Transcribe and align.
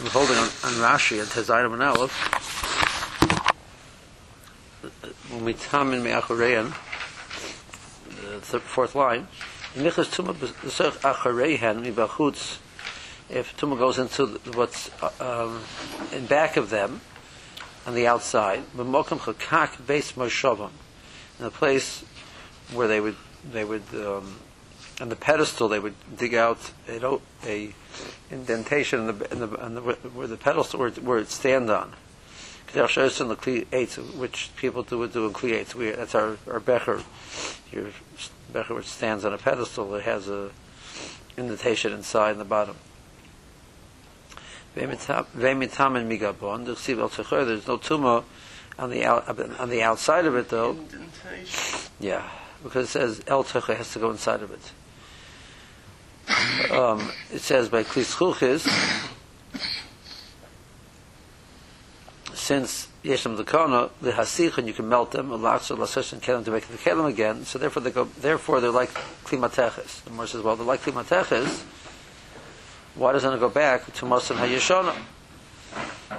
I'm 0.00 0.06
holding 0.06 0.36
on, 0.36 0.44
on 0.44 0.72
Rashi 0.80 1.20
at 1.20 1.26
Tezayin 1.26 1.74
and 1.74 1.82
Aleph. 1.82 2.10
When 5.30 5.44
we 5.44 5.52
tam 5.52 5.92
in 5.92 6.02
Me'achoreyan, 6.02 6.72
the 8.50 8.60
fourth 8.60 8.94
line, 8.94 9.28
Nichas 9.74 10.06
Tuma 10.06 10.32
B'Sech 10.32 10.92
Mibachutz, 11.84 12.58
if 13.28 13.54
Tuma 13.58 13.78
goes 13.78 13.98
into 13.98 14.40
what's 14.54 14.90
um, 15.20 15.60
in 16.12 16.24
back 16.24 16.56
of 16.56 16.70
them, 16.70 17.02
on 17.86 17.94
the 17.94 18.06
outside, 18.06 18.62
Chakak 18.74 19.82
Beis 19.82 20.16
in 21.38 21.44
the 21.44 21.50
place 21.50 22.04
where 22.72 22.88
they 22.88 23.00
would, 23.00 23.16
they 23.52 23.64
would, 23.64 23.82
um, 23.94 24.36
on 25.00 25.08
the 25.08 25.16
pedestal, 25.16 25.68
they 25.68 25.78
would 25.78 25.94
dig 26.16 26.34
out 26.34 26.72
a, 26.88 27.18
a 27.46 27.74
indentation 28.30 29.00
in 29.00 29.18
the, 29.18 29.32
in 29.32 29.40
the, 29.40 29.66
in 29.66 29.74
the, 29.74 29.80
where 29.80 30.26
the 30.26 30.36
pedestal 30.36 30.78
where, 30.78 30.90
where 30.90 31.18
it 31.18 31.30
stand 31.30 31.70
on. 31.70 31.94
Which 34.16 34.50
people 34.56 34.84
do 34.84 34.98
would 34.98 35.12
do 35.12 35.26
in 35.26 35.32
Kli. 35.32 35.74
We, 35.74 35.90
that's 35.90 36.14
our, 36.14 36.36
our 36.48 36.60
Becher. 36.60 37.02
Your 37.72 37.86
Becher 38.52 38.74
which 38.74 38.86
stands 38.86 39.24
on 39.24 39.32
a 39.32 39.38
pedestal 39.38 39.92
It 39.96 40.04
has 40.04 40.28
a 40.28 40.50
indentation 41.36 41.92
inside 41.92 42.32
and 42.32 42.40
the 42.40 42.44
bottom. 42.44 42.76
There's 44.74 44.88
no 47.66 47.76
tumor 47.76 48.22
on 48.78 48.90
the 48.90 49.04
out, 49.04 49.28
on 49.58 49.68
the 49.68 49.82
outside 49.82 50.26
of 50.26 50.36
it 50.36 50.48
though. 50.48 50.70
Indentation. 50.70 51.90
Yeah, 51.98 52.28
because 52.62 52.86
it 52.86 52.90
says 52.90 53.20
El 53.26 53.42
has 53.42 53.92
to 53.94 53.98
go 53.98 54.10
inside 54.10 54.42
of 54.42 54.52
it 54.52 54.72
um, 56.70 57.10
it 57.32 57.40
says 57.40 57.68
by 57.68 57.82
klischuchis, 57.82 58.66
since 62.34 62.88
yeshem 63.04 63.36
dekana 63.36 63.90
the 64.00 64.12
hasich 64.12 64.58
and 64.58 64.66
you 64.66 64.74
can 64.74 64.88
melt 64.88 65.12
them 65.12 65.32
and 65.32 65.42
lachs 65.42 65.74
lasesh 65.74 66.12
and 66.12 66.22
kelim 66.22 66.44
to 66.44 66.50
make 66.50 66.66
the 66.68 66.76
kelim 66.76 67.08
again. 67.08 67.44
So 67.44 67.58
therefore 67.58 67.82
they 67.82 67.90
go. 67.90 68.04
Therefore 68.04 68.60
they're 68.60 68.70
like 68.70 68.90
klimateches. 69.24 70.04
The 70.04 70.10
more 70.10 70.26
says, 70.26 70.42
well, 70.42 70.56
they're 70.56 70.66
like 70.66 70.82
klimateches. 70.82 71.64
Why 72.94 73.12
doesn't 73.12 73.32
it 73.32 73.40
go 73.40 73.48
back 73.48 73.86
to 73.86 74.04
Mosan 74.04 74.36
Hayeshana? 74.36 74.96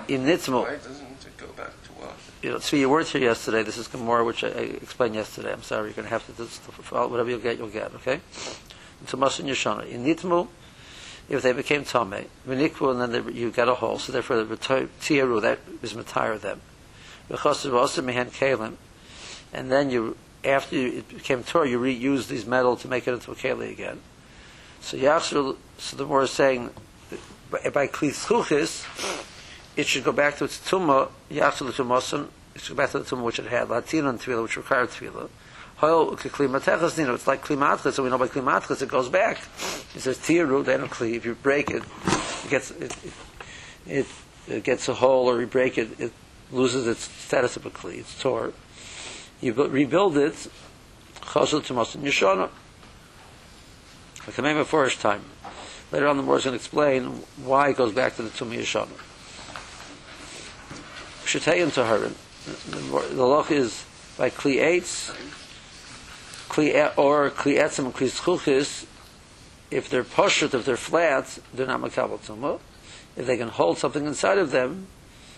In 0.08 0.22
Nitzmo. 0.22 0.64
Why 0.64 0.78
doesn't 0.78 1.26
it 1.26 1.38
go 1.38 1.48
back 1.48 1.72
to 1.84 1.92
what? 1.94 2.14
You 2.42 2.52
know, 2.52 2.60
three 2.60 2.80
your 2.80 2.90
words 2.90 3.12
here 3.12 3.22
yesterday. 3.22 3.64
This 3.64 3.78
is 3.78 3.94
more 3.94 4.24
which 4.24 4.44
I, 4.44 4.48
I 4.48 4.62
explained 4.82 5.16
yesterday. 5.16 5.52
I'm 5.52 5.64
sorry, 5.64 5.88
you're 5.88 5.96
going 5.96 6.08
to 6.08 6.12
have 6.12 6.26
to 6.28 6.32
do 6.32 6.46
whatever 7.08 7.30
you 7.30 7.40
get, 7.40 7.58
you'll 7.58 7.68
get. 7.68 7.94
Okay 7.96 8.22
to 9.08 9.18
Masan 9.18 9.46
Yeshana. 9.46 9.88
In 9.88 10.06
Nitmu, 10.06 10.48
if 11.30 11.42
they 11.42 11.54
became 11.54 11.86
Tame, 11.86 12.26
Vinikvu, 12.48 12.92
and 12.92 13.02
then 13.02 13.26
they, 13.26 13.32
you 13.32 13.52
got 13.52 13.70
a 13.70 13.76
hole, 13.76 14.00
so 14.00 14.12
therefore 14.12 14.44
the 14.44 14.56
Tiaru, 14.56 15.42
that 15.42 15.60
is 15.82 15.94
Matire 15.94 16.40
them. 16.40 16.62
V'chosav 17.30 17.74
also 17.74 18.02
Mehen 18.02 18.28
Kalim, 18.28 18.76
and 19.54 19.72
then 19.72 19.90
you, 19.90 20.18
after 20.44 20.76
you, 20.76 21.00
it 21.00 21.10
became 21.10 21.44
Torah, 21.44 21.70
you 21.70 21.80
reuse 21.80 22.28
these 22.28 22.46
metal 22.46 22.76
to 22.78 22.88
make 22.88 23.08
it 23.08 23.14
into 23.14 23.32
a 23.32 23.36
Kali 23.36 23.72
again. 23.72 24.02
So 24.82 24.98
Yachshul, 24.98 25.58
so 25.78 25.96
the 25.96 26.06
more 26.06 26.24
is 26.24 26.32
saying, 26.32 26.72
by, 27.50 27.88
Klis 27.88 28.86
it 29.78 29.88
should 29.88 30.04
go 30.04 30.12
back 30.12 30.38
to 30.38 30.46
its 30.46 30.58
Tumah, 30.70 31.10
to 31.30 31.84
Masan, 31.86 32.28
it 32.56 32.62
should 32.62 32.76
go 32.76 32.84
back 32.84 32.92
to 32.92 33.00
the 33.00 33.06
Tumah 33.06 33.24
which 33.24 33.40
it 33.40 33.46
had, 33.46 33.70
Latina 33.70 34.10
and 34.10 34.20
Tefillah, 34.20 34.44
which 34.44 34.58
required 34.58 34.90
Tefillah. 34.90 35.30
It's 35.84 37.28
like 37.28 37.44
klimatchas, 37.44 37.94
so 37.94 38.04
we 38.04 38.10
know 38.10 38.18
by 38.18 38.28
klimatchas 38.28 38.82
it 38.82 38.90
goes 38.90 39.10
back. 39.10 39.40
It 39.96 40.02
says 40.02 40.18
tiru, 40.18 40.64
then. 40.64 40.84
If 40.84 41.26
you 41.26 41.36
break 41.36 41.72
it, 41.72 41.84
it 42.44 42.50
gets 42.50 42.72
it, 42.72 42.96
it, 43.88 44.06
it, 44.48 44.64
gets 44.64 44.88
a 44.90 44.94
hole, 44.94 45.28
or 45.28 45.42
you 45.42 45.48
break 45.48 45.78
it, 45.78 46.00
it 46.00 46.12
loses 46.52 46.88
its 46.88 47.02
status 47.02 47.58
of 47.58 47.66
a 47.66 47.72
kli. 47.72 48.00
It's 48.00 48.22
tore. 48.22 48.54
You 49.40 49.54
rebuild 49.54 50.18
it. 50.18 50.48
Chazal 51.22 51.64
to 51.66 51.74
Mosin 51.74 52.02
Yeshana. 52.02 52.50
Like 54.28 54.36
the 54.36 54.42
name 54.44 54.64
first 54.66 55.02
time. 55.02 55.24
Later 55.92 56.08
on, 56.08 56.18
the 56.18 56.24
more 56.24 56.38
is 56.38 56.44
going 56.44 56.54
to 56.54 56.58
explain 56.58 57.06
why 57.44 57.70
it 57.70 57.78
goes 57.78 57.92
back 57.92 58.16
to 58.18 58.22
the 58.22 58.30
Tumi 58.30 58.60
Yeshana. 58.60 58.88
Shetayim 61.26 61.70
Taharin. 61.70 62.14
The 63.16 63.26
loch 63.26 63.52
is 63.52 63.86
by 64.18 64.30
Kli 64.30 64.58
Eitz, 64.58 65.16
kli 66.52 66.92
or 66.98 67.30
kli 67.30 67.58
etzem 67.58 67.86
and 67.86 67.94
kli 67.94 68.10
schuchis, 68.10 68.86
if 69.72 69.90
they're 69.90 70.04
poshut, 70.04 70.54
if 70.54 70.66
they're 70.66 70.76
flat, 70.76 71.40
they're 71.54 71.66
not 71.66 71.82
makabel. 71.82 72.60
If 73.16 73.26
they 73.26 73.38
can 73.38 73.48
hold 73.48 73.78
something 73.78 74.06
inside 74.06 74.38
of 74.38 74.52
them, 74.52 74.88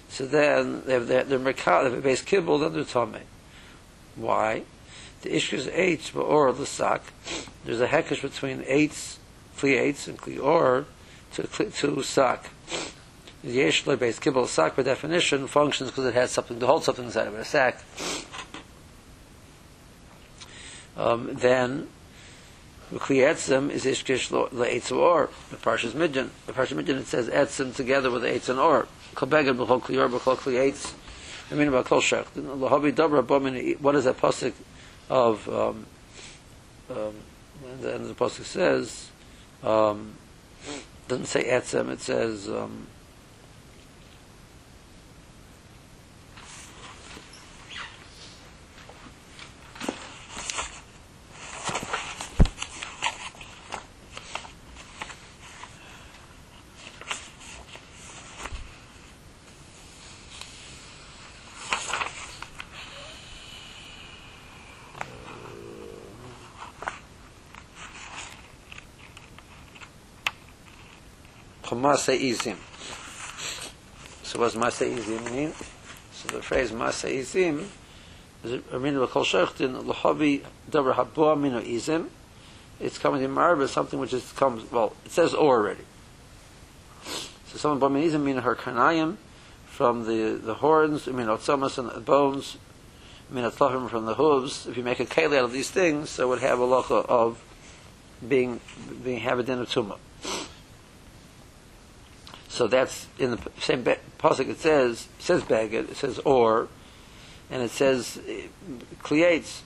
so 0.10 0.26
then 0.26 0.84
they're 0.86 1.00
they're, 1.00 1.24
they're 1.24 1.40
makabel, 1.40 1.98
if 1.98 2.04
base 2.04 2.22
kibble, 2.24 2.58
then 2.60 2.74
they're 2.74 2.84
tame. 2.84 3.22
Why? 4.16 4.64
The 5.22 5.36
issue 5.36 5.58
is 5.58 5.68
eitz 5.68 6.16
or 6.16 6.52
the 6.52 6.66
sak. 6.66 7.02
There's 7.64 7.80
a 7.80 7.88
hekesh 7.88 8.22
between 8.22 8.64
eitz, 8.64 9.18
kli 9.58 9.78
eitz, 9.78 10.08
and 10.08 10.18
kli 10.18 10.44
or 10.44 10.86
to 11.34 11.44
to 11.44 12.04
sak. 12.04 12.50
The 13.44 13.52
yesh 13.52 13.84
base 13.84 14.20
kibble 14.20 14.48
sak 14.48 14.76
by 14.76 14.84
definition 14.84 15.48
functions 15.48 15.92
because 15.92 16.06
it 16.06 16.14
has 16.16 16.32
something 16.32 16.60
to 16.60 16.66
hold 16.66 16.84
something 16.86 17.06
inside 17.06 17.28
of 17.28 17.36
it, 17.36 17.42
a 17.42 17.46
sack 17.46 17.84
um, 20.98 21.30
then 21.34 21.88
Etzem 22.92 23.72
is 23.72 23.86
Ishkish 23.86 24.30
Le'etz 24.50 24.96
Or, 24.96 25.30
the 25.50 25.58
Parshas 25.58 25.92
Midjan. 25.92 26.30
The 26.46 26.54
Parshas 26.54 26.82
Midjan 26.82 27.00
it 27.00 27.08
says 27.08 27.28
Etzem 27.28 27.76
together 27.76 28.12
with 28.12 28.24
Eitz 28.24 28.50
and 28.50 28.60
Or. 28.60 28.88
Kobeged 29.16 29.58
B'chol 29.58 29.82
Klior 29.82 30.10
B'chol 30.10 30.38
Kli 30.38 30.72
Eitz. 30.72 30.94
I 31.52 31.56
mean 31.56 31.68
about 31.68 31.86
Kol 31.86 32.02
Shech. 32.02 32.26
Lahavi 32.36 32.94
Dobra 32.94 33.24
Bomin, 33.24 33.80
what 33.80 33.96
is 33.96 34.06
that 34.06 34.18
pasuk 34.18 34.54
of, 35.10 35.48
um, 35.50 35.86
um, 36.90 37.14
and 37.70 37.82
then 37.82 38.08
the 38.08 38.14
pasuk 38.14 38.44
says, 38.44 39.10
um, 39.64 40.16
doesn't 41.08 41.26
say 41.26 41.44
Etzem, 41.44 41.90
it 41.90 42.00
says, 42.00 42.48
um, 42.48 42.88
Masa 71.94 72.20
Izim. 72.20 72.58
So 74.24 74.40
what's 74.40 74.56
Masa 74.56 74.92
Izim 74.92 75.32
mean? 75.32 75.54
So 76.12 76.38
the 76.38 76.42
phrase 76.42 76.72
Masa 76.72 77.08
Izim 77.08 77.68
is 78.44 78.62
a 78.72 78.80
meaning 78.80 79.00
of 79.00 79.12
Kol 79.12 79.24
Shechtin, 79.24 79.86
L'hobi 79.86 80.42
Dabra 80.72 80.96
Habua 80.96 81.40
Mino 81.40 81.62
Izim. 81.62 82.08
It's 82.80 82.98
coming 82.98 83.22
in 83.22 83.30
Marba, 83.30 83.68
something 83.68 84.00
which 84.00 84.12
is 84.12 84.32
comes, 84.32 84.72
well, 84.72 84.94
it 85.06 85.12
says 85.12 85.36
or 85.36 85.58
already. 85.60 85.84
So 87.04 87.58
some 87.58 87.80
Bama 87.80 88.04
Izim 88.04 88.24
mean 88.24 88.38
her 88.38 88.56
Kanayim, 88.56 89.18
from 89.68 90.08
the, 90.08 90.40
the 90.44 90.56
horns, 90.56 91.08
I 91.08 91.12
mean, 91.12 91.28
Otsamas 91.28 91.78
and 91.78 91.92
the 91.92 92.00
bones, 92.00 92.58
I 93.30 93.36
mean, 93.36 93.46
Atlachim 93.46 93.88
from 93.88 94.06
the 94.06 94.16
hooves. 94.16 94.66
If 94.66 94.78
you 94.78 94.84
make 94.84 95.00
a 95.00 95.06
keli 95.06 95.38
out 95.38 95.46
of 95.46 95.52
these 95.52 95.70
things, 95.70 96.10
so 96.10 96.24
it 96.24 96.30
would 96.30 96.42
have 96.42 96.60
a 96.60 96.64
locha 96.64 97.06
of 97.06 97.44
being, 98.28 98.62
being 99.04 99.20
have 99.20 99.38
a 99.38 99.44
din 99.44 99.60
of 99.60 99.70
tumah. 99.70 100.00
So 102.54 102.68
that's 102.68 103.08
in 103.18 103.32
the 103.32 103.40
same 103.60 103.84
pasuk. 103.84 104.48
It 104.48 104.60
says 104.60 105.08
says 105.18 105.42
beged, 105.42 105.90
it 105.90 105.98
says 105.98 106.20
or, 106.20 106.68
and 107.50 107.64
it 107.64 107.72
says 107.72 108.20
klietz, 109.02 109.62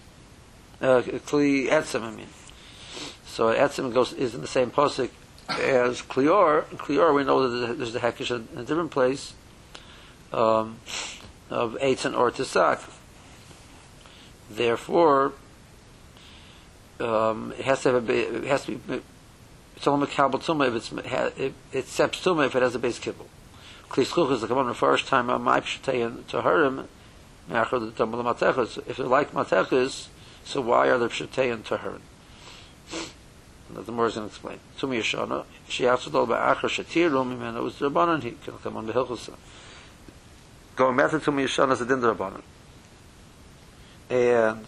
uh, 0.80 1.02
kli 1.02 1.68
etzem. 1.68 2.04
I 2.04 2.12
mean, 2.12 2.28
so 3.26 3.54
etzem 3.54 3.94
goes 3.94 4.14
is 4.14 4.36
in 4.36 4.40
the 4.40 4.48
same 4.48 4.72
pasuk 4.72 5.10
as 5.50 6.02
klior. 6.02 6.64
Klior, 6.78 7.14
we 7.14 7.26
know 7.26 7.50
that 7.50 7.78
there's 7.78 7.94
a 7.94 8.00
hekish 8.00 8.32
in 8.32 8.58
a 8.58 8.64
different 8.64 8.92
place 8.92 9.34
um, 10.32 10.78
of 11.50 11.74
eitz 11.82 12.06
and 12.06 12.16
or 12.16 12.32
tisak. 12.32 12.90
Therefore, 14.50 15.34
um, 17.02 17.52
it 17.60 17.66
has 17.66 17.82
to 17.82 17.92
have 17.92 18.10
a, 18.10 18.38
it 18.38 18.44
has 18.46 18.64
to 18.64 18.78
be 18.78 19.02
it's 19.78 19.88
only 19.88 20.08
makabel 20.08 20.44
tuma 20.44 20.68
if 20.68 20.74
it's 20.74 20.92
if 20.92 21.54
it's 21.72 21.96
seps 21.96 22.24
tuma 22.24 22.48
if 22.48 22.56
it 22.56 22.64
has 22.64 22.74
a 22.74 22.80
base 22.80 22.98
kibble. 22.98 23.28
Kli 23.90 24.32
is 24.32 24.42
the 24.42 24.48
command 24.48 24.70
the 24.70 24.74
first 24.74 25.06
time 25.08 25.30
on 25.30 25.44
my 25.44 25.62
pshatei 25.62 26.26
to 26.28 26.42
herim. 26.42 26.88
Me'achar 27.48 27.80
the 27.80 27.92
double 27.92 28.24
matechas. 28.24 28.80
If 28.88 28.98
they're 28.98 29.06
like 29.06 29.34
matechas, 29.34 30.08
so 30.44 30.62
why 30.62 30.88
are 30.90 30.98
they 30.98 31.06
pshatei 31.06 31.54
and 31.54 31.64
to 31.66 31.78
herim? 31.78 32.02
The 33.70 33.92
more 33.92 34.08
is 34.08 34.16
going 34.16 34.28
to 34.28 34.34
explain. 34.34 34.60
Tumi 34.80 35.00
Yeshana, 35.00 35.46
she 35.70 35.86
asked 35.86 36.12
all 36.16 36.24
about 36.24 36.58
Achar 36.58 36.70
Shatiru, 36.70 37.24
Mimena 37.24 37.62
was 37.62 37.78
the 37.78 37.92
Rabbanan, 37.92 38.24
he 38.24 38.32
can 38.32 38.58
come 38.58 38.78
on 38.78 38.88
the 38.88 38.94
Hilchusa. 38.94 39.36
Going 40.76 40.98
back 40.98 41.12
to 41.12 41.20
Tumi 41.20 41.44
Yeshana 41.44 41.74
is 41.74 41.82
a 41.82 41.86
Din 41.86 42.00
Rabbanan. 42.00 42.42
And 44.10 44.66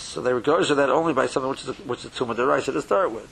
so 0.00 0.20
they 0.20 0.32
regard 0.32 0.66
to 0.66 0.74
that 0.74 0.90
only 0.90 1.12
by 1.12 1.26
something 1.26 1.50
which 1.50 1.62
is 1.62 1.68
a, 1.68 1.72
which 1.72 2.04
is 2.04 2.10
Tumah 2.10 2.34
Deraisa 2.34 2.72
to 2.72 2.82
start 2.82 3.12
with. 3.12 3.28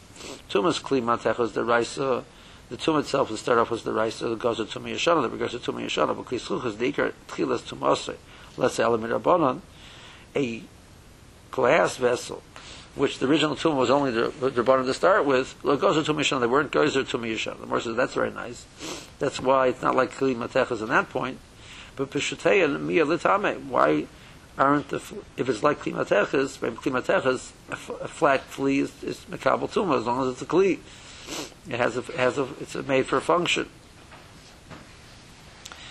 Tumah 0.51 0.69
is 0.69 0.79
Kli 0.79 1.03
Matech 1.03 1.39
was 1.39 1.53
Deraisa, 1.53 2.25
the 2.71 2.77
Tumah 2.77 3.01
itself 3.01 3.29
to 3.29 3.37
start 3.37 3.59
off 3.59 3.71
was 3.71 3.83
Deraisa, 3.83 4.31
that 4.31 4.39
goes 4.39 4.59
to 4.59 4.65
Tumah 4.65 4.95
Yeshana, 4.95 5.23
that 5.23 5.31
regards 5.31 5.53
to 5.53 5.59
Tumah 5.59 5.85
Yeshana, 5.85 6.17
but 6.17 6.27
Kli 6.27 6.39
Sluch 6.39 6.67
is 6.67 6.77
the 6.77 6.93
Ikar, 6.93 7.13
Tchilas 7.29 7.61
Tumah 7.61 8.17
let's 8.57 8.75
say 8.75 8.83
Elamid 8.83 9.21
Rabbanan, 9.21 9.61
a 10.37 10.63
glass 11.51 11.97
vessel 11.97 12.43
which 12.99 13.19
the 13.19 13.27
original 13.29 13.55
tumah 13.55 13.77
was 13.77 13.91
only 13.91 14.11
the, 14.11 14.29
the 14.51 14.63
bottom 14.63 14.85
to 14.85 14.93
start 14.93 15.25
with, 15.25 15.55
gozer 15.63 16.03
tumah 16.05 16.21
yishana, 16.21 16.41
they 16.41 16.47
weren't 16.47 16.73
gozer 16.73 17.05
tumah 17.05 17.33
yishana. 17.33 17.61
The 17.61 17.67
Morse 17.67 17.85
says 17.85 17.97
that's 17.97 18.15
very 18.15 18.31
nice. 18.31 18.67
That's 19.19 19.41
why 19.41 19.69
it's 19.69 19.81
not 19.81 19.95
like 19.95 20.13
kli 20.13 20.35
matechas 20.35 20.83
in 20.83 20.89
that 20.89 21.09
point. 21.09 21.39
But 21.97 22.11
peshuteya 22.11 22.81
miya 22.81 23.07
litame. 23.07 23.67
Why 23.67 24.07
aren't 24.59 24.89
the 24.89 24.97
if 25.37 25.49
it's 25.49 25.63
like 25.63 25.81
kli 25.81 25.93
matechas, 25.93 26.61
maybe 26.61 26.77
kli 26.77 27.01
matechas, 27.01 27.53
a 27.71 28.09
flat 28.09 28.43
flea 28.43 28.81
is, 28.81 29.03
is 29.03 29.21
mekabel 29.31 29.71
tumah 29.71 29.99
as 29.99 30.07
long 30.07 30.27
as 30.27 30.33
it's 30.33 30.43
a 30.43 30.47
kli. 30.47 30.79
It 31.69 31.79
has 31.79 31.97
a 31.97 32.03
has 32.17 32.39
a 32.39 32.49
it's 32.61 32.75
a 32.75 32.83
made 32.83 33.07
for 33.07 33.17
a 33.17 33.21
function. 33.21 33.69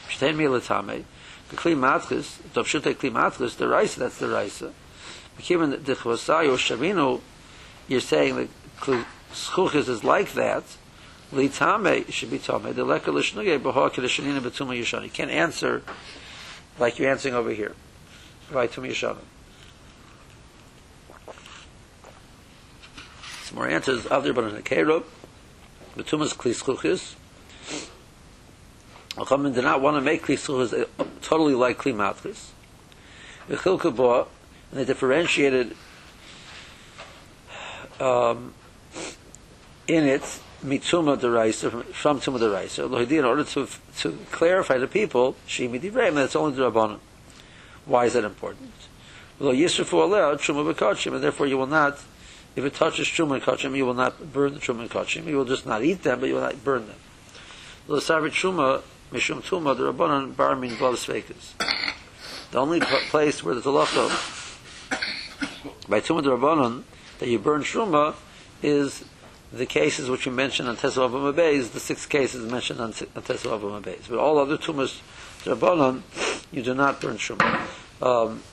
Peshuteya 0.10 0.36
miya 0.36 0.50
litame. 0.50 1.04
The 1.50 1.56
kli 1.56 1.76
matchis, 1.76 2.38
the 2.54 2.64
pshutei 2.64 2.96
kli 2.96 3.12
matchis, 3.12 3.56
the 3.56 3.68
rice 3.68 3.96
that's 3.96 4.18
the 4.18 4.28
rice 4.28 4.62
given 5.40 5.70
the 5.70 5.78
chvasai 5.78 6.48
or 6.48 6.58
shavino, 6.58 7.22
you're 7.88 8.02
saying 8.02 8.36
that 8.36 8.50
schuchis 9.32 9.88
is 9.88 10.04
like 10.04 10.34
that. 10.34 10.64
Litame 11.32 12.10
should 12.12 12.32
be 12.32 12.40
tame. 12.40 12.74
The 12.74 12.84
leka 12.84 13.12
lishnuge 13.12 13.60
b'ha 13.62 13.92
kedeshanina 13.92 14.40
b'tuma 14.40 14.78
yishana. 14.80 15.04
You 15.04 15.10
can't 15.10 15.32
answer 15.32 15.84
like 16.80 16.98
you're 17.00 17.10
answering 17.10 17.36
over 17.36 17.52
here 17.52 17.76
by 18.52 18.68
tuma 18.68 18.90
yishana. 18.90 19.18
Some 23.44 23.58
more 23.58 23.68
answers. 23.68 24.06
In 24.06 24.12
the 24.12 24.62
kerub, 24.64 25.04
b'tumas 25.96 26.34
kli 26.36 26.54
schuchis. 26.54 27.16
Chachamim 29.12 29.54
did 29.54 29.64
not 29.64 29.82
want 29.82 29.98
to 29.98 30.02
make 30.02 30.24
kli 30.26 30.36
schuchis 30.36 30.88
totally 31.22 31.56
like 31.56 31.78
kli 31.78 31.94
matris. 31.94 32.50
V'chilka 33.50 33.96
bo 33.96 34.28
and 34.72 34.80
they 34.80 34.86
differentiated 34.86 35.76
um, 38.00 38.54
in 39.88 40.04
it 40.06 40.22
mituma 40.64 41.18
deraisa 41.18 41.72
from, 41.72 41.84
from 41.84 42.20
tuma 42.20 42.40
deraisa. 42.40 43.12
In 43.12 43.26
order 43.26 43.44
to 43.44 43.68
to 44.00 44.18
clarify 44.32 44.78
to 44.78 44.88
people 44.88 45.36
shimi 45.48 45.80
divrei, 45.82 46.14
that's 46.14 46.36
only 46.36 46.56
the 46.56 46.70
rabbanon. 46.70 47.00
Why 47.88 48.06
is 48.06 48.14
that 48.14 48.24
important? 48.24 48.72
Lo 49.40 49.54
yisrafu 49.54 50.08
aleh 50.08 50.38
truma 50.38 50.74
b'kachim, 50.74 51.14
and 51.14 51.24
therefore 51.24 51.48
you 51.48 51.58
will 51.58 51.68
not, 51.68 52.00
if 52.56 52.64
it 52.64 52.74
touches 52.74 53.08
truma 53.08 53.36
and 53.36 53.44
kachim, 53.44 53.76
you 53.76 53.86
will 53.86 53.94
not 53.94 54.32
burn 54.32 54.54
the 54.54 54.60
truma 54.60 54.82
and 54.82 54.92
kachim. 54.92 55.26
You 55.26 55.38
will 55.38 55.46
just 55.46 55.66
not 55.66 55.84
eat 55.84 56.04
them, 56.04 56.20
but 56.20 56.30
you 56.30 56.36
will 56.36 56.42
not 56.42 56.64
burn 56.64 56.88
them. 56.88 56.98
Sabri 57.88 58.30
truma 58.30 58.82
mishum 59.12 59.42
tuma 59.42 59.76
the 59.76 59.92
rabbanon 59.92 60.36
bar 60.36 60.56
min 60.56 60.78
The 62.52 62.60
only 62.60 62.82
place 62.82 63.44
where 63.44 63.56
the 63.56 63.62
halacha 63.62 64.38
by 65.88 66.02
Tumah 66.02 66.24
Rabbanon 66.24 66.84
that 67.20 67.30
you 67.30 67.40
burn 67.40 67.64
Shuma 67.64 68.16
is 68.62 69.06
the 69.52 69.66
cases 69.66 70.10
which 70.10 70.26
you 70.26 70.32
mentioned 70.32 70.68
on 70.68 70.76
Tesav 70.76 71.12
Beis, 71.34 71.72
the 71.72 71.80
six 71.80 72.06
cases 72.06 72.50
mentioned 72.52 72.80
on, 72.82 72.90
on 72.90 73.24
Tesav 73.24 73.82
Beis. 73.82 74.10
But 74.10 74.20
all 74.20 74.38
other 74.38 74.58
Tumas 74.58 75.00
Rabbanon, 75.44 76.02
you 76.52 76.62
do 76.62 76.74
not 76.74 77.02
burn 77.02 77.18
Shuma. 77.18 77.68
Um, 78.02 78.44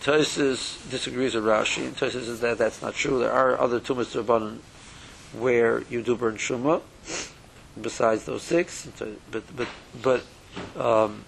Tosfos 0.00 0.88
disagrees 0.90 1.34
with 1.34 1.44
Rashi, 1.44 1.86
and 1.86 1.96
Tosfos 1.96 2.24
says 2.24 2.40
that 2.40 2.58
that's 2.58 2.82
not 2.82 2.94
true. 2.94 3.18
There 3.18 3.32
are 3.32 3.58
other 3.58 3.80
Tumas 3.80 4.20
Rabbanon 4.20 4.58
where 5.38 5.82
you 5.90 6.02
do 6.02 6.16
burn 6.16 6.36
Shuma, 6.36 6.82
besides 7.80 8.24
those 8.24 8.42
six. 8.42 8.88
But, 9.30 9.56
but, 9.56 9.68
but, 10.02 10.22
um, 10.80 11.24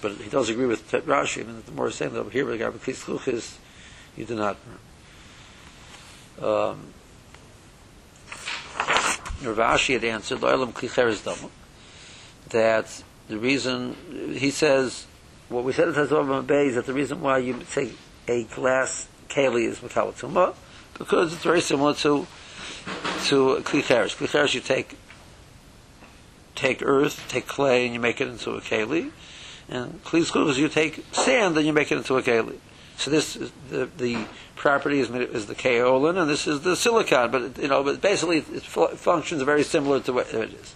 but 0.00 0.12
he 0.12 0.30
does 0.30 0.48
agree 0.48 0.66
with 0.66 0.90
Rashi. 0.90 1.42
I 1.42 1.46
mean, 1.46 1.62
the 1.66 1.72
more 1.72 1.90
saying 1.90 2.14
that 2.14 2.30
here, 2.30 2.44
regarding 2.44 2.80
Klis 2.80 3.28
is 3.28 3.58
you 4.16 4.24
do 4.24 4.36
not. 4.36 4.56
Um, 6.40 6.92
Rashi 9.40 9.94
had 9.94 10.04
answered 10.04 10.38
Loilam 10.38 10.72
Klicheres 10.72 11.22
Damu 11.22 11.50
that 12.50 13.02
the 13.28 13.38
reason 13.38 13.96
he 14.36 14.50
says 14.50 15.06
what 15.48 15.64
we 15.64 15.72
said 15.72 15.88
at 15.88 15.94
Tazov 15.94 16.46
Bay 16.46 16.66
is 16.66 16.74
that 16.74 16.86
the 16.86 16.92
reason 16.92 17.20
why 17.20 17.38
you 17.38 17.62
say 17.64 17.92
a 18.28 18.44
glass 18.44 19.08
keli 19.28 19.66
is 19.66 19.78
Makalatuma 19.78 20.54
because 20.98 21.32
it's 21.32 21.42
very 21.42 21.60
similar 21.60 21.94
to 21.94 22.26
to 23.26 23.56
Klicheres. 23.64 24.16
Klicheres 24.16 24.54
you 24.54 24.60
take 24.60 24.96
take 26.54 26.82
earth, 26.82 27.24
take 27.28 27.46
clay, 27.46 27.84
and 27.84 27.94
you 27.94 28.00
make 28.00 28.20
it 28.20 28.28
into 28.28 28.52
a 28.52 28.60
keli. 28.60 29.10
And 29.68 30.02
kli 30.04 30.48
is 30.48 30.58
you 30.58 30.68
take 30.68 31.04
sand 31.12 31.56
and 31.56 31.66
you 31.66 31.72
make 31.72 31.90
it 31.90 31.98
into 31.98 32.16
a 32.16 32.22
keli. 32.22 32.58
So 32.96 33.10
this 33.10 33.36
is 33.36 33.50
the 33.70 33.88
the 33.96 34.26
property 34.54 35.00
is, 35.00 35.10
is 35.10 35.46
the 35.46 35.54
kaolin 35.54 36.16
and 36.20 36.30
this 36.30 36.46
is 36.46 36.60
the 36.60 36.76
silicon, 36.76 37.30
but 37.30 37.58
you 37.58 37.68
know, 37.68 37.82
but 37.82 38.00
basically 38.00 38.38
it 38.38 38.62
functions 38.62 39.42
very 39.42 39.62
similar 39.62 40.00
to 40.00 40.12
what 40.12 40.32
it 40.32 40.52
is. 40.52 40.74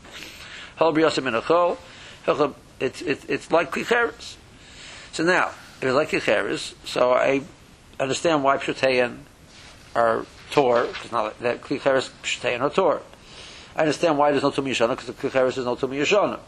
It's 2.81 3.03
it's 3.03 3.25
it's 3.25 3.51
like 3.51 3.73
klicheres. 3.73 4.37
So 5.13 5.25
now 5.25 5.51
it's 5.81 5.95
like 5.95 6.11
klicheres, 6.11 6.75
so 6.85 7.13
I 7.13 7.43
understand 7.99 8.45
why 8.45 8.59
pshutein 8.59 9.19
are 9.95 10.27
tor 10.51 10.87
because 10.87 11.11
not 11.11 11.39
that 11.41 11.63
klicheres 11.63 12.11
pshutein 12.23 12.61
are 12.61 12.71
tor. 12.71 13.03
I 13.75 13.83
understand 13.83 14.19
why 14.19 14.31
there's 14.31 14.43
no 14.43 14.51
tum 14.51 14.67
yishana 14.67 14.91
because 14.91 15.07
the 15.07 15.47
is 15.47 15.65
no 15.65 15.75
tum 15.75 15.91
yishana. 15.91 16.39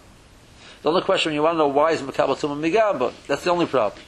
The 0.82 0.88
only 0.88 1.02
question 1.02 1.34
you 1.34 1.42
want 1.42 1.54
to 1.54 1.58
know 1.58 1.68
why 1.68 1.92
is 1.92 2.00
Makabal 2.00 2.38
Tumah 2.38 2.58
Migamba. 2.58 3.12
That's 3.26 3.44
the 3.44 3.50
only 3.50 3.66
problem. 3.66 4.02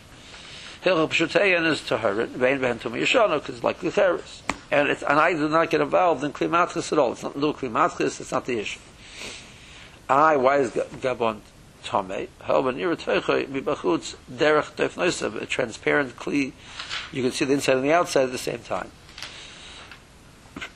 Hilchah 0.83 1.09
Pshuteyan 1.11 1.67
is 1.67 1.81
Taharit, 1.81 2.29
Vein 2.29 2.59
Vein 2.59 2.79
Tumah 2.79 3.01
Yeshana, 3.01 3.39
because 3.39 3.57
it's 3.57 3.65
like 3.65 3.81
Licheris. 3.81 4.41
And, 4.71 4.89
it's, 4.89 5.03
and 5.03 5.21
I 5.21 5.35
do 5.35 5.51
not 5.51 5.69
get 5.69 5.83
involved 5.83 6.25
in 6.25 6.33
Klimatchis 6.33 6.91
at 6.91 6.99
all. 6.99 7.13
It's 7.13 7.23
not 7.23 7.37
little 7.37 7.53
Klimatchis, 7.53 8.21
it's 8.21 8.33
not 8.33 8.47
the 8.47 8.59
issue. 8.59 8.81
I, 10.09 10.37
why 10.37 10.59
is 10.59 10.71
Gabon 10.71 11.41
Tomei? 11.85 12.29
However, 12.43 12.73
near 12.73 12.95
Mibachutz, 12.95 14.17
Derech 14.31 14.73
Teif 14.77 15.41
a 15.41 15.47
transparent 15.47 16.17
Kli, 16.17 16.53
you 17.13 17.23
can 17.23 17.33
see 17.33 17.45
the 17.45 17.55
inside 17.55 17.77
and 17.77 17.85
the 17.85 17.93
outside 17.93 18.25
at 18.25 18.33
the 18.33 18.39
same 18.39 18.61
time. 18.61 18.91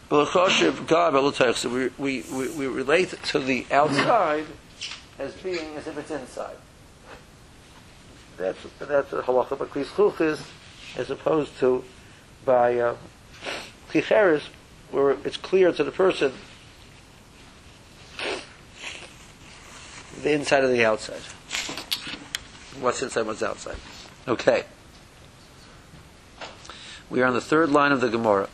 So 0.08 1.68
we, 1.68 1.90
we, 1.98 2.22
we, 2.32 2.48
we 2.50 2.66
relate 2.66 3.14
to 3.24 3.38
the 3.40 3.66
outside 3.72 4.46
as 5.18 5.34
being 5.34 5.74
as 5.76 5.86
if 5.86 5.98
it's 5.98 6.10
inside. 6.10 6.56
That's 8.36 8.58
that's 8.78 9.12
a 9.12 9.22
halacha 9.22 9.58
by 9.58 9.64
klis 9.64 10.20
is 10.20 10.42
as 10.96 11.10
opposed 11.10 11.58
to 11.58 11.84
by 12.44 12.78
uh, 12.78 12.96
where 14.90 15.10
it's 15.24 15.38
clear 15.38 15.72
to 15.72 15.82
the 15.82 15.90
person 15.90 16.32
the 20.26 20.32
inside 20.32 20.64
of 20.64 20.70
the 20.70 20.84
outside. 20.84 21.20
What's 22.80 23.00
inside, 23.00 23.26
what's 23.26 23.44
outside. 23.44 23.76
Okay. 24.26 24.64
We 27.08 27.22
are 27.22 27.26
on 27.26 27.34
the 27.34 27.40
third 27.40 27.70
line 27.70 27.92
of 27.92 28.00
the 28.00 28.08
Gemara. 28.08 28.48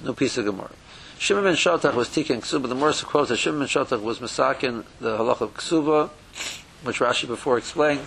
No 0.00 0.12
piece 0.12 0.38
of 0.38 0.44
Gemara. 0.44 0.70
Shimon 1.18 1.42
ben 1.42 1.54
Shatach 1.54 1.94
was 1.94 2.08
teaching 2.08 2.40
Ksuba. 2.40 2.68
The 2.68 2.76
Morsa 2.76 3.04
quotes 3.04 3.30
that 3.30 3.38
Shimon 3.38 3.58
ben 3.58 3.68
Shatach 3.68 4.00
was 4.00 4.20
masakin 4.20 4.84
the 5.00 5.18
halach 5.18 5.40
of 5.40 5.54
Ksuba, 5.54 6.10
which 6.84 7.00
Rashi 7.00 7.26
before 7.26 7.58
explained 7.58 8.06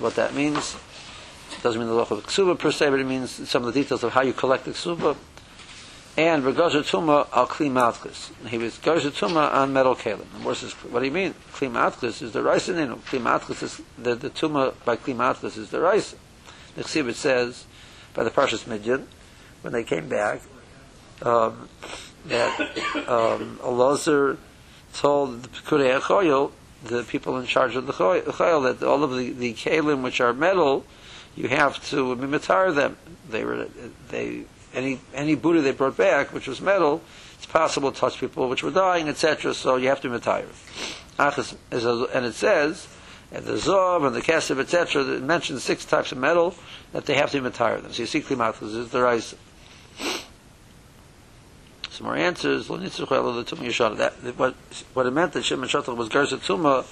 what 0.00 0.16
that 0.16 0.34
means. 0.34 0.76
It 1.56 1.62
doesn't 1.62 1.80
mean 1.80 1.88
the 1.88 1.94
halach 1.94 2.10
of 2.10 2.26
Ksuba 2.26 2.58
per 2.58 2.72
se, 2.72 2.90
but 2.90 2.98
it 2.98 3.06
means 3.06 3.48
some 3.48 3.64
of 3.64 3.72
the 3.72 3.80
details 3.80 4.02
of 4.02 4.12
how 4.12 4.22
you 4.22 4.32
collect 4.32 4.64
the 4.64 4.72
Ksuba. 4.72 5.16
And 6.16 6.42
Regazer 6.42 6.82
Tuma 6.82 7.28
al 7.32 7.46
Kli 7.46 7.70
Matkis. 7.70 8.30
He 8.48 8.58
was 8.58 8.78
Gazer 8.78 9.10
Tuma 9.10 9.52
on 9.54 9.72
metal 9.72 9.94
kalim. 9.94 10.26
The 10.32 10.38
Morsa 10.40 10.56
says, 10.56 10.72
what 10.72 11.00
do 11.00 11.06
you 11.06 11.12
mean? 11.12 11.34
Kli 11.52 11.70
Matkis 11.70 12.20
is 12.20 12.32
the 12.32 12.42
rice 12.42 12.68
in 12.68 12.76
Kli 12.76 13.20
Matkis 13.20 13.62
is 13.62 13.80
the, 13.96 14.14
the 14.14 14.30
Tuma 14.30 14.74
by 14.84 14.96
Kli 14.96 15.14
Matkis 15.14 15.56
is 15.56 15.70
the 15.70 15.80
rice. 15.80 16.14
The 16.74 16.82
Chsibit 16.82 17.14
says 17.14 17.64
by 18.12 18.24
the 18.24 18.30
Parshas 18.30 18.64
Midyan 18.64 19.06
when 19.62 19.72
they 19.72 19.84
came 19.84 20.08
back. 20.08 20.42
Um, 21.22 21.68
that 22.26 22.60
um, 23.08 23.58
Elazar 23.62 24.36
told 24.94 25.42
the 25.42 25.48
Pekudei 25.48 26.00
HaChoyel, 26.00 26.52
the 26.84 27.02
people 27.04 27.38
in 27.38 27.46
charge 27.46 27.76
of 27.76 27.86
the 27.86 27.92
Choyel, 27.92 28.78
that 28.78 28.86
all 28.86 29.04
of 29.04 29.16
the, 29.16 29.30
the 29.32 29.54
kalim 29.54 30.02
which 30.02 30.20
are 30.20 30.32
metal, 30.32 30.84
you 31.36 31.48
have 31.48 31.82
to 31.90 32.16
mimitar 32.16 32.74
them. 32.74 32.96
They 33.28 33.44
were 33.44 33.68
they 34.08 34.44
any 34.74 35.00
any 35.14 35.34
booty 35.34 35.60
they 35.60 35.72
brought 35.72 35.96
back, 35.96 36.32
which 36.32 36.46
was 36.46 36.60
metal, 36.60 37.02
it's 37.36 37.46
possible 37.46 37.90
to 37.90 37.98
touch 37.98 38.20
people 38.20 38.48
which 38.48 38.62
were 38.62 38.70
dying, 38.70 39.08
etc. 39.08 39.54
So 39.54 39.76
you 39.76 39.88
have 39.88 40.00
to 40.02 40.10
retire. 40.10 40.46
And 41.18 41.36
it 41.38 42.34
says, 42.34 42.88
and 43.32 43.44
the 43.44 43.54
zov 43.54 44.06
and 44.06 44.14
the 44.14 44.20
kesef, 44.20 44.58
etc. 44.58 45.04
It 45.04 45.22
mentions 45.22 45.62
six 45.62 45.84
types 45.84 46.12
of 46.12 46.18
metal 46.18 46.54
that 46.92 47.06
they 47.06 47.14
have 47.14 47.30
to 47.32 47.40
retire 47.40 47.80
them. 47.80 47.92
So 47.92 48.02
you 48.02 48.06
see 48.06 48.20
klimathus 48.20 48.74
is 48.74 48.90
the 48.90 49.02
rice. 49.02 49.34
Some 51.90 52.06
more 52.06 52.16
answers. 52.16 52.68
That 52.68 54.12
what 54.36 54.54
what 54.94 55.06
it 55.06 55.10
meant 55.10 55.32
that 55.32 55.44
Shimon 55.44 55.68
Shatal 55.68 55.96
was 55.96 56.08
garza 56.08 56.38
tumah 56.38 56.86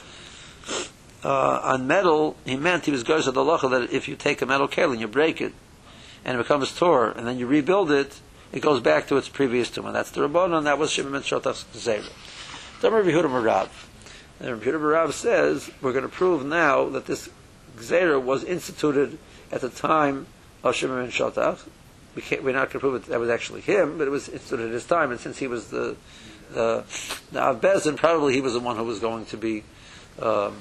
uh, 1.24 1.60
on 1.64 1.86
metal. 1.86 2.36
He 2.44 2.56
meant 2.56 2.84
he 2.84 2.90
was 2.90 3.02
garza 3.02 3.32
the 3.32 3.44
that 3.44 3.92
if 3.92 4.08
you 4.08 4.16
take 4.16 4.42
a 4.42 4.46
metal 4.46 4.68
keli 4.68 4.92
and 4.92 5.00
you 5.00 5.08
break 5.08 5.40
it 5.40 5.52
and 6.24 6.34
it 6.34 6.38
becomes 6.38 6.76
tor 6.76 7.10
and 7.10 7.26
then 7.26 7.38
you 7.38 7.46
rebuild 7.46 7.90
it, 7.90 8.20
it 8.52 8.60
goes 8.60 8.80
back 8.80 9.08
to 9.08 9.16
its 9.16 9.28
previous 9.28 9.70
tumah. 9.70 9.92
That's 9.92 10.10
the 10.10 10.20
rabbanon. 10.22 10.64
That 10.64 10.78
was 10.78 10.90
Shimon 10.90 11.22
Shatach's 11.22 11.64
zera. 11.74 12.10
Damer 12.80 13.02
Yehuda 13.04 13.24
Marav. 13.24 13.68
And 14.40 14.60
Yehuda 14.60 14.80
Marav 14.80 15.12
says 15.12 15.70
we're 15.82 15.92
going 15.92 16.04
to 16.04 16.08
prove 16.08 16.44
now 16.44 16.88
that 16.88 17.06
this 17.06 17.28
zera 17.76 18.22
was 18.22 18.44
instituted 18.44 19.18
at 19.52 19.60
the 19.60 19.68
time 19.68 20.26
of 20.62 20.74
Shimon 20.74 21.08
Shatach 21.08 21.66
we 22.18 22.38
we're 22.40 22.52
not 22.52 22.70
going 22.70 22.72
to 22.72 22.78
prove 22.80 22.94
it 22.96 23.04
that 23.06 23.20
was 23.20 23.30
actually 23.30 23.60
him, 23.60 23.98
but 23.98 24.06
it 24.06 24.10
was 24.10 24.28
instituted 24.28 24.66
at 24.66 24.72
his 24.72 24.84
time, 24.84 25.10
and 25.10 25.20
since 25.20 25.38
he 25.38 25.46
was 25.46 25.68
the 25.68 25.96
the, 26.50 26.84
the 27.30 27.40
Abbezin, 27.40 27.96
probably 27.96 28.32
he 28.32 28.40
was 28.40 28.54
the 28.54 28.60
one 28.60 28.76
who 28.76 28.84
was 28.84 29.00
going 29.00 29.26
to 29.26 29.36
be 29.36 29.64
um, 30.20 30.56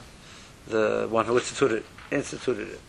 the 0.68 1.08
one 1.10 1.26
who 1.26 1.38
instituted 1.38 1.84
instituted 2.12 2.68
it. 2.68 2.82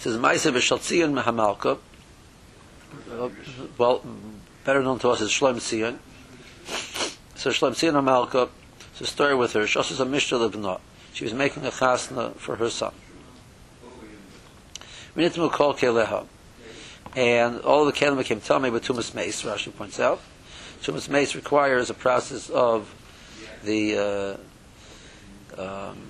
Says 0.00 0.16
Ma'aser 0.16 0.50
b'Shaltzion 0.50 1.12
mehamalka. 1.12 1.78
Well, 3.76 4.02
better 4.64 4.82
known 4.82 4.98
to 5.00 5.10
us 5.10 5.20
as 5.20 5.28
Shlem 5.28 5.56
Tzion. 5.56 5.98
So 7.34 7.50
Shlem 7.50 7.72
Tzion 7.72 7.92
Hamalka. 7.92 8.48
It's 8.92 9.02
a 9.02 9.06
story 9.06 9.34
with 9.34 9.52
her. 9.52 9.66
She 9.66 9.78
a 9.78 10.04
Mishnah 10.06 10.80
She 11.12 11.24
was 11.24 11.34
making 11.34 11.66
a 11.66 11.70
chasna 11.70 12.34
for 12.36 12.56
her 12.56 12.70
son. 12.70 12.94
Minitmu 15.14 15.52
kol 15.52 15.74
keleha. 15.74 16.26
And 17.14 17.60
all 17.60 17.84
the 17.84 17.92
kelim 17.92 18.16
became 18.16 18.40
tummy 18.40 18.70
with 18.70 18.84
tumas 18.84 19.14
mace, 19.14 19.42
Rashi 19.42 19.74
points 19.74 20.00
out. 20.00 20.20
Tumas 20.82 21.10
mace 21.10 21.34
requires 21.34 21.90
a 21.90 21.94
process 21.94 22.48
of 22.48 22.94
the 23.64 24.38
uh, 25.58 25.60
um, 25.60 26.09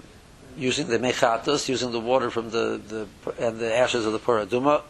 using 0.61 0.89
the 0.89 0.99
mechatos, 0.99 1.69
using 1.69 1.91
the 1.91 1.99
water 1.99 2.31
from 2.31 2.51
the, 2.51 2.81
the 2.87 3.33
and 3.45 3.59
the 3.59 3.75
ashes 3.75 4.05
of 4.05 4.13
the 4.13 4.19
paraduma, 4.19 4.83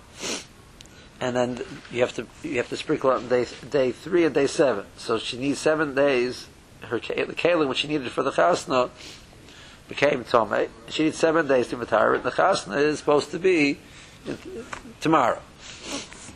and 1.21 1.37
then 1.37 1.63
you 1.93 2.01
have 2.01 2.15
to 2.17 2.27
you 2.43 2.57
have 2.57 2.69
to 2.69 2.77
sprinkle 2.77 3.11
on 3.11 3.29
day 3.29 3.47
day 3.71 3.93
three 3.93 4.25
and 4.25 4.35
day 4.35 4.49
seven. 4.49 4.85
So 4.97 5.19
she 5.19 5.39
needs 5.39 5.61
seven 5.61 5.95
days. 5.95 6.49
Her 6.83 6.99
the 6.99 7.35
kalim 7.35 7.69
which 7.69 7.79
she 7.79 7.89
needed 7.89 8.11
for 8.11 8.23
the 8.23 8.33
chasna 8.33 8.91
became 9.89 10.25
tome. 10.25 10.69
She 10.89 11.05
needs 11.05 11.19
seven 11.19 11.47
days 11.47 11.69
to 11.69 11.77
retire 11.77 12.15
it. 12.15 12.25
The 12.25 12.33
chasna 12.33 12.79
is 12.79 12.99
supposed 12.99 13.31
to 13.31 13.39
be 13.39 13.79
tomorrow. 15.01 15.41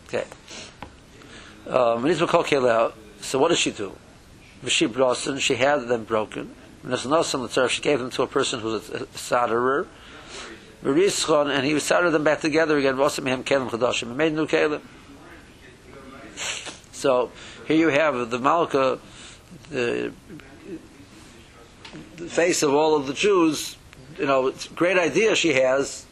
Okay. 0.07 0.25
Um, 1.67 2.15
so 2.15 3.39
what 3.39 3.49
does 3.49 3.59
she 3.59 3.71
do? 3.71 3.97
She 4.67 4.87
blossom, 4.87 5.39
she 5.39 5.57
had 5.57 5.89
them 5.89 6.05
broken. 6.05 6.55
She 6.85 7.83
gave 7.83 7.99
them 7.99 8.11
to 8.11 8.23
a 8.23 8.27
person 8.27 8.61
who's 8.61 8.91
a 8.91 9.07
solderer. 9.07 9.87
And 10.85 11.65
he 11.65 11.75
was 11.75 11.83
soldered 11.83 12.11
them 12.11 12.25
back 12.25 12.41
together 12.41 12.77
again. 12.77 12.97
He 12.97 13.01
made 13.01 14.33
new 14.35 14.47
kelim. 14.47 14.83
So 16.93 17.31
here 17.67 17.77
you 17.77 17.89
have 17.89 18.31
the 18.31 18.39
Malka, 18.39 18.99
the, 19.71 20.13
the 22.17 22.27
face 22.27 22.63
of 22.63 22.75
all 22.75 22.97
of 22.97 23.07
the 23.07 23.15
Jews. 23.15 23.77
You 24.19 24.27
know, 24.27 24.53
great 24.75 24.99
idea 24.99 25.35
she 25.35 25.55
has. 25.55 26.07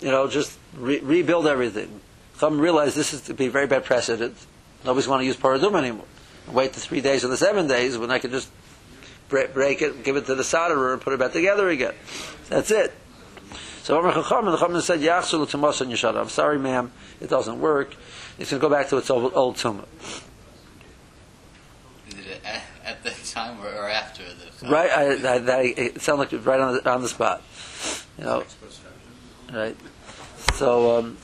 You 0.00 0.10
know, 0.10 0.28
just 0.28 0.58
re- 0.76 1.00
rebuild 1.00 1.46
everything. 1.46 2.00
Come 2.38 2.60
realize 2.60 2.94
this 2.94 3.14
is 3.14 3.22
to 3.22 3.34
be 3.34 3.48
very 3.48 3.66
bad 3.66 3.84
precedent. 3.84 4.36
Nobody's 4.84 5.06
going 5.06 5.20
to 5.20 5.26
use 5.26 5.36
paradum 5.36 5.78
anymore. 5.78 6.06
Wait 6.52 6.72
the 6.74 6.80
three 6.80 7.00
days 7.00 7.24
or 7.24 7.28
the 7.28 7.36
seven 7.38 7.68
days 7.68 7.96
when 7.96 8.10
I 8.10 8.18
can 8.18 8.30
just 8.30 8.50
break 9.52 9.82
it, 9.82 10.02
give 10.04 10.16
it 10.16 10.26
to 10.26 10.34
the 10.34 10.42
solderer, 10.42 10.92
and 10.92 11.02
put 11.02 11.12
it 11.12 11.18
back 11.18 11.32
together 11.32 11.68
again. 11.68 11.94
That's 12.48 12.70
it. 12.70 12.92
So 13.82 13.98
Omar 13.98 14.14
Chacham, 14.14 14.46
the 14.46 14.56
Chacham 14.56 14.80
said, 14.80 15.00
Yachsul 15.00 15.46
Tumas 15.46 15.80
and 15.82 15.92
Yeshada. 15.92 16.20
I'm 16.20 16.30
sorry, 16.30 16.58
ma'am, 16.58 16.90
it 17.20 17.28
doesn't 17.28 17.60
work. 17.60 17.94
It's 18.38 18.50
going 18.50 18.60
to 18.60 18.66
go 18.66 18.70
back 18.70 18.88
to 18.88 18.96
its 18.96 19.10
old, 19.10 19.32
old 19.34 19.56
tumah. 19.56 19.84
At 22.84 23.02
the 23.02 23.10
time 23.10 23.60
or, 23.60 23.68
or 23.68 23.88
after 23.88 24.22
the 24.22 24.68
right? 24.68 24.90
I, 24.90 25.04
I, 25.04 25.34
I, 25.36 25.60
it 25.76 26.00
sounded 26.00 26.32
like 26.32 26.46
right 26.46 26.60
on 26.60 26.74
the, 26.74 26.90
on 26.90 27.02
the 27.02 27.08
spot. 27.08 27.42
You 28.18 28.24
know, 28.24 28.44
right? 29.52 29.76
So, 30.54 30.98
um, 30.98 31.18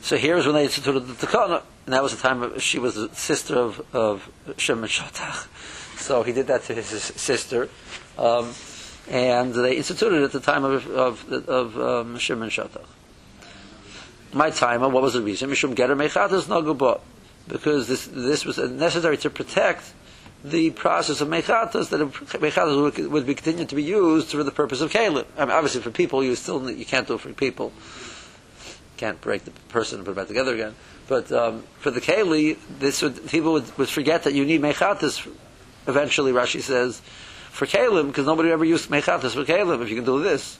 so 0.00 0.16
here's 0.16 0.46
when 0.46 0.54
they 0.54 0.64
instituted 0.64 1.00
the 1.00 1.26
Takana, 1.26 1.62
and 1.86 1.92
that 1.92 2.02
was 2.02 2.16
the 2.16 2.22
time 2.22 2.42
of, 2.42 2.62
she 2.62 2.78
was 2.78 2.94
the 2.94 3.08
sister 3.14 3.56
of, 3.56 3.84
of 3.94 4.30
Shimon 4.56 4.88
Shatach. 4.88 5.48
So 6.04 6.22
he 6.22 6.32
did 6.32 6.48
that 6.48 6.64
to 6.64 6.74
his 6.74 6.86
sister, 6.86 7.70
um, 8.18 8.52
and 9.08 9.54
they 9.54 9.78
instituted 9.78 10.20
it 10.20 10.24
at 10.24 10.32
the 10.32 10.40
time 10.40 10.62
of, 10.62 10.86
of, 10.90 11.32
of 11.48 11.80
um, 11.80 12.18
Shimon 12.18 12.50
Shatach. 12.50 12.84
My 14.34 14.50
time, 14.50 14.82
what 14.82 15.02
was 15.02 15.14
the 15.14 15.22
reason? 15.22 15.48
Mishum 15.48 15.74
Getter 15.74 15.96
Mechatas 15.96 16.44
Nagubot. 16.44 17.00
Because 17.48 17.88
this, 17.88 18.06
this 18.06 18.44
was 18.44 18.58
necessary 18.58 19.16
to 19.18 19.30
protect 19.30 19.94
the 20.44 20.70
process 20.72 21.22
of 21.22 21.28
mechatas 21.28 21.88
that 21.88 22.00
mechatas 22.40 22.82
would, 22.82 23.10
would 23.10 23.26
be 23.26 23.34
continued 23.34 23.70
to 23.70 23.74
be 23.74 23.82
used 23.82 24.28
for 24.28 24.42
the 24.42 24.50
purpose 24.50 24.82
of 24.82 24.92
kalim. 24.92 25.24
I 25.38 25.46
mean, 25.46 25.52
obviously, 25.52 25.80
for 25.80 25.90
people, 25.90 26.22
you 26.22 26.34
still 26.36 26.70
you 26.70 26.84
can't 26.84 27.06
do 27.06 27.14
it 27.14 27.20
for 27.20 27.32
people 27.32 27.72
can't 28.96 29.20
break 29.20 29.44
the 29.44 29.50
person 29.68 29.98
and 29.98 30.06
put 30.06 30.12
it 30.12 30.16
back 30.16 30.28
together 30.28 30.54
again. 30.54 30.74
But 31.08 31.30
um, 31.32 31.64
for 31.80 31.90
the 31.90 32.00
keli, 32.00 32.56
this 32.78 33.02
would, 33.02 33.28
people 33.28 33.52
would, 33.52 33.78
would 33.78 33.88
forget 33.88 34.22
that 34.24 34.34
you 34.34 34.44
need 34.44 34.60
mechatis. 34.60 35.28
Eventually, 35.86 36.32
Rashi 36.32 36.60
says 36.60 37.00
for 37.50 37.66
kalim 37.66 38.08
because 38.08 38.26
nobody 38.26 38.50
ever 38.50 38.64
used 38.64 38.88
mechatis 38.90 39.32
for 39.32 39.44
kalim. 39.44 39.82
If 39.82 39.90
you 39.90 39.96
can 39.96 40.04
do 40.04 40.22
this. 40.22 40.58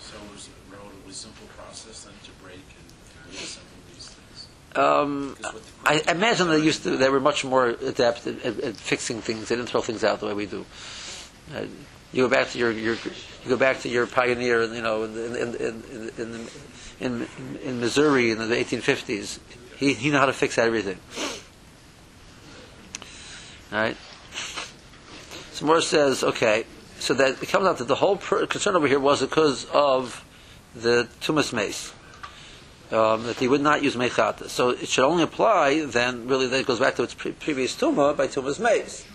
So 0.00 0.16
it 0.16 0.32
was 0.32 0.48
a 0.48 0.76
relatively 0.76 1.12
simple 1.12 1.46
process 1.56 2.04
then 2.04 2.14
to 2.24 2.30
break 2.42 2.54
and 2.54 3.32
reassemble 3.32 3.68
these 3.92 4.08
things. 4.08 4.48
Um, 4.76 5.36
I 5.84 6.02
imagine 6.08 6.48
they 6.48 6.62
used 6.62 6.84
to. 6.84 6.96
They 6.96 7.10
were 7.10 7.20
much 7.20 7.44
more 7.44 7.68
adept 7.68 8.26
at, 8.26 8.44
at, 8.44 8.60
at, 8.60 8.76
fixing 8.76 9.20
things. 9.20 9.48
They 9.48 9.56
didn't 9.56 9.68
throw 9.68 9.82
things 9.82 10.04
out 10.04 10.20
the 10.20 10.26
way 10.26 10.34
we 10.34 10.46
do. 10.46 10.64
Uh, 11.54 11.66
you 12.12 12.22
go 12.22 12.28
back 12.28 12.50
to 12.50 12.58
your, 12.58 12.70
your 12.70 12.94
you 12.94 13.48
go 13.48 13.56
back 13.56 13.80
to 13.80 13.88
your 13.88 14.06
pioneer, 14.06 14.64
you 14.64 14.80
know, 14.80 15.04
in, 15.04 15.16
in, 15.16 15.36
in, 15.36 15.54
in, 15.56 16.10
in 16.18 16.32
the 16.32 16.50
in, 17.00 17.28
in 17.62 17.80
Missouri 17.80 18.30
in 18.30 18.38
the 18.38 18.54
1850s. 18.54 19.38
He, 19.76 19.92
he 19.92 20.10
knew 20.10 20.16
how 20.16 20.26
to 20.26 20.32
fix 20.32 20.58
everything. 20.58 20.98
All 23.72 23.78
right? 23.78 23.96
So 25.56 25.64
Moore 25.64 25.80
says, 25.80 26.22
okay, 26.22 26.66
so 26.98 27.14
that 27.14 27.42
it 27.42 27.48
comes 27.48 27.64
out 27.66 27.78
that 27.78 27.88
the 27.88 27.94
whole 27.94 28.18
concern 28.18 28.76
over 28.76 28.86
here 28.86 29.00
was 29.00 29.22
because 29.22 29.64
of 29.72 30.22
the 30.74 31.08
Tumas 31.22 31.50
Mace. 31.54 31.94
Um, 32.92 33.22
that 33.22 33.36
he 33.36 33.48
would 33.48 33.62
not 33.62 33.82
use 33.82 33.96
Mechata. 33.96 34.50
So 34.50 34.68
it 34.68 34.86
should 34.86 35.06
only 35.06 35.22
apply 35.22 35.86
then, 35.86 36.28
really, 36.28 36.46
that 36.46 36.60
it 36.60 36.66
goes 36.66 36.78
back 36.78 36.96
to 36.96 37.04
its 37.04 37.14
pre- 37.14 37.32
previous 37.32 37.74
Tuma 37.74 38.14
by 38.14 38.26
Tumas 38.26 38.60
Mace. 38.60 39.06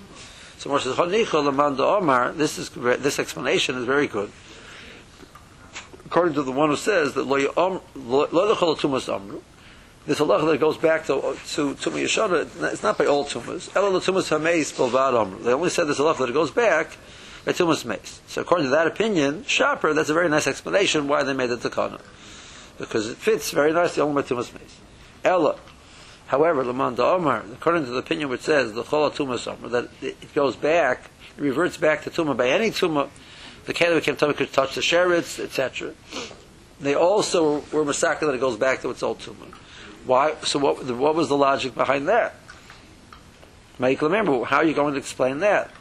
So 0.57 0.71
Moore 0.71 0.79
says, 0.79 0.97
Omar, 0.97 2.31
this, 2.31 2.57
is, 2.57 2.69
this 2.71 3.19
explanation 3.19 3.77
is 3.77 3.85
very 3.85 4.07
good 4.07 4.31
according 6.11 6.33
to 6.33 6.43
the 6.43 6.51
one 6.51 6.67
who 6.67 6.75
says 6.75 7.13
that 7.13 7.23
lo 7.23 7.39
tumas 8.75 9.07
amru. 9.07 9.41
This 10.05 10.19
halacha 10.19 10.47
that 10.51 10.59
goes 10.59 10.77
back 10.77 11.05
to 11.05 11.13
to 11.13 11.75
Tumah 11.75 12.03
Yeshana, 12.03 12.71
it's 12.73 12.83
not 12.83 12.97
by 12.97 13.05
all 13.05 13.25
tumas. 13.25 13.75
Ela 13.75 13.91
tumas 13.99 14.29
hameis. 14.29 15.43
They 15.43 15.53
only 15.53 15.69
said 15.69 15.85
this 15.85 15.99
halacha 15.99 16.17
that 16.19 16.29
it 16.29 16.33
goes 16.33 16.51
back 16.51 16.97
by 17.45 17.51
tumas 17.51 17.85
meis. 17.85 18.21
So 18.27 18.41
according 18.41 18.67
to 18.67 18.71
that 18.71 18.87
opinion, 18.87 19.43
Shaper, 19.45 19.93
that's 19.93 20.09
a 20.09 20.13
very 20.13 20.29
nice 20.29 20.47
explanation 20.47 21.07
why 21.07 21.23
they 21.23 21.33
made 21.33 21.47
the 21.47 21.57
takana, 21.57 22.01
because 22.77 23.07
it 23.09 23.17
fits 23.17 23.51
very 23.51 23.73
nicely 23.73 24.01
only 24.01 24.21
by 24.21 24.27
tumas 24.27 24.53
meis. 24.53 24.75
Ella. 25.23 25.57
However, 26.27 26.63
Laman 26.63 26.97
Omar, 26.97 27.43
according 27.51 27.85
to 27.85 27.91
the 27.91 27.97
opinion 27.97 28.29
which 28.29 28.41
says 28.41 28.71
the 28.71 28.83
Chola 28.83 29.11
Tumas 29.11 29.43
that 29.71 29.89
it 30.01 30.33
goes 30.33 30.55
back, 30.55 31.11
it 31.37 31.41
reverts 31.41 31.75
back 31.75 32.03
to 32.03 32.09
Tumah 32.09 32.37
by 32.37 32.47
any 32.47 32.71
Tumah 32.71 33.09
the 33.65 33.73
Kedah 33.73 33.95
became 33.95 34.15
Tumah 34.15 34.35
could 34.35 34.51
touch 34.51 34.75
the 34.75 34.81
Sheretz, 34.81 35.43
etc. 35.43 35.93
They 36.79 36.95
also 36.95 37.59
were 37.71 37.85
Masaka 37.85 38.21
that 38.21 38.33
it 38.33 38.39
goes 38.39 38.57
back 38.57 38.81
to 38.81 38.89
its 38.89 39.03
old 39.03 39.19
Tumah. 39.19 39.53
Why? 40.05 40.35
So 40.43 40.59
what, 40.59 40.85
what 40.85 41.15
was 41.15 41.29
the 41.29 41.37
logic 41.37 41.75
behind 41.75 42.07
that? 42.07 42.35
Make 43.79 44.01
remember, 44.01 44.43
how 44.43 44.57
are 44.57 44.63
you 44.63 44.73
going 44.73 44.93
to 44.93 44.99
explain 44.99 45.39
that? 45.39 45.71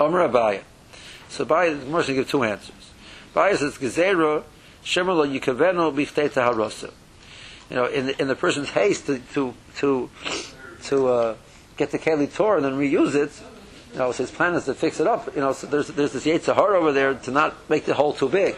Omer 0.00 0.28
Abaya. 0.28 0.62
So 1.28 1.44
Abaye, 1.44 1.78
the 1.78 1.84
Gemara 1.86 2.04
give 2.04 2.28
two 2.28 2.42
answers. 2.44 2.92
Abaye 3.34 3.56
says, 3.56 3.78
Gezerah, 3.78 4.44
Shemer 4.84 5.16
lo 5.16 5.26
yikavenu 5.26 5.94
bichtei 5.94 6.28
taharosa. 6.28 6.92
You 7.70 7.76
know, 7.76 7.86
in 7.86 8.06
the, 8.06 8.20
in 8.20 8.28
the 8.28 8.36
person's 8.36 8.70
haste 8.70 9.06
to, 9.06 9.18
to, 9.32 9.54
to, 9.76 10.10
to 10.84 11.08
uh, 11.08 11.36
get 11.76 11.90
the 11.90 11.98
Keli 11.98 12.32
Torah 12.32 12.56
and 12.56 12.64
then 12.66 12.74
reuse 12.74 13.14
it, 13.14 13.32
you 13.92 13.98
know, 13.98 14.12
so 14.12 14.24
his 14.24 14.30
plan 14.30 14.54
is 14.54 14.64
to 14.66 14.74
fix 14.74 15.00
it 15.00 15.06
up. 15.06 15.34
You 15.34 15.40
know, 15.40 15.52
so 15.52 15.66
there's, 15.68 15.88
there's 15.88 16.12
this 16.12 16.26
Yetzirah 16.26 16.74
over 16.74 16.92
there 16.92 17.14
to 17.14 17.30
not 17.30 17.70
make 17.70 17.84
the 17.84 17.94
hole 17.94 18.12
too 18.12 18.28
big. 18.28 18.56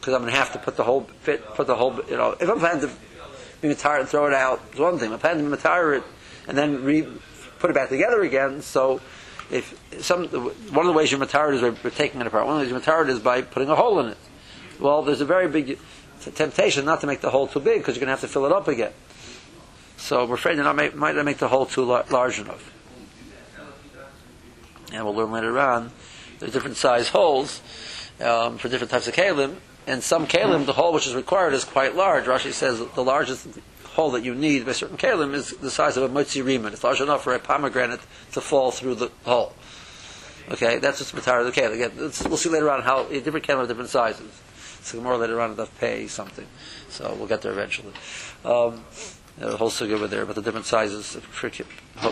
Because 0.00 0.14
I'm 0.14 0.20
going 0.20 0.32
to 0.32 0.38
have 0.38 0.52
to 0.52 0.58
put 0.58 0.76
the 0.76 0.84
whole 0.84 1.02
fit, 1.20 1.44
put 1.54 1.66
the 1.66 1.74
whole, 1.74 1.94
you 2.08 2.16
know, 2.16 2.36
if 2.38 2.48
I'm 2.48 2.58
planning 2.58 2.82
to 2.82 2.90
be 3.60 3.68
Matar 3.68 4.00
and 4.00 4.08
throw 4.08 4.26
it 4.26 4.34
out, 4.34 4.60
it's 4.70 4.78
one 4.78 4.98
thing. 4.98 5.12
I'm 5.12 5.18
planning 5.18 5.50
to 5.50 5.56
Matar 5.56 5.98
it 5.98 6.04
and 6.46 6.56
then 6.56 6.84
re, 6.84 7.06
put 7.58 7.70
it 7.70 7.74
back 7.74 7.88
together 7.88 8.22
again. 8.22 8.62
So 8.62 9.00
if 9.50 9.78
some, 10.00 10.26
one 10.28 10.86
of 10.86 10.92
the 10.92 10.92
ways 10.92 11.10
you 11.10 11.18
Matar 11.18 11.52
it 11.52 11.62
is 11.62 11.74
by, 11.74 11.90
taking 11.90 12.20
it 12.20 12.26
apart. 12.26 12.46
One 12.46 12.60
of 12.60 12.68
the 12.68 12.74
ways 12.74 12.84
you 12.84 12.92
Matar 12.92 13.04
it 13.04 13.10
is 13.10 13.18
by 13.18 13.42
putting 13.42 13.68
a 13.68 13.76
hole 13.76 13.98
in 14.00 14.08
it. 14.08 14.18
Well, 14.78 15.02
there's 15.02 15.20
a 15.20 15.26
very 15.26 15.48
big 15.48 15.78
temptation 16.34 16.84
not 16.84 17.00
to 17.00 17.06
make 17.06 17.20
the 17.20 17.30
hole 17.30 17.48
too 17.48 17.60
big 17.60 17.78
because 17.78 17.96
you're 17.96 18.00
going 18.00 18.14
to 18.16 18.20
have 18.20 18.20
to 18.20 18.28
fill 18.28 18.46
it 18.46 18.52
up 18.52 18.68
again. 18.68 18.92
So 19.96 20.24
we're 20.24 20.36
afraid 20.36 20.56
you 20.56 20.62
might 20.62 20.94
not 21.16 21.24
make 21.24 21.38
the 21.38 21.48
hole 21.48 21.66
too 21.66 21.84
lar- 21.84 22.04
large 22.10 22.38
enough. 22.38 22.72
And 24.92 25.04
we'll 25.04 25.14
learn 25.14 25.32
later 25.32 25.58
on 25.58 25.90
there's 26.38 26.52
different 26.52 26.76
size 26.76 27.08
holes 27.08 27.60
um, 28.20 28.58
for 28.58 28.68
different 28.68 28.90
types 28.90 29.08
of 29.08 29.14
kalim. 29.14 29.56
And 29.88 30.04
some 30.04 30.26
kalim, 30.26 30.66
the 30.66 30.74
hole 30.74 30.92
which 30.92 31.06
is 31.06 31.14
required 31.14 31.54
is 31.54 31.64
quite 31.64 31.96
large. 31.96 32.26
Rashi 32.26 32.52
says 32.52 32.78
the 32.94 33.02
largest 33.02 33.48
hole 33.84 34.10
that 34.10 34.22
you 34.22 34.34
need 34.34 34.66
by 34.66 34.72
certain 34.72 34.98
kalim 34.98 35.32
is 35.32 35.52
the 35.56 35.70
size 35.70 35.96
of 35.96 36.02
a 36.02 36.10
mutzi 36.10 36.44
riman. 36.44 36.74
It's 36.74 36.84
large 36.84 37.00
enough 37.00 37.24
for 37.24 37.34
a 37.34 37.38
pomegranate 37.38 38.00
to 38.32 38.42
fall 38.42 38.70
through 38.70 38.96
the 38.96 39.10
hole. 39.24 39.54
Okay, 40.50 40.78
that's 40.78 41.00
what's 41.00 41.12
matar 41.12 41.42
the 41.42 41.58
kalim. 41.58 41.72
Again, 41.72 41.92
we'll 41.96 42.36
see 42.36 42.50
later 42.50 42.70
on 42.70 42.82
how 42.82 43.04
different 43.04 43.46
kalim 43.46 43.60
have 43.60 43.68
different 43.68 43.88
sizes. 43.88 44.30
So 44.82 45.00
more 45.00 45.16
later 45.16 45.40
on, 45.40 45.56
they'll 45.56 45.66
pay 45.66 46.06
something. 46.06 46.46
So 46.90 47.14
we'll 47.14 47.26
get 47.26 47.40
there 47.40 47.52
eventually. 47.52 47.94
Um, 48.44 48.84
the 49.38 49.56
whole 49.56 49.70
sugar 49.70 49.94
over 49.94 50.06
there, 50.06 50.26
but 50.26 50.34
the 50.34 50.42
different 50.42 50.66
sizes 50.66 51.16
of 51.16 51.24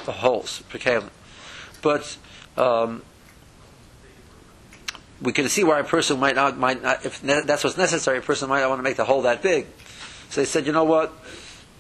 the 0.07 0.13
holes 0.13 0.63
per 0.71 0.79
kalim. 0.79 1.11
But 1.83 2.17
um, 2.57 3.03
we 5.21 5.33
can 5.33 5.49
see 5.49 5.65
why 5.65 5.81
a 5.81 5.85
person 5.85 6.21
might 6.21 6.35
not, 6.35 6.59
might 6.59 6.83
not, 6.83 7.05
if 7.05 7.23
ne- 7.23 7.43
that's 7.43 7.65
what's 7.65 7.77
necessary, 7.77 8.19
a 8.19 8.23
person 8.23 8.49
might 8.49 8.61
not 8.61 8.69
want 8.69 8.79
to 8.81 8.83
make 8.83 8.97
the 8.97 9.05
hole 9.05 9.23
that 9.23 9.43
big. 9.43 9.67
So 10.31 10.41
they 10.41 10.45
said, 10.45 10.67
you 10.67 10.73
know 10.73 10.85
what? 10.85 11.13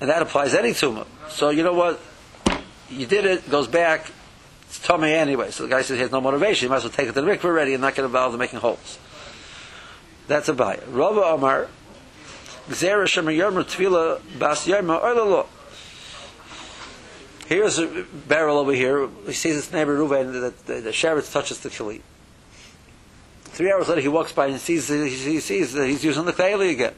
And 0.00 0.10
that 0.10 0.22
applies 0.22 0.54
any 0.54 0.72
tumor. 0.72 1.06
So 1.28 1.50
you 1.50 1.62
know 1.62 1.74
what? 1.74 2.00
You 2.88 3.06
did 3.06 3.26
it, 3.26 3.50
goes 3.50 3.68
back, 3.68 4.10
it's 4.62 4.78
tummy 4.78 5.12
anyway. 5.12 5.50
So 5.50 5.64
the 5.64 5.68
guy 5.68 5.82
says 5.82 5.96
he 5.96 6.02
has 6.02 6.12
no 6.12 6.20
motivation, 6.20 6.66
he 6.66 6.70
might 6.70 6.76
as 6.76 6.84
well 6.84 6.92
take 6.92 7.08
it 7.08 7.14
to 7.14 7.20
the 7.20 7.26
mikveh 7.26 7.44
already 7.44 7.74
and 7.74 7.80
not 7.80 7.94
get 7.94 8.04
involved 8.04 8.34
in 8.34 8.38
making 8.38 8.60
holes. 8.60 8.98
That's 10.28 10.48
a 10.48 10.54
buy. 10.54 10.80
Rava 10.88 11.22
Omar, 11.24 11.68
Gzera 12.68 13.04
Shemer 13.04 13.36
Yomer 13.36 13.64
Tvila 13.64 14.20
Bas 14.38 14.66
Oilalo. 14.66 15.46
Here's 17.46 17.78
a 17.78 18.04
barrel 18.26 18.58
over 18.58 18.72
here. 18.72 19.08
He 19.26 19.32
sees 19.32 19.54
his 19.54 19.72
neighbor 19.72 19.96
Ruven 19.96 20.40
that 20.40 20.66
the, 20.66 20.80
the 20.80 20.92
touches 20.92 21.60
the 21.60 21.68
keli. 21.68 22.00
Three 23.56 23.72
hours 23.72 23.88
later, 23.88 24.02
he 24.02 24.08
walks 24.08 24.32
by 24.32 24.48
and 24.48 24.60
sees 24.60 24.86
he 24.88 25.40
sees 25.40 25.72
that 25.72 25.86
he's 25.86 26.04
using 26.04 26.26
the 26.26 26.34
keli 26.34 26.72
again. 26.72 26.92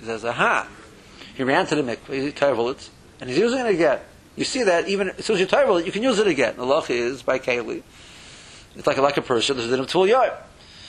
He 0.00 0.06
says, 0.06 0.24
"Aha!" 0.24 0.66
He 1.34 1.42
ran 1.42 1.66
to 1.66 1.74
the 1.74 1.82
mikveh, 1.82 2.22
he 2.22 2.32
tovel 2.32 2.70
it, 2.70 2.88
and 3.20 3.28
he's 3.28 3.38
using 3.38 3.58
it 3.58 3.66
again. 3.66 4.00
You 4.34 4.44
see 4.44 4.62
that 4.62 4.88
even 4.88 5.10
as 5.10 5.26
soon 5.26 5.34
as 5.34 5.40
you 5.40 5.46
tovel 5.46 5.80
it, 5.80 5.84
you 5.84 5.92
can 5.92 6.02
use 6.02 6.18
it 6.18 6.26
again. 6.26 6.56
The 6.56 6.64
loch 6.64 6.88
is 6.88 7.22
by 7.22 7.38
keli. 7.38 7.82
It's 8.74 8.86
like 8.86 8.96
a 8.96 9.02
like 9.02 9.18
a 9.18 9.22
person. 9.22 9.58
There's 9.58 9.70
a 9.70 9.84
tul 9.84 10.06
yard. 10.06 10.32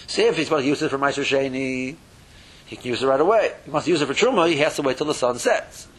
See 0.07 0.21
if 0.21 0.37
he's 0.37 0.45
supposed 0.45 0.63
to 0.63 0.69
use 0.69 0.81
it 0.81 0.87
for 0.87 0.97
Meiser 0.97 1.25
Sheni, 1.25 1.97
he 2.65 2.75
can 2.77 2.87
use 2.87 3.03
it 3.03 3.07
right 3.07 3.19
away. 3.19 3.47
If 3.47 3.65
he 3.65 3.71
wants 3.71 3.85
to 3.85 3.91
use 3.91 4.01
it 4.01 4.05
for 4.05 4.13
Truma, 4.13 4.47
he 4.47 4.59
has 4.59 4.77
to 4.77 4.83
wait 4.83 4.95
till 4.95 5.07
the 5.07 5.13
sun 5.13 5.37
sets. 5.37 5.89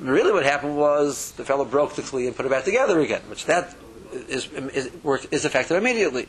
And 0.00 0.10
really 0.10 0.32
what 0.32 0.42
happened 0.42 0.76
was 0.76 1.30
the 1.36 1.44
fellow 1.44 1.64
broke 1.64 1.94
the 1.94 2.02
Kli 2.02 2.26
and 2.26 2.34
put 2.34 2.46
it 2.46 2.48
back 2.48 2.64
together 2.64 2.98
again, 2.98 3.22
which 3.28 3.46
that 3.46 3.76
is, 4.12 4.48
is, 4.50 4.90
is 5.30 5.44
effective 5.44 5.76
immediately. 5.76 6.26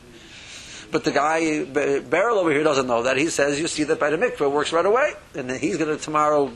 But 0.94 1.02
the 1.02 1.10
guy, 1.10 1.64
Beryl 1.64 2.38
over 2.38 2.52
here 2.52 2.62
doesn't 2.62 2.86
know 2.86 3.02
that. 3.02 3.16
He 3.16 3.26
says, 3.26 3.58
you 3.58 3.66
see 3.66 3.82
that 3.82 3.98
by 3.98 4.10
the 4.10 4.16
mikveh, 4.16 4.42
it 4.42 4.52
works 4.52 4.72
right 4.72 4.86
away. 4.86 5.14
And 5.34 5.50
he's 5.50 5.76
going 5.76 5.90
to 5.90 6.00
tomorrow, 6.00 6.52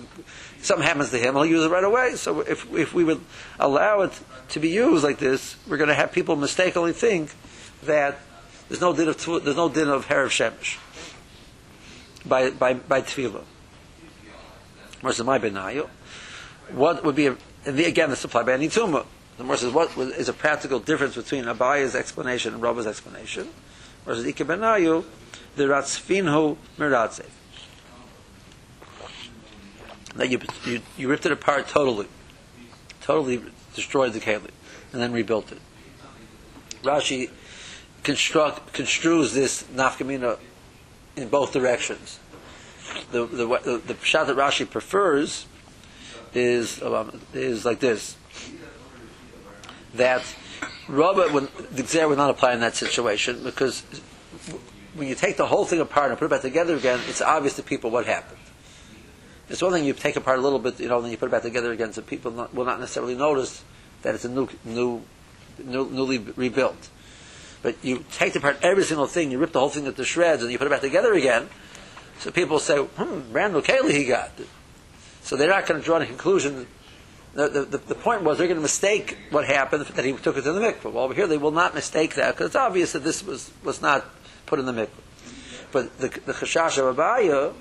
something 0.63 0.87
happens 0.87 1.11
to 1.11 1.19
him, 1.19 1.35
he'll 1.35 1.45
use 1.45 1.65
it 1.65 1.69
right 1.71 1.83
away. 1.83 2.15
So 2.15 2.43
if, 2.43 2.73
if 2.73 2.95
we 2.95 3.03
would 3.03 3.21
allow 3.59 4.03
it 4.03 4.13
to 4.51 4.61
be 4.61 4.69
used 4.69 5.03
like 5.03 5.19
this, 5.19 5.57
we're 5.67 5.77
going 5.77 5.89
to 5.89 5.95
have 5.95 6.13
people 6.13 6.37
mistakenly 6.37 6.93
think 6.93 7.35
that 7.83 8.21
there's 8.69 8.81
no 8.81 8.95
din 8.95 9.09
of, 9.09 9.27
there's 9.43 9.57
no 9.57 9.69
din 9.69 9.89
of 9.89 10.07
Herav 10.07 10.29
Shemesh 10.29 10.79
by, 12.25 12.51
by, 12.51 12.75
by 12.75 13.03
tefillah. 13.03 13.43
Versus 15.03 15.27
my 15.27 15.41
benayu. 15.41 15.89
What 16.71 17.05
would 17.05 17.17
be, 17.17 17.27
a, 17.27 17.37
and 17.67 17.77
the, 17.77 17.87
again, 17.87 18.11
by 18.33 18.53
any 18.53 18.69
tumah. 18.69 19.05
The 19.37 19.43
Gemara 19.43 19.59
says, 19.59 19.73
what 19.73 19.99
is 19.99 20.29
a 20.29 20.33
practical 20.33 20.79
difference 20.79 21.17
between 21.17 21.47
Abaya's 21.47 21.97
explanation 21.97 22.55
and 22.55 22.63
Rabba's 22.63 22.87
explanation? 22.87 23.49
Versus 24.05 24.27
Ike 24.27 24.37
benayu, 24.39 25.05
the 25.57 25.65
ratzfinhu 25.65 26.57
miratze. 26.79 27.27
That 30.17 30.31
you, 30.31 30.41
you, 30.65 30.81
you 30.97 31.09
ripped 31.09 31.27
it 31.27 31.33
apart 31.33 31.69
totally. 31.69 32.09
Totally 33.01 33.43
destroyed 33.75 34.13
the 34.13 34.21
keli. 34.21 34.51
And 34.93 35.03
then 35.03 35.13
rebuilt 35.13 35.53
it. 35.53 35.61
Rashi 36.83 37.31
construct, 38.03 38.73
construes 38.73 39.35
this 39.35 39.65
nafkamina 39.65 40.39
in 41.17 41.29
both 41.29 41.53
directions. 41.53 42.19
The 43.13 43.27
the 43.27 43.47
the, 43.47 43.83
the 43.87 43.97
shot 44.03 44.29
that 44.29 44.37
Rashi 44.37 44.69
prefers 44.69 45.47
is 46.35 46.83
um, 46.83 47.21
is 47.35 47.65
like 47.65 47.81
this. 47.81 48.17
That 49.95 50.23
Rabba, 50.89 51.29
when 51.31 51.49
the 51.71 51.83
Xer 51.83 52.09
would 52.09 52.19
not 52.19 52.31
apply 52.31 52.55
in 52.55 52.61
that 52.61 52.75
situation 52.75 53.43
because 53.45 53.83
when 54.95 55.09
you 55.09 55.15
take 55.15 55.37
the 55.37 55.47
whole 55.47 55.65
thing 55.65 55.81
apart 55.81 56.11
and 56.11 56.19
put 56.19 56.27
it 56.27 56.31
back 56.31 56.43
together 56.43 56.77
again, 56.77 57.01
it's 57.09 57.21
obvious 57.21 57.57
to 57.57 57.63
people 57.63 57.91
what 57.91 58.07
happened. 58.07 58.41
It's 59.49 59.63
one 59.63 59.73
thing 59.73 59.85
you 59.85 59.95
take 59.95 60.17
apart 60.17 60.39
a 60.39 60.43
little 60.43 60.59
bit, 60.59 60.79
you 60.81 60.89
know, 60.89 61.01
then 61.01 61.11
you 61.11 61.17
put 61.17 61.27
it 61.27 61.33
back 61.33 61.43
together 61.43 61.73
again, 61.73 61.93
so 61.93 62.03
people 62.03 62.31
not, 62.31 62.55
will 62.55 62.67
not 62.67 62.81
necessarily 62.81 63.15
notice 63.15 63.63
that 64.03 64.15
it's 64.15 64.25
a 64.25 64.29
new, 64.29 64.49
new, 64.65 65.03
new 65.65 65.89
newly 65.89 66.19
rebuilt. 66.19 66.91
But 67.63 67.77
you 67.83 68.05
take 68.13 68.37
apart 68.37 68.59
every 68.63 68.85
single 68.85 69.07
thing, 69.07 69.31
you 69.31 69.39
rip 69.39 69.53
the 69.53 69.61
whole 69.61 69.71
thing 69.71 69.87
into 69.87 70.05
shreds, 70.05 70.43
and 70.43 70.53
you 70.53 70.59
put 70.59 70.67
it 70.67 70.71
back 70.71 70.81
together 70.81 71.15
again. 71.15 71.49
So 72.19 72.31
people 72.31 72.59
say, 72.59 72.79
"Hmm, 72.79 73.33
brand 73.33 73.53
new 73.53 73.63
keli 73.63 73.93
he 73.93 74.05
got." 74.05 74.31
So 75.23 75.37
they're 75.37 75.49
not 75.49 75.67
going 75.67 75.81
to 75.81 75.85
draw 75.85 75.97
any 75.97 76.07
conclusion. 76.07 76.67
The, 77.39 77.67
the, 77.71 77.79
the, 77.79 77.95
point 77.95 78.25
was 78.25 78.37
they're 78.37 78.49
going 78.49 78.59
to 78.59 78.63
mistake 78.63 79.17
what 79.31 79.47
happened 79.47 79.87
that 79.87 80.05
he 80.05 80.13
took 80.13 80.37
it 80.37 80.43
to 80.43 80.53
the 80.53 80.59
mikveh. 80.59 80.93
Well, 80.93 81.05
over 81.05 81.15
here 81.15 81.29
they 81.29 81.39
will 81.39 81.53
not 81.53 81.73
mistake 81.73 82.17
that 82.17 82.35
because 82.35 82.49
it's 82.49 82.57
obvious 82.57 82.95
that 82.95 83.05
this 83.05 83.25
was, 83.25 83.53
was 83.63 83.81
not 83.81 84.05
put 84.47 84.59
in 84.59 84.67
the 84.67 84.73
mikveh. 84.73 84.89
But 85.71 85.99
the 85.99 86.09
the 86.09 86.33
chashash 86.33 86.79
of 86.79 86.97
Abaya 86.97 87.55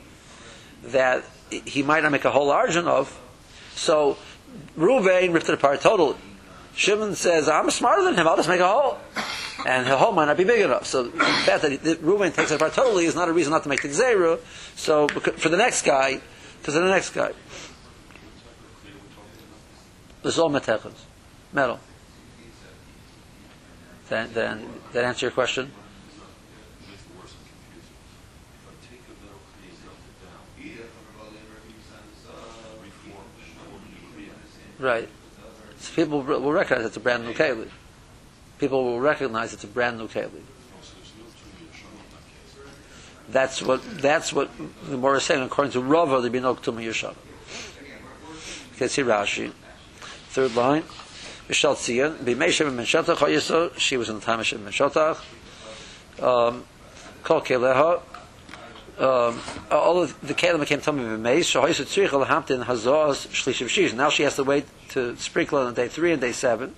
that 0.85 1.25
he 1.51 1.83
might 1.83 2.01
not 2.01 2.11
make 2.11 2.25
a 2.25 2.31
hole 2.31 2.47
large 2.47 2.75
enough. 2.75 3.21
So 3.75 4.17
Ruvain 4.75 5.31
ripped 5.31 5.47
it 5.47 5.53
apart 5.53 5.81
totally. 5.81 6.17
Shimon 6.75 7.13
says, 7.13 7.47
"I'm 7.47 7.69
smarter 7.69 8.03
than 8.03 8.15
him. 8.15 8.27
I'll 8.27 8.35
just 8.35 8.49
make 8.49 8.61
a 8.61 8.67
hole." 8.67 8.97
and 9.67 9.85
the 9.85 9.97
hole 9.97 10.11
might 10.11 10.25
not 10.25 10.37
be 10.37 10.43
big 10.43 10.61
enough. 10.61 10.87
So 10.87 11.03
the 11.03 11.23
fact 11.23 11.61
that 11.61 11.99
Reuben 12.01 12.31
takes 12.31 12.49
it 12.49 12.55
apart 12.55 12.73
totally 12.73 13.05
is 13.05 13.13
not 13.13 13.29
a 13.29 13.33
reason 13.33 13.51
not 13.51 13.61
to 13.61 13.69
make 13.69 13.83
the 13.83 13.89
gzeira. 13.89 14.39
So 14.75 15.07
for 15.07 15.49
the 15.49 15.57
next 15.57 15.83
guy, 15.83 16.19
because 16.59 16.75
of 16.75 16.83
the 16.83 16.89
next 16.89 17.11
guy, 17.11 17.33
all 20.35 20.49
metechas, 20.49 20.93
metal. 21.53 21.79
Then, 24.09 24.29
then 24.33 24.67
that 24.93 25.03
answer 25.03 25.25
your 25.25 25.31
question? 25.31 25.71
Right. 34.79 35.09
So 35.79 35.93
people 35.93 36.21
will 36.21 36.51
recognize 36.51 36.85
it's 36.85 36.97
a 36.97 36.99
brand 36.99 37.25
new 37.25 37.33
keli. 37.33 37.69
People 38.59 38.83
will 38.83 38.99
recognize 38.99 39.53
it's 39.53 39.63
a 39.63 39.67
brand 39.67 39.97
new 39.97 40.07
keli. 40.07 40.41
That's 43.29 43.61
what 43.61 43.81
that's 44.01 44.31
what 44.31 44.49
the 44.57 44.91
Gemara 44.91 45.17
is 45.17 45.23
saying. 45.23 45.43
According 45.43 45.73
to 45.73 45.81
Rava, 45.81 46.21
there'd 46.21 46.31
be 46.31 46.39
no 46.39 46.55
ktuma 46.55 46.81
yeshana. 46.81 47.15
Okay, 48.75 48.87
see 48.87 49.01
Rashi. 49.01 49.51
Third 50.37 50.55
line. 50.55 50.83
Mishal 51.49 51.73
Tzion, 51.73 52.15
B'mei 52.17 52.51
Shem 52.51 52.75
Ben 52.75 52.85
Shatach 52.85 53.15
HaYisod, 53.15 53.79
she 53.79 53.97
was 53.97 54.07
in 54.07 54.19
the 54.19 54.21
time 54.21 54.39
of 54.39 54.45
Shem 54.45 54.63
Ben 54.63 54.71
Shatach. 54.71 55.17
Um, 56.21 56.63
Kol 57.23 57.41
Keleha, 57.41 58.01
um, 58.99 59.41
all 59.71 60.03
of 60.03 60.15
the 60.21 60.35
Kalim 60.35 60.59
became 60.59 60.79
Tommy 60.79 61.01
B'mei, 61.05 61.43
so 61.43 61.63
HaYisod 61.63 61.87
Tzrich 61.87 62.13
Al 62.13 62.23
Hamtin 62.27 62.63
Hazaz 62.65 63.25
Shlish 63.29 63.67
Shish. 63.67 63.93
Now 63.93 64.11
she 64.11 64.21
has 64.21 64.35
to 64.35 64.43
wait 64.43 64.67
to 64.89 65.17
sprinkle 65.17 65.57
on 65.57 65.73
day 65.73 65.87
three 65.87 66.11
and 66.11 66.21
day 66.21 66.33
seven, 66.33 66.75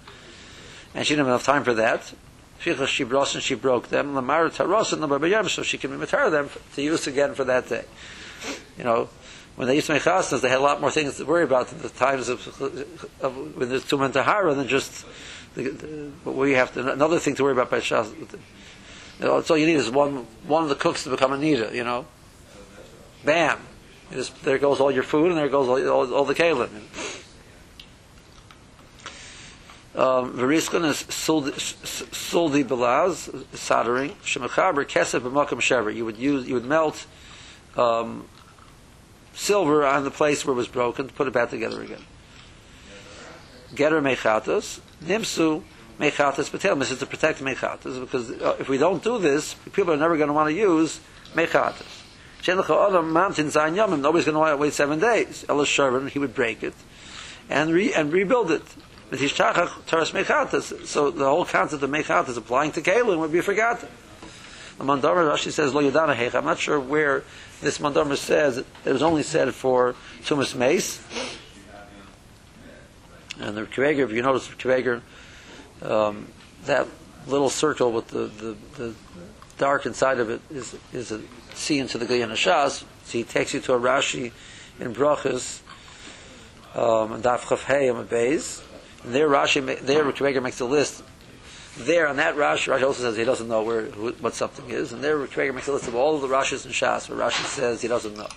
and 0.95 1.06
she 1.06 1.15
didn't 1.15 1.26
have 1.26 1.34
enough 1.34 1.43
time 1.43 1.65
for 1.65 1.74
that. 1.74 2.13
Shvicha 2.62 2.88
she 2.88 3.04
bros 3.04 3.36
and 3.36 3.43
she 3.43 3.56
broke 3.56 3.89
them. 3.89 4.15
Lamar 4.15 4.50
taros 4.52 4.93
and 4.93 5.02
Lamar 5.02 5.50
so 5.50 5.63
she 5.63 5.78
can 5.78 6.00
retire 6.00 6.30
them 6.30 6.50
to 6.76 6.82
use 6.82 7.08
again 7.08 7.36
for 7.36 7.43
that 7.43 7.67
day. 7.67 7.84
You 8.78 8.86
know, 8.86 9.10
when 9.60 9.67
they 9.67 9.76
used 9.76 9.88
to 9.88 9.93
make 9.93 10.04
chasnas, 10.04 10.39
they 10.39 10.48
had 10.48 10.60
a 10.60 10.62
lot 10.62 10.80
more 10.80 10.89
things 10.89 11.17
to 11.17 11.26
worry 11.26 11.43
about 11.43 11.67
the 11.67 11.89
times 11.89 12.30
of, 12.30 12.39
of 13.19 13.58
when 13.58 13.67
there's 13.67 13.84
Tumah 13.84 14.06
and 14.06 14.13
Tahara 14.13 14.54
than 14.54 14.69
just 14.69 15.06
the, 15.54 15.63
the, 16.24 16.32
we 16.32 16.54
have 16.54 16.74
to, 16.76 16.93
another 16.93 17.19
thing 17.19 17.36
to 17.36 17.43
worry 17.43 17.52
about 17.52 17.69
by 17.69 17.82
Shas. 17.82 18.10
You 18.17 19.26
know, 19.26 19.43
all 19.50 19.58
you 19.58 19.65
need 19.65 19.76
is 19.76 19.89
one 19.91 20.26
one 20.48 20.63
of 20.63 20.69
the 20.69 20.76
cooks 20.76 21.04
to 21.04 21.10
become 21.10 21.34
a 21.34 21.38
nida, 21.38 21.76
you 21.76 21.84
know. 21.84 22.06
Bam. 23.26 23.60
There 24.43 24.60
goes 24.60 24.80
all 24.80 24.91
your 24.91 25.04
food 25.04 25.28
and 25.28 25.38
there 25.38 25.50
goes 25.50 25.67
all, 25.67 25.89
all, 25.89 26.13
all 26.13 26.24
the 26.24 26.36
kalim. 26.36 26.69
Um, 29.93 30.39
is 30.39 30.69
suldi 30.69 32.63
belaz, 32.63 33.58
soldering. 33.58 34.12
Shemachaber 34.24 34.86
kesef 34.86 35.19
b'makam 35.19 35.60
shever. 35.60 35.93
You 35.93 36.06
would 36.06 36.15
use, 36.15 36.48
you 36.48 36.54
would 36.54 36.63
melt 36.63 37.06
um, 37.76 38.26
silver 39.34 39.86
on 39.86 40.04
the 40.04 40.12
place 40.12 40.46
where 40.46 40.54
it 40.54 40.58
was 40.58 40.68
broken 40.68 41.08
to 41.08 41.13
put 41.13 41.28
it 41.28 41.34
back 41.34 41.50
together 41.50 41.82
again. 41.82 42.04
Getter 43.76 44.02
mechatos, 44.02 44.80
nimsu 45.04 45.63
mechatos 46.00 46.50
patel. 46.50 46.76
This 46.76 46.92
is 46.92 47.00
to 47.00 47.06
protect 47.06 47.39
mechatos 47.39 48.00
because 48.00 48.32
uh, 48.32 48.56
if 48.60 48.70
we 48.70 48.78
don't 48.78 49.04
do 49.04 49.20
this, 49.20 49.54
people 49.74 49.94
are 49.94 49.98
never 49.98 50.18
going 50.18 50.28
to 50.28 50.34
want 50.34 50.50
to 50.50 50.56
use 50.56 51.00
mechatos. 51.34 52.04
Yomim, 52.42 54.02
nobody's 54.02 54.26
going 54.26 54.34
to 54.34 54.39
want 54.39 54.54
to 54.54 54.58
wait 54.58 54.74
seven 54.74 55.00
days. 55.00 55.46
Elah 55.50 55.65
Sherman, 55.65 56.08
he 56.08 56.20
would 56.20 56.34
break 56.34 56.63
it 56.63 56.74
and 57.50 57.74
re, 57.74 57.94
and 57.94 58.13
rebuild 58.13 58.52
it. 58.52 58.63
So 59.12 59.18
the 61.12 61.26
whole 61.26 61.46
concept 61.46 61.84
of 61.84 61.89
mechatas 61.89 62.38
applying 62.38 62.72
to 62.74 62.82
Kalim 62.82 63.20
would 63.20 63.32
be 63.32 63.42
forgotten. 63.42 63.89
The 64.80 64.86
Mandamar 64.86 65.30
Rashi 65.30 65.52
says 65.52 65.74
Lo 65.74 65.84
Yadana. 65.84 66.34
I'm 66.34 66.46
not 66.46 66.58
sure 66.58 66.80
where 66.80 67.26
this 67.60 67.80
Mandamar 67.80 68.15
says 68.15 68.58
it 68.58 68.65
was 68.86 69.02
only 69.02 69.24
said 69.24 69.54
for 69.54 69.94
Tumas 70.24 70.56
Mace. 70.56 71.04
And 73.42 73.58
the 73.58 73.63
Kveger, 73.63 74.06
if 74.06 74.13
you 74.13 74.22
notice 74.22 74.48
the 74.48 74.56
Kveger, 74.56 75.02
um, 75.82 76.30
that 76.63 76.88
little 77.28 77.50
circle 77.50 77.92
with 77.92 78.08
the, 78.08 78.28
the, 78.28 78.56
the 78.78 78.96
dark 79.58 79.86
inside 79.86 80.20
of 80.20 80.30
it 80.30 80.39
is 80.50 80.78
is 80.94 81.12
a 81.12 81.22
see 81.54 81.78
into 81.78 81.98
the 81.98 82.06
Gayana 82.06 82.34
Shas. 82.34 82.86
So 83.04 83.18
he 83.18 83.26
takes 83.26 83.54
you 83.54 83.60
to 83.60 83.74
a 83.74 83.80
Rashi 83.80 84.32
in 84.80 84.94
Brachas, 84.94 85.60
um, 86.74 87.12
and 87.12 87.24
Daf 87.24 87.50
Chaf 87.50 87.63
Hey 87.63 87.89
Beis. 87.89 88.63
And 89.04 89.13
there 89.13 89.28
Rashi, 89.28 89.78
there 89.82 90.06
Rebbe 90.06 90.39
makes 90.39 90.62
a 90.62 90.65
list. 90.65 91.04
There 91.80 92.10
on 92.10 92.18
that 92.18 92.36
Rashi, 92.36 92.74
Rashi 92.74 92.84
also 92.84 93.04
says 93.04 93.15
he 93.15 93.24
doesn't 93.24 93.48
know 93.48 93.63
where 93.63 93.84
who, 93.84 94.12
what 94.20 94.34
something 94.34 94.70
is, 94.70 94.92
and 94.92 95.02
there 95.02 95.15
Rebbe 95.15 95.54
makes 95.54 95.70
a 95.70 95.72
list 95.72 95.88
of 95.88 95.96
all 95.96 96.20
the 96.20 96.28
Rashis 96.28 96.65
and 96.65 96.74
Shas 96.74 97.10
where 97.10 97.18
Rashi 97.18 97.46
says 97.46 97.82
he 97.82 97.88
doesn't 97.88 98.18
know. 98.18 98.28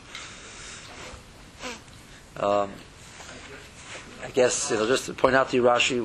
Um, 2.37 2.70
I 4.22 4.31
guess 4.31 4.70
you 4.70 4.76
know 4.76 4.87
just 4.87 5.07
to 5.07 5.14
point 5.14 5.35
out 5.35 5.48
to 5.48 5.57
you, 5.57 5.64
Rashi, 5.64 6.00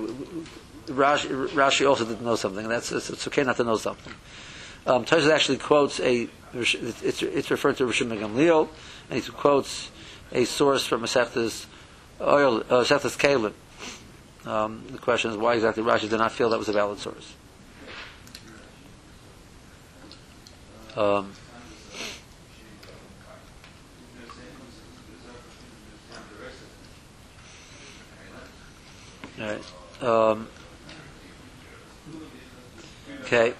Rashi, 0.87 1.47
Rashi 1.49 1.87
also 1.87 2.05
didn't 2.05 2.25
know 2.25 2.35
something, 2.35 2.63
and 2.63 2.71
that's 2.71 2.91
it's, 2.91 3.11
it's 3.11 3.27
okay 3.27 3.43
not 3.43 3.57
to 3.57 3.63
know 3.63 3.77
something. 3.77 4.13
Um, 4.87 5.05
Tosfos 5.05 5.29
actually 5.29 5.59
quotes 5.59 5.99
a 5.99 6.27
it's, 6.55 7.21
it's 7.21 7.51
referred 7.51 7.77
to 7.77 7.85
Rishon 7.85 8.17
Gamliel, 8.17 8.67
and 9.11 9.21
he 9.21 9.31
quotes 9.31 9.91
a 10.31 10.45
source 10.45 10.87
from 10.87 11.01
Masechtas 11.01 11.67
oil, 12.19 12.61
uh, 12.61 12.83
Masechtas 12.83 13.15
Kalim. 13.15 13.53
Um, 14.47 14.83
the 14.91 14.97
question 14.97 15.29
is 15.29 15.37
why 15.37 15.55
exactly 15.55 15.83
Rashi 15.83 16.09
did 16.09 16.19
not 16.19 16.31
feel 16.31 16.49
that 16.51 16.57
was 16.57 16.69
a 16.69 16.71
valid 16.71 16.99
source. 16.99 17.33
Um, 20.95 21.33
right. 29.37 29.61
Um, 30.01 30.47
okay. 33.23 33.53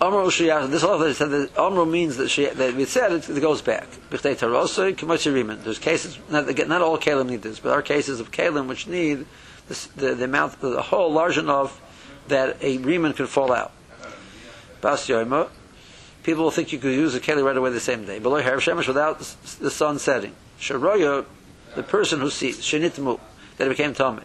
Amro 0.00 0.26
Shiyach, 0.26 0.68
this 0.70 0.82
all 0.82 0.98
said 1.14 1.30
that 1.30 1.56
Amro 1.56 1.84
means 1.84 2.16
that 2.16 2.28
she, 2.28 2.46
that 2.46 2.74
we 2.74 2.84
said 2.86 3.12
it, 3.12 3.28
it 3.28 3.40
goes 3.40 3.62
back. 3.62 3.86
There's 4.10 5.78
cases, 5.78 6.18
not, 6.28 6.48
again, 6.48 6.68
not 6.68 6.82
all 6.82 6.98
Kalim 6.98 7.28
need 7.28 7.42
this, 7.42 7.60
but 7.60 7.68
there 7.70 7.78
are 7.78 7.82
cases 7.82 8.18
of 8.18 8.32
Kalim 8.32 8.66
which 8.66 8.88
need 8.88 9.26
the, 9.68 9.88
the, 9.96 10.14
the 10.14 10.24
amount, 10.24 10.60
the 10.60 10.82
hole 10.82 11.12
large 11.12 11.38
enough 11.38 11.80
that 12.28 12.56
a 12.62 12.78
reman 12.78 13.14
could 13.14 13.28
fall 13.28 13.52
out. 13.52 13.72
Bas 14.80 15.06
Yoima, 15.06 15.48
people 16.22 16.44
will 16.44 16.50
think 16.50 16.72
you 16.72 16.78
could 16.78 16.94
use 16.94 17.14
a 17.14 17.20
Keli 17.20 17.44
right 17.44 17.56
away 17.56 17.70
the 17.70 17.80
same 17.80 18.04
day. 18.04 18.18
Below 18.18 18.42
Harav 18.42 18.58
Shemesh 18.58 18.86
without 18.86 19.18
the 19.18 19.70
sun 19.70 19.98
setting. 19.98 20.34
Sharoya, 20.60 21.24
the 21.74 21.82
person 21.82 22.20
who 22.20 22.30
sees, 22.30 22.58
Shenitmu, 22.58 23.18
that 23.56 23.66
it 23.66 23.70
became 23.70 23.94
Tomei. 23.94 24.24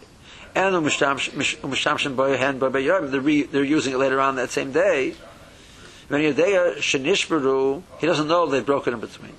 And 0.56 0.76
Umishtamshin 0.76 2.16
Boyahan 2.16 2.60
Bobayom, 2.60 3.52
they're 3.52 3.64
using 3.64 3.94
it 3.94 3.98
later 3.98 4.20
on 4.20 4.36
that 4.36 4.52
same 4.52 4.72
day. 4.72 5.16
When 6.10 6.22
uh, 6.22 6.34
Yedeya 6.34 6.78
Shenishbaru, 6.78 7.82
he 7.98 8.06
doesn't 8.06 8.28
know 8.28 8.46
they've 8.46 8.66
broken 8.66 8.94
in 8.94 9.00
between. 9.00 9.34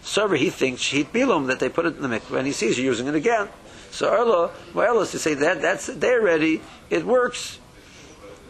Server, 0.00 0.36
he 0.36 0.48
thinks 0.48 0.80
Sheet 0.80 1.12
Bilum 1.12 1.48
that 1.48 1.60
they 1.60 1.68
put 1.68 1.84
it 1.84 1.96
in 1.96 2.02
the 2.02 2.08
mikveh, 2.08 2.38
and 2.38 2.46
he 2.46 2.52
sees 2.52 2.78
you 2.78 2.84
using 2.84 3.08
it 3.08 3.14
again. 3.14 3.48
So 3.90 4.10
Erla, 4.10 4.50
well, 4.74 5.00
is 5.00 5.10
to 5.12 5.18
say 5.18 5.34
that 5.34 5.62
that's 5.62 5.86
they're 5.86 6.20
ready, 6.20 6.60
it 6.90 7.04
works. 7.04 7.58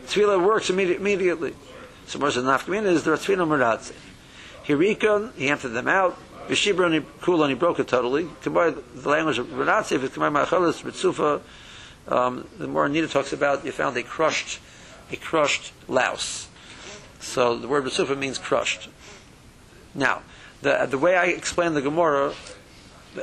Tefillah 0.06 0.44
works 0.44 0.70
immediate, 0.70 1.00
immediately. 1.00 1.54
So 2.06 2.18
Mersa 2.18 2.42
Nafkamina 2.42 2.86
is 2.86 3.04
the 3.04 3.12
Tefillah 3.12 3.46
Muratze. 3.46 3.92
Hirikon, 4.64 5.34
he 5.34 5.48
emptied 5.48 5.68
them 5.68 5.88
out. 5.88 6.18
And 6.48 6.56
Kula, 6.56 7.42
and 7.42 7.50
he 7.50 7.54
broke 7.54 7.78
it 7.78 7.88
totally. 7.88 8.26
Combine 8.42 8.76
the 8.94 9.08
language 9.08 9.38
of 9.38 9.48
Muratze, 9.48 9.92
if 9.92 10.02
it's 10.02 10.14
combined 10.14 10.34
Machalis, 10.34 10.82
Ritzufa, 10.82 11.42
um, 12.10 12.48
the 12.58 12.66
more 12.66 12.86
Anita 12.86 13.06
talks 13.06 13.34
about, 13.34 13.66
you 13.66 13.72
found 13.72 13.96
a 13.98 14.02
crushed, 14.02 14.60
a 15.12 15.16
crushed 15.16 15.72
louse. 15.88 16.48
So 17.20 17.56
the 17.56 17.68
word 17.68 17.84
Basufa 17.84 18.16
means 18.16 18.38
crushed. 18.38 18.88
Now, 19.94 20.22
the, 20.62 20.86
the 20.88 20.98
way 20.98 21.16
I 21.16 21.26
explain 21.26 21.74
the 21.74 21.82
Gemara, 21.82 22.32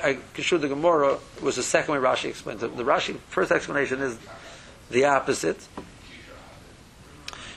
I 0.03 0.17
construed 0.33 0.61
the 0.61 0.67
Gemara 0.67 1.17
was 1.41 1.55
the 1.55 1.63
second 1.63 1.93
way 1.93 1.99
Rashi 1.99 2.29
explains 2.29 2.63
it. 2.63 2.75
The 2.75 2.83
Rashi 2.83 3.17
first 3.29 3.51
explanation 3.51 4.01
is 4.01 4.17
the 4.89 5.05
opposite. 5.05 5.67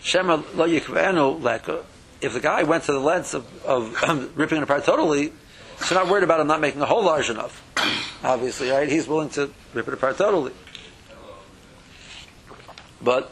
Shema 0.03 0.43
lo 0.55 0.69
yikvenu 0.69 1.43
leka. 1.43 1.85
If 2.21 2.33
the 2.33 2.41
guy 2.41 2.65
went 2.65 2.85
to 2.85 2.93
the 2.93 3.01
lengths 3.01 3.35
of, 3.35 3.65
of 3.65 4.33
ripping 4.37 4.59
it 4.59 4.65
apart 4.65 4.85
totally, 4.85 5.33
so 5.81 5.95
not 5.95 6.09
worried 6.09 6.25
about 6.25 6.41
him 6.41 6.47
not 6.47 6.61
making 6.61 6.81
a 6.81 6.87
hole 6.87 7.05
large 7.05 7.31
enough. 7.31 7.63
Obviously, 8.25 8.71
right? 8.71 8.89
He's 8.89 9.07
willing 9.07 9.31
to 9.31 9.51
rip 9.75 9.87
it 9.87 9.95
apart 9.95 10.19
totally. 10.19 10.53
But 13.01 13.31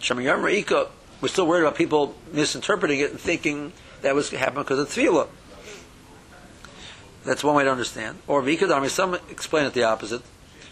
Shema 0.00 0.20
Yom 0.20 0.42
we're 0.42 1.28
still 1.28 1.46
worried 1.46 1.62
about 1.62 1.74
people 1.74 2.14
misinterpreting 2.32 3.00
it 3.00 3.10
and 3.10 3.20
thinking 3.20 3.72
that 4.02 4.14
was 4.14 4.30
happening 4.30 4.62
because 4.62 4.78
of 4.78 4.88
tefillah. 4.88 5.28
That's 7.28 7.44
one 7.44 7.56
way 7.56 7.64
to 7.64 7.70
understand. 7.70 8.20
Or 8.26 8.40
vikadami, 8.40 8.88
some 8.88 9.12
explain 9.30 9.66
it 9.66 9.74
the 9.74 9.82
opposite. 9.84 10.22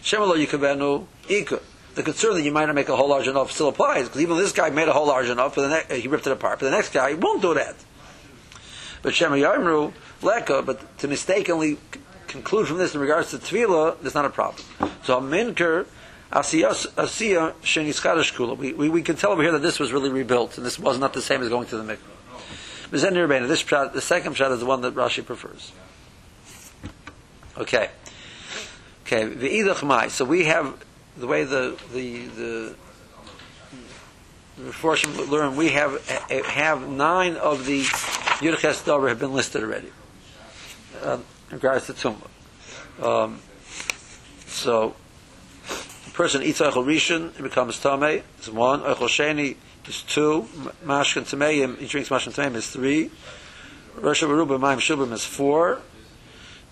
Shemalo 0.02 0.42
yikabenu 0.42 1.04
ika. 1.28 1.60
The 1.96 2.02
concern 2.02 2.32
that 2.32 2.40
you 2.40 2.50
might 2.50 2.64
not 2.64 2.74
make 2.74 2.88
a 2.88 2.96
hole 2.96 3.10
large 3.10 3.28
enough 3.28 3.52
still 3.52 3.68
applies 3.68 4.06
because 4.06 4.22
even 4.22 4.38
this 4.38 4.52
guy 4.52 4.70
made 4.70 4.88
a 4.88 4.94
hole 4.94 5.06
large 5.06 5.28
enough, 5.28 5.54
but 5.54 5.68
the 5.68 5.84
ne- 5.90 6.00
he 6.00 6.08
ripped 6.08 6.26
it 6.26 6.32
apart. 6.32 6.60
But 6.60 6.70
the 6.70 6.70
next 6.70 6.94
guy 6.94 7.12
won't 7.12 7.42
do 7.42 7.52
that. 7.52 7.76
But 9.02 9.14
Shema 9.14 9.36
Yamru 9.36 9.92
leka, 10.22 10.62
but 10.62 10.98
to 11.00 11.08
mistakenly 11.08 11.76
conclude 12.26 12.66
from 12.66 12.78
this 12.78 12.94
in 12.94 13.02
regards 13.02 13.32
to 13.32 13.36
tefillah, 13.36 14.00
there's 14.00 14.14
not 14.14 14.24
a 14.24 14.30
problem. 14.30 14.64
So 15.02 15.20
minker 15.20 15.84
Asiya 16.32 16.70
Sheniskadash 17.60 18.32
Kula. 18.32 18.56
We, 18.56 18.72
we, 18.72 18.88
we 18.88 19.02
can 19.02 19.16
tell 19.16 19.32
over 19.32 19.42
here 19.42 19.52
that 19.52 19.62
this 19.62 19.78
was 19.78 19.92
really 19.92 20.08
rebuilt, 20.08 20.56
and 20.56 20.64
this 20.64 20.78
was 20.78 20.98
not 20.98 21.12
the 21.12 21.20
same 21.20 21.42
as 21.42 21.50
going 21.50 21.68
to 21.68 21.76
the 21.76 21.84
mikveh. 21.84 21.98
This 22.90 23.02
the 23.02 24.00
second 24.00 24.36
pshat 24.36 24.52
is 24.52 24.60
the 24.60 24.66
one 24.66 24.80
that 24.80 24.94
Rashi 24.94 25.22
prefers. 25.22 25.72
Okay. 27.58 27.90
Okay, 29.06 29.24
the 29.24 29.48
idach. 29.48 30.10
So 30.10 30.24
we 30.24 30.44
have 30.44 30.84
the 31.16 31.26
way 31.26 31.44
the 31.44 31.78
the 31.92 32.26
the 32.26 32.74
Reforshim 34.60 35.28
learn. 35.30 35.56
We 35.56 35.70
have 35.70 36.06
have 36.08 36.88
nine 36.88 37.36
of 37.36 37.66
the 37.66 37.82
Yudches 37.82 38.84
Dover 38.84 39.08
have 39.08 39.20
been 39.20 39.32
listed 39.32 39.62
already. 39.62 39.92
Uh, 41.02 41.18
in 41.50 41.56
regards 41.56 41.86
to 41.86 41.92
Tumah. 41.92 42.26
Um, 43.02 43.40
so 44.46 44.94
the 46.06 46.10
person 46.12 46.42
eats 46.42 46.60
Eichel 46.60 46.84
Rishon, 46.84 47.38
it 47.38 47.42
becomes 47.42 47.78
Tomei, 47.78 48.22
is 48.40 48.50
one. 48.50 48.80
Eichel 48.80 49.08
Sheni 49.08 49.56
is 49.86 50.02
two. 50.02 50.48
Mashkan 50.84 51.22
Tameim, 51.22 51.78
he 51.78 51.86
drinks 51.86 52.08
Mashkan 52.08 52.34
Tameim 52.34 52.56
is 52.56 52.68
three. 52.70 53.10
Rosh 53.96 54.22
Baruba 54.22 54.58
Maim 54.58 54.78
Shubim 54.78 55.12
is 55.12 55.24
four. 55.24 55.80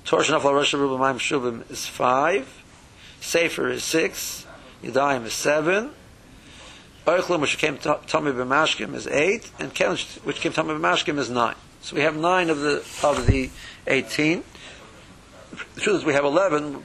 Torah 0.04 0.22
Shanafla 0.22 0.52
Rosh 0.52 0.74
Maim 0.74 1.18
Shubim 1.18 1.70
is 1.70 1.86
five. 1.86 2.62
Sefer 3.20 3.68
is 3.68 3.82
six. 3.84 4.46
Yadayim 4.82 5.24
is 5.24 5.32
seven. 5.32 5.90
Oichlim, 7.06 7.40
which 7.40 7.58
came 7.58 7.78
to 7.78 7.98
Tommy 8.06 8.32
B'mashkim, 8.32 8.94
is 8.94 9.06
eight, 9.06 9.50
and 9.58 9.74
Kelen, 9.74 10.24
which 10.24 10.40
came 10.40 10.52
to 10.52 10.56
Tommy 10.56 10.74
B'mashkim, 10.74 11.18
is 11.18 11.28
nine. 11.30 11.54
So 11.80 11.96
we 11.96 12.02
have 12.02 12.16
nine 12.16 12.50
of 12.50 12.60
the 12.60 12.84
of 13.02 13.26
the 13.26 13.50
eighteen. 13.86 14.42
The 15.74 15.80
truth 15.80 15.96
is, 15.96 16.04
we 16.04 16.14
have 16.14 16.24
eleven. 16.24 16.84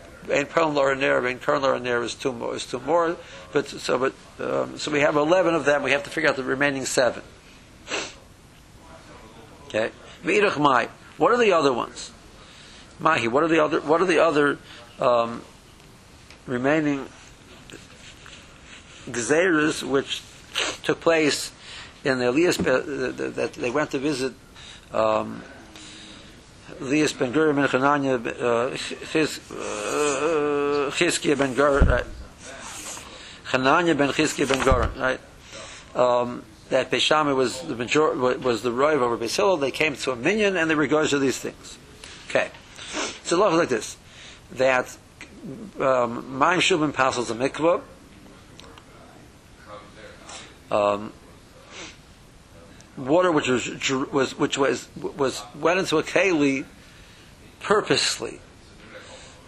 Pearl 0.49 0.69
Laura 0.69 0.95
Ner, 0.95 1.25
Ein 1.25 1.39
Kern 1.39 1.61
Laura 1.61 1.79
Ner 1.79 2.03
is 2.03 2.13
two 2.13 2.31
more. 2.31 2.55
Is 2.55 2.65
two 2.65 2.79
more. 2.79 3.17
But 3.51 3.67
so, 3.67 3.97
but 3.97 4.13
um, 4.39 4.77
so 4.77 4.91
we 4.91 4.99
have 4.99 5.15
eleven 5.15 5.55
of 5.55 5.65
them. 5.65 5.83
We 5.83 5.91
have 5.91 6.03
to 6.03 6.09
figure 6.09 6.29
out 6.29 6.35
the 6.35 6.43
remaining 6.43 6.85
seven. 6.85 7.23
Okay. 9.67 9.91
What 10.21 11.31
are 11.31 11.37
the 11.37 11.51
other 11.53 11.73
ones? 11.73 12.11
Mahi. 12.99 13.27
What 13.27 13.43
are 13.43 13.47
the 13.47 13.63
other? 13.63 13.81
What 13.81 14.01
are 14.01 14.05
the 14.05 14.19
other 14.19 14.57
um, 14.99 15.41
remaining 16.45 17.07
gzeras 19.09 19.83
which 19.83 20.21
took 20.83 21.01
place 21.01 21.51
in 22.03 22.19
the 22.19 22.29
Elias 22.29 22.57
that 22.57 23.53
they 23.57 23.69
went 23.69 23.91
to 23.91 23.99
visit 23.99 24.33
um, 24.93 25.43
Elias 26.79 27.13
ben 27.13 27.31
Gur 27.31 27.53
ben 27.53 27.67
Chananya 27.67 28.25
uh, 28.41 28.69
uh, 28.69 28.71
Chizkiah 30.91 31.37
ben 31.37 31.53
Gur 31.53 31.79
right? 31.81 32.05
Ben 33.51 34.09
Chizkiah 34.09 34.47
ben 34.47 34.63
Gur 34.63 34.89
right 34.97 35.19
um, 35.95 36.43
that 36.69 36.91
Beishami 36.91 37.35
was 37.35 37.61
the 37.61 37.75
major 37.75 38.13
was 38.13 38.61
the 38.61 38.71
Roiv 38.71 39.01
over 39.01 39.17
Hillel. 39.17 39.57
They 39.57 39.71
came 39.71 39.95
to 39.95 40.11
a 40.11 40.15
minion 40.15 40.55
and 40.55 40.69
they 40.69 40.75
regarded 40.75 41.19
these 41.19 41.37
things. 41.37 41.77
Okay, 42.29 42.49
so 43.29 43.39
love 43.39 43.53
like 43.53 43.69
this 43.69 43.97
that 44.53 44.97
um, 45.79 46.37
Maim 46.37 46.59
Shubim 46.59 46.93
passes 46.93 47.29
a 47.29 47.35
mikvah. 47.35 47.81
Um, 50.71 51.13
water 52.97 53.31
which 53.31 53.47
was 53.47 53.67
was 54.11 54.37
which 54.37 54.57
was 54.57 54.87
was 54.95 55.41
went 55.55 55.79
into 55.79 55.97
a 55.97 56.03
keli 56.03 56.65
purposely. 57.61 58.39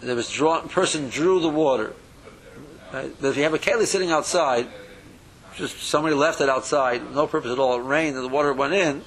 There 0.00 0.16
was 0.16 0.30
drawn 0.30 0.68
person 0.68 1.08
drew 1.10 1.40
the 1.40 1.48
water. 1.48 1.94
But 2.90 3.12
if 3.22 3.36
you 3.36 3.44
have 3.44 3.54
a 3.54 3.58
keli 3.58 3.86
sitting 3.86 4.10
outside, 4.10 4.66
just 5.54 5.80
somebody 5.80 6.14
left 6.14 6.40
it 6.40 6.48
outside, 6.48 7.14
no 7.14 7.26
purpose 7.26 7.52
at 7.52 7.58
all. 7.58 7.78
It 7.78 7.84
rained 7.84 8.16
and 8.16 8.24
the 8.24 8.28
water 8.28 8.52
went 8.52 8.74
in. 8.74 9.02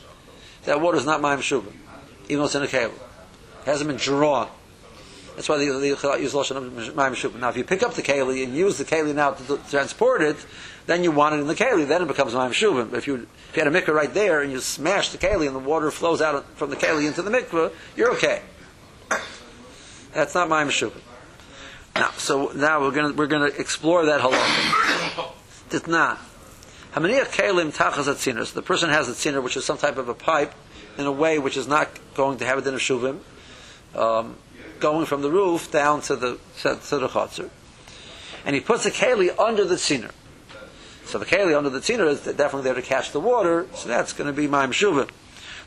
That 0.63 0.81
water 0.81 0.97
is 0.97 1.05
not 1.05 1.21
ma'im 1.21 1.39
shuvim, 1.39 1.73
even 2.25 2.37
though 2.39 2.45
it's 2.45 2.55
in 2.55 2.63
a 2.63 2.67
keli. 2.67 2.93
It 2.93 3.65
hasn't 3.65 3.87
been 3.87 3.97
drawn. 3.97 4.47
That's 5.35 5.49
why 5.49 5.57
the 5.57 5.65
the 5.65 5.91
Chalat 5.91 6.21
use 6.21 6.33
lashon 6.33 6.55
of 6.55 6.63
ma'im 6.93 7.11
shuvim. 7.11 7.39
Now, 7.39 7.49
if 7.49 7.57
you 7.57 7.63
pick 7.63 7.83
up 7.83 7.93
the 7.93 8.01
keli 8.01 8.43
and 8.43 8.55
use 8.55 8.77
the 8.77 8.85
keli 8.85 9.13
now 9.13 9.31
to, 9.31 9.57
to 9.57 9.69
transport 9.69 10.21
it, 10.21 10.37
then 10.85 11.03
you 11.03 11.11
want 11.11 11.35
it 11.35 11.39
in 11.39 11.47
the 11.47 11.55
keli. 11.55 11.87
Then 11.87 12.03
it 12.03 12.07
becomes 12.07 12.33
ma'im 12.33 12.51
shuvim. 12.51 12.89
But 12.89 12.97
if 12.97 13.07
you 13.07 13.27
if 13.49 13.57
you 13.57 13.63
had 13.63 13.73
a 13.73 13.81
mikveh 13.81 13.93
right 13.93 14.13
there 14.13 14.41
and 14.41 14.51
you 14.51 14.59
smash 14.61 15.09
the 15.09 15.17
keli 15.17 15.47
and 15.47 15.55
the 15.55 15.59
water 15.59 15.91
flows 15.91 16.21
out 16.21 16.45
from 16.57 16.69
the 16.69 16.77
keli 16.77 17.05
into 17.05 17.21
the 17.21 17.31
mikveh, 17.31 17.71
you're 17.95 18.13
okay. 18.13 18.41
That's 20.13 20.33
not 20.33 20.47
ma'im 20.49 20.67
shuvim. 20.67 21.01
Now, 21.95 22.11
so 22.11 22.51
now 22.55 22.81
we're 22.81 22.91
going 22.91 23.15
we're 23.15 23.27
to 23.27 23.59
explore 23.59 24.05
that 24.05 24.21
halacha. 24.21 25.31
It's 25.71 25.87
not. 25.87 26.19
Hamaniach 26.93 27.33
kelim 27.35 27.75
tachas 27.75 28.05
atzinas. 28.05 28.53
The 28.53 28.61
person 28.61 28.89
has 28.89 29.09
a 29.09 29.13
tziner, 29.13 29.43
which 29.43 29.57
is 29.57 29.65
some 29.65 29.77
type 29.77 29.97
of 29.97 30.07
a 30.07 30.13
pipe, 30.13 30.53
in 30.97 31.05
a 31.05 31.11
way 31.11 31.39
which 31.39 31.57
is 31.57 31.67
not 31.67 31.89
going 32.13 32.37
to 32.37 32.45
have 32.45 32.57
a 32.57 32.61
din 32.61 32.75
of 32.75 32.79
shuvim, 32.79 33.19
um, 33.95 34.35
going 34.79 35.05
from 35.05 35.21
the 35.21 35.29
roof 35.31 35.71
down 35.71 36.01
to 36.01 36.15
the 36.15 36.39
to, 36.61 36.75
to 36.89 36.97
the 36.99 37.07
chutzner. 37.07 37.49
And 38.45 38.53
he 38.55 38.61
puts 38.61 38.85
a 38.85 38.91
keli 38.91 39.37
under 39.39 39.65
the 39.65 39.75
tziner. 39.75 40.11
So 41.05 41.17
the 41.19 41.25
keli 41.25 41.57
under 41.57 41.69
the 41.69 41.79
tziner 41.79 42.07
is 42.07 42.21
definitely 42.21 42.63
there 42.63 42.73
to 42.75 42.81
catch 42.81 43.11
the 43.11 43.19
water. 43.19 43.67
So 43.73 43.89
that's 43.89 44.13
going 44.13 44.27
to 44.27 44.33
be 44.33 44.47
my 44.47 44.67
shuvim. 44.67 45.09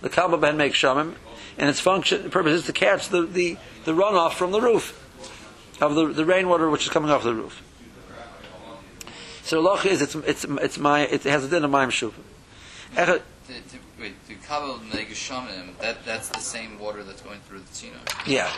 The 0.01 0.09
kabel 0.09 0.39
ben 0.39 0.57
makes 0.57 0.79
shamim, 0.79 1.15
and 1.57 1.69
its 1.69 1.81
function, 1.81 2.23
the 2.23 2.31
purpose 2.31 2.61
is 2.61 2.67
to 2.67 2.73
catch 2.73 3.09
the, 3.09 3.23
the, 3.23 3.57
the 3.85 3.93
runoff 3.93 4.35
from 4.35 4.53
the 4.53 4.61
roof 4.61 4.95
of 5.81 5.95
the, 5.97 6.07
the 6.07 6.25
rainwater 6.25 6.71
which 6.71 6.85
is 6.85 6.89
coming 6.89 7.11
off 7.11 7.25
the 7.25 7.35
roof. 7.35 7.63
So 9.43 9.57
the 9.57 9.63
loch 9.63 9.87
is 9.87 10.03
it's 10.03 10.15
it's 10.15 10.45
it's 10.45 10.79
my 10.79 11.01
it 11.07 11.23
has 11.23 11.45
a 11.45 11.49
din 11.49 11.65
of 11.65 11.71
ma'im 11.71 11.89
shuvim. 11.89 12.13
Echad- 12.95 13.23
The, 13.47 13.55
the, 13.55 13.79
wait, 13.99 14.29
the 14.29 14.35
kabel 14.35 14.79
negeshamim, 14.91 15.79
that 15.81 16.05
that's 16.05 16.29
the 16.29 16.41
same 16.41 16.79
water 16.79 17.03
that's 17.03 17.23
going 17.23 17.41
through 17.41 17.61
the 17.61 17.65
tzino. 17.71 17.97
Yeah. 18.27 18.53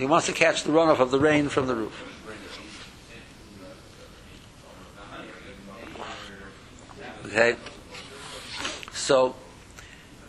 He 0.00 0.06
wants 0.06 0.24
to 0.28 0.32
catch 0.32 0.64
the 0.64 0.72
runoff 0.72 0.98
of 0.98 1.10
the 1.10 1.20
rain 1.20 1.50
from 1.50 1.66
the 1.66 1.74
roof. 1.74 1.92
Okay. 7.26 7.54
So, 8.92 9.36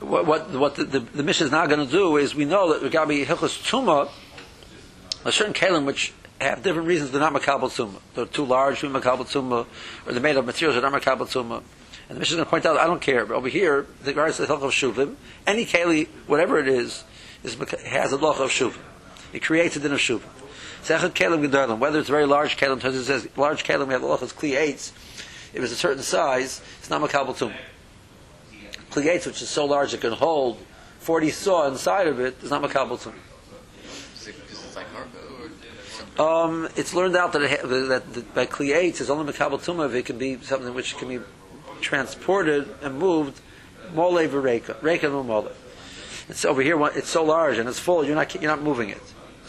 what 0.01 0.25
what, 0.25 0.49
what 0.51 0.75
the, 0.75 0.83
the, 0.83 0.99
the 0.99 1.23
mission 1.23 1.45
is 1.45 1.53
now 1.53 1.65
going 1.67 1.87
to 1.87 1.89
do 1.89 2.17
is 2.17 2.35
we 2.35 2.43
know 2.43 2.73
that 2.73 2.91
Regabi 2.91 3.25
Hilchos 3.25 3.63
Tuma, 3.63 4.09
a 5.23 5.31
certain 5.31 5.53
kalim 5.53 5.85
which 5.85 6.11
have 6.41 6.61
different 6.63 6.89
reasons 6.89 7.11
they're 7.11 7.21
not 7.21 7.33
makabel 7.33 7.69
tzuma. 7.69 8.01
They're 8.13 8.25
too 8.25 8.43
large 8.43 8.81
to 8.81 8.89
be 8.89 8.99
makabel 8.99 9.19
tzuma, 9.19 9.65
or 10.05 10.11
they're 10.11 10.21
made 10.21 10.35
of 10.35 10.45
materials 10.45 10.75
that 10.75 10.83
are 10.83 10.91
not 10.91 11.01
makabel 11.01 11.29
tzuma. 11.29 11.63
And 12.09 12.17
the 12.17 12.19
mission 12.19 12.33
is 12.33 12.35
going 12.35 12.45
to 12.45 12.49
point 12.49 12.65
out, 12.65 12.75
I 12.75 12.87
don't 12.87 13.01
care, 13.01 13.25
but 13.25 13.35
over 13.35 13.47
here, 13.47 13.87
the 14.03 14.07
regards 14.07 14.35
to 14.35 14.41
the 14.41 14.47
hilch 14.47 14.63
of 14.63 14.71
shuvim, 14.71 15.15
any 15.47 15.65
keli, 15.65 16.09
whatever 16.27 16.59
it 16.59 16.67
is, 16.67 17.05
is 17.41 17.55
has 17.85 18.11
a 18.11 18.17
loch 18.17 18.41
of 18.41 18.49
shuvim. 18.49 18.90
It 19.33 19.41
creates 19.41 19.75
a 19.75 19.79
din 19.79 19.93
of 19.93 19.99
shuvim. 19.99 20.23
Second 20.81 21.13
kelim 21.13 21.47
gedolim, 21.47 21.79
whether 21.79 21.99
it's 21.99 22.09
very 22.09 22.25
large 22.25 22.57
kelim, 22.57 22.75
because 22.75 22.95
it 22.95 23.05
says 23.05 23.27
large 23.37 23.63
kelim, 23.63 23.87
we 23.87 23.93
have 23.93 24.01
the 24.01 24.07
kli 24.07 24.57
eights. 24.57 24.91
If 25.53 25.63
it's 25.63 25.73
a 25.73 25.75
certain 25.75 26.03
size, 26.03 26.61
it's 26.79 26.89
not 26.89 27.01
makabel 27.01 27.35
tzuma. 27.35 27.55
Kli 28.91 29.07
eights, 29.07 29.25
which 29.25 29.41
is 29.41 29.49
so 29.49 29.65
large 29.65 29.93
it 29.93 30.01
can 30.01 30.13
hold 30.13 30.57
40 30.99 31.29
saw 31.31 31.67
inside 31.67 32.07
of 32.07 32.19
it, 32.19 32.41
is 32.43 32.49
not 32.49 32.61
makabel. 32.61 32.93
Is 32.93 34.27
cargo? 34.93 35.21
Um, 36.19 36.67
it's 36.75 36.93
learned 36.93 37.15
out 37.15 37.33
that, 37.33 37.41
it 37.41 37.61
ha- 37.61 37.67
that, 37.67 38.13
that 38.13 38.35
by 38.35 38.45
Kliates, 38.45 39.01
it's 39.01 39.09
only 39.09 39.31
Makabal 39.31 39.59
Tumah 39.59 39.87
if 39.87 39.95
it 39.95 40.05
can 40.05 40.17
be 40.17 40.37
something 40.41 40.73
which 40.73 40.97
can 40.97 41.07
be 41.07 41.19
transported 41.79 42.67
and 42.81 42.99
moved 42.99 43.41
Mole 43.93 44.27
Vereka, 44.27 44.81
Reka 44.81 45.07
no 45.07 45.23
Mole. 45.23 45.51
It's 46.29 46.45
over 46.45 46.61
here, 46.61 46.79
it's 46.95 47.09
so 47.09 47.23
large 47.23 47.57
and 47.57 47.67
it's 47.67 47.79
full, 47.79 48.05
you're 48.05 48.15
not, 48.15 48.33
you're 48.35 48.43
not 48.43 48.61
moving 48.61 48.89
it. 48.89 49.01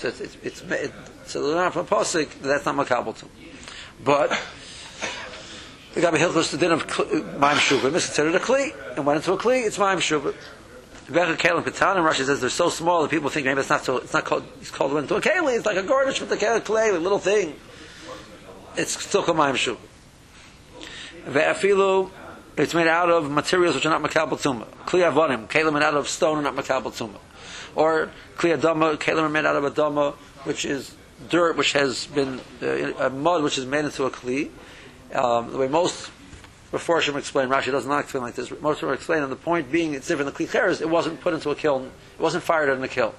So 0.02 0.08
it's, 0.08 0.20
it's, 0.20 0.36
it's 0.42 0.62
it, 0.62 0.92
so 1.26 1.46
they're 1.46 1.54
not 1.54 1.74
from 1.74 1.86
Posik, 1.86 2.40
that's 2.40 2.66
not 2.66 2.74
Makabal 2.74 3.16
Tumah. 3.16 3.28
But, 4.04 4.30
the 5.94 6.00
Gabi 6.00 6.16
Hilchos, 6.16 6.50
the 6.50 6.58
din 6.58 6.72
of 6.72 6.80
Maim 7.38 7.54
Shuvah, 7.54 7.94
is 7.94 8.06
considered 8.06 8.34
a 8.34 8.40
Kli, 8.40 8.74
and 8.96 9.06
went 9.06 9.18
into 9.18 9.32
a 9.32 9.38
Kli, 9.38 9.64
it's 9.64 9.78
Maim 9.78 9.98
Shuvah. 9.98 10.34
Rebecca 11.06 11.36
Kalim 11.36 11.62
Katan 11.62 11.98
in 11.98 12.02
Russia 12.02 12.24
says 12.24 12.40
they're 12.40 12.50
so 12.50 12.68
small 12.68 13.02
that 13.02 13.12
people 13.12 13.30
think 13.30 13.46
maybe 13.46 13.60
it's 13.60 13.70
not 13.70 13.84
so. 13.84 13.98
It's 13.98 14.12
not 14.12 14.24
called. 14.24 14.44
It's 14.60 14.70
called 14.70 14.96
into 14.96 15.16
a 15.16 15.20
keli. 15.20 15.56
It's 15.56 15.66
like 15.66 15.76
a 15.76 15.82
garnish 15.82 16.20
with 16.20 16.30
the 16.30 16.62
clay, 16.64 16.90
a 16.90 16.98
little 16.98 17.18
thing. 17.18 17.54
It's 18.76 19.02
still 19.04 19.24
called 19.24 19.36
mayim 19.36 19.56
shu. 19.56 19.76
Ve'afilu, 21.26 22.08
it's 22.56 22.72
made 22.72 22.86
out 22.86 23.10
of 23.10 23.30
materials 23.30 23.74
which 23.74 23.84
are 23.84 23.90
not 23.90 24.00
makabel 24.00 24.40
tumah. 24.40 24.68
Kli 24.86 25.12
avonim, 25.12 25.48
kalim 25.48 25.74
made 25.74 25.82
out 25.82 25.94
of 25.94 26.08
stone 26.08 26.44
and 26.44 26.44
not 26.44 26.54
makabel 26.54 26.92
tumah. 26.92 27.18
Or 27.74 28.10
kli 28.36 28.56
adama, 28.56 28.96
kalim 28.96 29.22
are 29.22 29.28
made 29.28 29.46
out 29.46 29.56
of 29.56 29.74
adama, 29.74 30.14
which 30.44 30.64
is 30.64 30.94
dirt 31.28 31.56
which 31.56 31.72
has 31.72 32.06
been 32.06 32.40
uh, 32.60 33.08
mud 33.10 33.42
which 33.42 33.58
is 33.58 33.66
made 33.66 33.84
into 33.84 34.04
a 34.04 34.10
kli. 34.10 34.50
Um, 35.14 35.52
the 35.52 35.58
way 35.58 35.68
most 35.68 36.10
Raforshim 36.72 37.16
explain, 37.16 37.48
Rashi 37.48 37.70
does 37.70 37.84
not 37.84 38.00
explain 38.00 38.22
like 38.22 38.34
this. 38.34 38.50
Most 38.62 38.82
of 38.82 38.88
them 38.88 38.94
explain, 38.94 39.22
and 39.22 39.30
the 39.30 39.36
point 39.36 39.70
being, 39.70 39.92
it's 39.92 40.08
different. 40.08 40.34
The 40.34 40.44
klicheres, 40.44 40.80
it 40.80 40.88
wasn't 40.88 41.20
put 41.20 41.34
into 41.34 41.50
a 41.50 41.54
kiln. 41.54 41.84
It 42.18 42.22
wasn't 42.22 42.44
fired 42.44 42.74
in 42.74 42.82
a 42.82 42.88
kiln. 42.88 43.12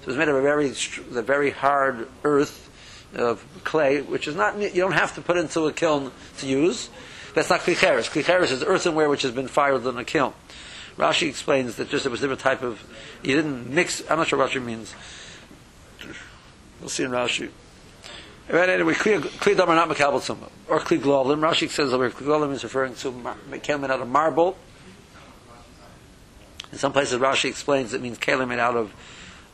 So 0.00 0.02
it 0.02 0.06
was 0.08 0.16
made 0.18 0.28
of 0.28 0.36
a 0.36 0.42
very, 0.42 0.68
the 0.68 1.22
very 1.22 1.50
hard 1.50 2.08
earth 2.24 2.68
of 3.14 3.42
clay, 3.64 4.02
which 4.02 4.28
is 4.28 4.36
not. 4.36 4.58
You 4.58 4.82
don't 4.82 4.92
have 4.92 5.14
to 5.14 5.22
put 5.22 5.38
into 5.38 5.62
a 5.62 5.72
kiln 5.72 6.12
to 6.38 6.46
use. 6.46 6.90
That's 7.34 7.48
not 7.48 7.60
klicheres. 7.60 8.10
Klicheres 8.10 8.50
is 8.50 8.62
earthenware 8.62 9.08
which 9.08 9.22
has 9.22 9.32
been 9.32 9.48
fired 9.48 9.86
in 9.86 9.96
a 9.96 10.04
kiln. 10.04 10.34
Rashi 10.98 11.28
explains 11.28 11.76
that 11.76 11.88
just 11.88 12.04
it 12.04 12.08
was 12.10 12.20
a 12.20 12.24
different 12.24 12.40
type 12.40 12.62
of. 12.62 12.82
You 13.22 13.36
didn't 13.36 13.72
mix. 13.72 14.02
I'm 14.10 14.18
not 14.18 14.26
sure 14.26 14.38
what 14.38 14.50
Rashi 14.50 14.62
means. 14.62 14.94
We'll 16.80 16.90
see 16.90 17.04
in 17.04 17.10
Rashi. 17.10 17.50
Right, 18.50 18.68
anyway, 18.68 18.94
Kli 18.94 19.20
Kli 19.20 19.56
Dam 19.56 19.68
are 19.68 19.76
not 19.76 19.88
Makabal 19.88 20.20
Tumah. 20.20 20.50
Or 20.68 20.80
Kli 20.80 20.98
Glolim. 20.98 21.38
Rashi 21.40 21.68
says 21.68 21.92
over 21.92 22.10
Kli 22.10 22.26
Glolim 22.26 22.52
is 22.52 22.64
referring 22.64 22.94
to 22.96 23.12
mar- 23.12 23.36
made 23.48 23.70
out 23.70 24.00
of 24.00 24.08
marble. 24.08 24.56
In 26.72 26.78
some 26.78 26.92
places, 26.92 27.20
Rashi 27.20 27.48
explains 27.48 27.94
it 27.94 28.02
means 28.02 28.18
Kelim 28.18 28.48
made 28.48 28.58
out 28.58 28.76
of, 28.76 28.94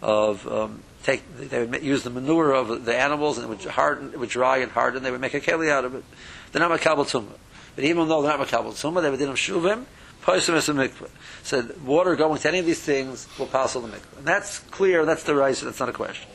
of 0.02 0.48
um, 0.48 0.82
take, 1.04 1.22
they 1.36 1.64
would 1.64 1.82
use 1.82 2.02
the 2.02 2.10
manure 2.10 2.52
of 2.52 2.84
the 2.84 2.96
animals 2.96 3.38
and 3.38 3.44
it 3.46 3.48
would 3.48 3.64
harden, 3.72 4.12
it 4.12 4.18
would 4.18 4.30
dry 4.30 4.58
and 4.58 4.72
harden, 4.72 5.02
they 5.02 5.10
would 5.10 5.20
make 5.20 5.34
a 5.34 5.40
Keli 5.40 5.70
out 5.70 5.84
of 5.84 5.94
it. 5.94 6.04
They're 6.50 6.66
not 6.66 6.78
Makabal 6.78 7.04
Tumah. 7.04 7.38
But 7.76 7.84
even 7.84 8.08
though 8.08 8.22
they're 8.22 8.36
not 8.36 8.46
Makabal 8.46 8.72
Tumah, 8.72 9.02
they 9.02 9.10
would 9.10 9.18
din 9.18 9.28
them 9.28 9.36
Shuvim, 9.36 9.84
Poisim 10.24 10.54
is 10.54 10.68
a 10.68 10.72
mikveh. 10.72 11.10
So 11.42 11.68
water 11.84 12.16
going 12.16 12.40
to 12.40 12.48
any 12.48 12.58
of 12.58 12.66
these 12.66 12.80
things 12.80 13.28
will 13.38 13.46
pass 13.46 13.76
on 13.76 13.82
the 13.82 13.88
mikveh. 13.88 14.18
And 14.18 14.26
that's 14.26 14.58
clear, 14.58 15.04
that's 15.04 15.22
the 15.22 15.34
right, 15.34 15.54
that's 15.54 15.78
not 15.78 15.88
a 15.90 15.92
question. 15.92 16.28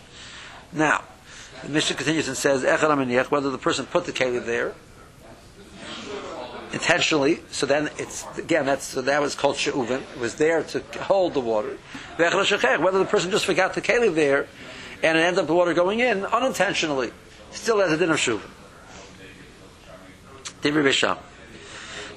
Now, 0.71 1.03
the 1.63 1.69
Mishnah 1.69 1.95
continues 1.95 2.27
and 2.27 2.37
says, 2.37 2.63
whether 2.63 3.49
the 3.49 3.57
person 3.57 3.87
put 3.87 4.05
the 4.05 4.11
keli 4.11 4.45
there, 4.45 4.75
intentionally. 6.71 7.39
So 7.49 7.65
then 7.65 7.89
it's 7.97 8.25
again 8.37 8.65
that's 8.65 8.85
so 8.85 9.01
that 9.01 9.21
was 9.21 9.33
called 9.35 9.57
she'uvin. 9.57 10.01
It 10.15 10.19
was 10.19 10.35
there 10.35 10.63
to 10.63 10.81
hold 11.01 11.33
the 11.33 11.39
water. 11.39 11.77
Whether 12.17 12.99
the 12.99 13.05
person 13.05 13.31
just 13.31 13.45
forgot 13.45 13.73
the 13.73 13.81
keli 13.81 14.13
there, 14.13 14.47
and 15.01 15.17
it 15.17 15.21
ended 15.21 15.39
up 15.39 15.47
the 15.47 15.55
water 15.55 15.73
going 15.73 15.99
in 15.99 16.25
unintentionally, 16.25 17.11
still 17.51 17.79
has 17.79 17.91
a 17.91 17.97
din 17.97 18.11
of 18.11 18.17
shuvin. 18.17 18.49
Divri. 20.61 21.17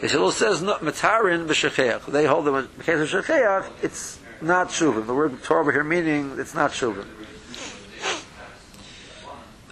Yisrael 0.02 0.32
says 0.32 0.60
no, 0.60 0.74
matarin 0.78 1.46
v'shechech. 1.46 2.06
They 2.06 2.26
hold 2.26 2.44
them 2.44 2.56
in 2.56 2.68
the 2.76 2.84
case 2.84 3.12
of 3.12 3.24
shechech, 3.24 3.70
it's 3.82 4.18
not 4.40 4.68
shuvin. 4.68 5.06
The 5.06 5.14
word 5.14 5.42
Torah 5.44 5.72
here 5.72 5.84
meaning 5.84 6.34
it's 6.38 6.54
not 6.54 6.72
shuvin. 6.72 7.06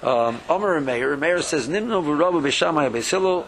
Um, 0.02 0.40
Omer 0.48 0.80
Meir, 0.80 1.16
Meir 1.16 1.42
says 1.42 1.68
Nimnu 1.68 2.04
v'robu 2.04 2.40
b'shamay 2.40 2.90
b'silu. 2.90 3.44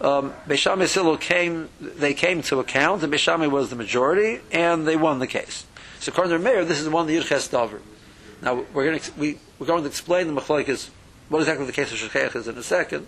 Um, 0.00 0.34
Beis 0.48 0.58
Shammai 0.58 0.86
Silo 0.86 1.16
came, 1.16 1.68
they 1.80 2.12
came 2.12 2.42
to 2.42 2.58
account, 2.58 3.04
and 3.04 3.12
Beis 3.12 3.20
Shammai 3.20 3.46
was 3.46 3.70
the 3.70 3.76
majority, 3.76 4.40
and 4.50 4.84
they 4.84 4.96
won 4.96 5.20
the 5.20 5.28
case. 5.28 5.64
So 6.00 6.10
according 6.10 6.32
to 6.36 6.38
Meir, 6.40 6.64
this 6.64 6.80
is 6.80 6.88
one 6.88 7.02
of 7.02 7.06
the 7.06 7.16
Yirches 7.16 7.48
Dover. 7.48 7.80
Now 8.42 8.64
we're 8.74 8.84
going 8.86 8.98
to 8.98 9.12
we, 9.12 9.38
we're 9.60 9.68
going 9.68 9.82
to 9.82 9.88
explain 9.88 10.26
the 10.26 10.40
machlokes, 10.40 10.90
what 11.28 11.38
exactly 11.38 11.66
the 11.66 11.72
case 11.72 11.92
of 11.92 11.98
Shechech 11.98 12.34
is 12.34 12.48
in 12.48 12.58
a 12.58 12.62
second, 12.64 13.06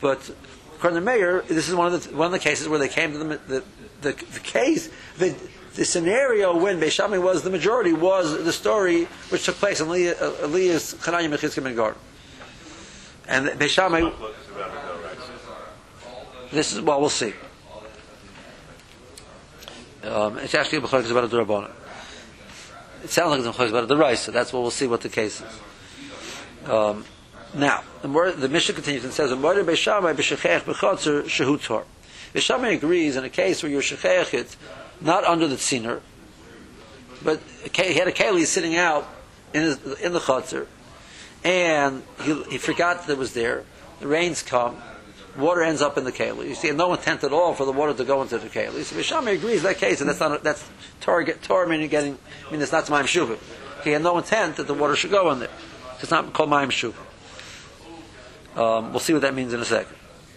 but 0.00 0.30
according 0.76 0.98
to 0.98 1.04
Meir, 1.04 1.42
this 1.48 1.68
is 1.68 1.74
one 1.74 1.92
of 1.92 2.04
the 2.04 2.16
one 2.16 2.26
of 2.26 2.32
the 2.32 2.38
cases 2.38 2.68
where 2.68 2.78
they 2.78 2.88
came 2.88 3.12
to 3.12 3.18
the 3.18 3.24
the, 3.24 3.64
the, 4.02 4.12
the 4.12 4.40
case 4.40 4.90
the 5.18 5.34
the 5.74 5.84
scenario 5.84 6.56
when 6.56 6.80
Beis 6.80 6.92
Shammai 6.92 7.18
was 7.18 7.42
the 7.42 7.50
majority 7.50 7.92
was 7.92 8.44
the 8.44 8.52
story 8.52 9.04
which 9.30 9.44
took 9.44 9.56
place 9.56 9.80
in 9.80 9.88
Elias 9.88 10.94
Chananya 10.94 11.30
Mechizkim 11.30 11.66
and 11.66 11.76
Gar. 11.76 11.96
And 13.28 13.48
Beis 13.58 13.68
Shammai, 13.68 14.10
this 16.50 16.72
is 16.72 16.80
well, 16.80 17.00
we'll 17.00 17.08
see. 17.08 17.32
Um, 20.04 20.38
it's 20.38 20.54
actually 20.54 20.78
a 20.78 20.80
machlokes 20.82 21.10
about 21.10 21.24
a 21.24 21.28
Durabana. 21.28 21.70
It 23.02 23.10
sounds 23.10 23.30
like 23.30 23.40
it's 23.40 23.48
a 23.48 23.52
machlokes 23.52 23.70
about 23.70 23.90
a 23.90 23.94
Derais, 23.94 24.18
so 24.18 24.32
that's 24.32 24.52
what 24.52 24.60
we'll 24.60 24.70
see 24.70 24.86
what 24.86 25.00
the 25.00 25.08
case 25.08 25.40
is. 25.40 26.70
Um, 26.70 27.04
now, 27.54 27.84
the, 28.02 28.08
more, 28.08 28.30
the 28.32 28.48
Mishnah 28.48 28.74
continues 28.74 29.04
and 29.04 29.12
says, 29.12 29.30
"Moeder 29.30 29.64
beishamai 29.64 30.14
b'shechech 30.14 30.62
b'chotzer 30.62 31.24
shehu 31.24 31.62
tor." 31.62 31.84
Beis 32.34 32.42
Shammai 32.42 32.70
agrees 32.70 33.16
in 33.16 33.24
a 33.24 33.30
case 33.30 33.62
where 33.62 33.72
you're 33.72 33.80
shechech 33.80 34.34
it, 34.34 34.56
not 35.00 35.24
under 35.24 35.46
the 35.48 35.56
tziner, 35.56 36.00
but 37.24 37.40
he 37.74 37.94
had 37.94 38.08
a 38.08 38.12
keli 38.12 38.44
sitting 38.44 38.76
out 38.76 39.06
in, 39.54 39.62
his, 39.62 40.00
in 40.00 40.12
the 40.12 40.18
chotzer, 40.18 40.66
and 41.44 42.02
he, 42.22 42.42
he 42.44 42.58
forgot 42.58 43.06
that 43.06 43.12
it 43.14 43.18
was 43.18 43.32
there. 43.32 43.64
The 44.00 44.06
rains 44.06 44.42
come, 44.42 44.76
water 45.38 45.62
ends 45.62 45.80
up 45.80 45.96
in 45.96 46.04
the 46.04 46.12
keli. 46.12 46.48
You 46.48 46.54
see, 46.54 46.70
no 46.72 46.92
intent 46.92 47.24
at 47.24 47.32
all 47.32 47.54
for 47.54 47.64
the 47.64 47.72
water 47.72 47.94
to 47.94 48.04
go 48.04 48.20
into 48.20 48.38
the 48.38 48.48
keli. 48.48 48.82
So 48.82 48.96
Beis 48.96 49.04
Shammai 49.04 49.30
agrees 49.30 49.62
that 49.62 49.78
case, 49.78 50.00
and 50.00 50.10
that's 50.10 50.20
not 50.20 50.42
that's 50.42 50.68
Torah. 51.00 51.32
Torah 51.34 51.68
meaning 51.68 51.88
getting. 51.88 52.18
I 52.46 52.52
mean, 52.52 52.60
it's 52.60 52.72
not 52.72 52.90
Maim 52.90 53.04
Shuvah. 53.04 53.38
He 53.82 53.90
had 53.90 54.02
no 54.02 54.18
intent 54.18 54.56
that 54.56 54.66
the 54.66 54.74
water 54.74 54.96
should 54.96 55.10
go 55.10 55.30
in 55.30 55.38
there. 55.38 55.48
It's 56.00 56.10
not 56.10 56.32
called 56.32 56.50
Maim 56.50 56.68
Shuvah. 56.68 57.05
Um, 58.56 58.90
we'll 58.90 59.00
see 59.00 59.12
what 59.12 59.22
that 59.22 59.34
means 59.34 59.52
in 59.52 59.60
a 59.60 59.64
second. 59.64 59.94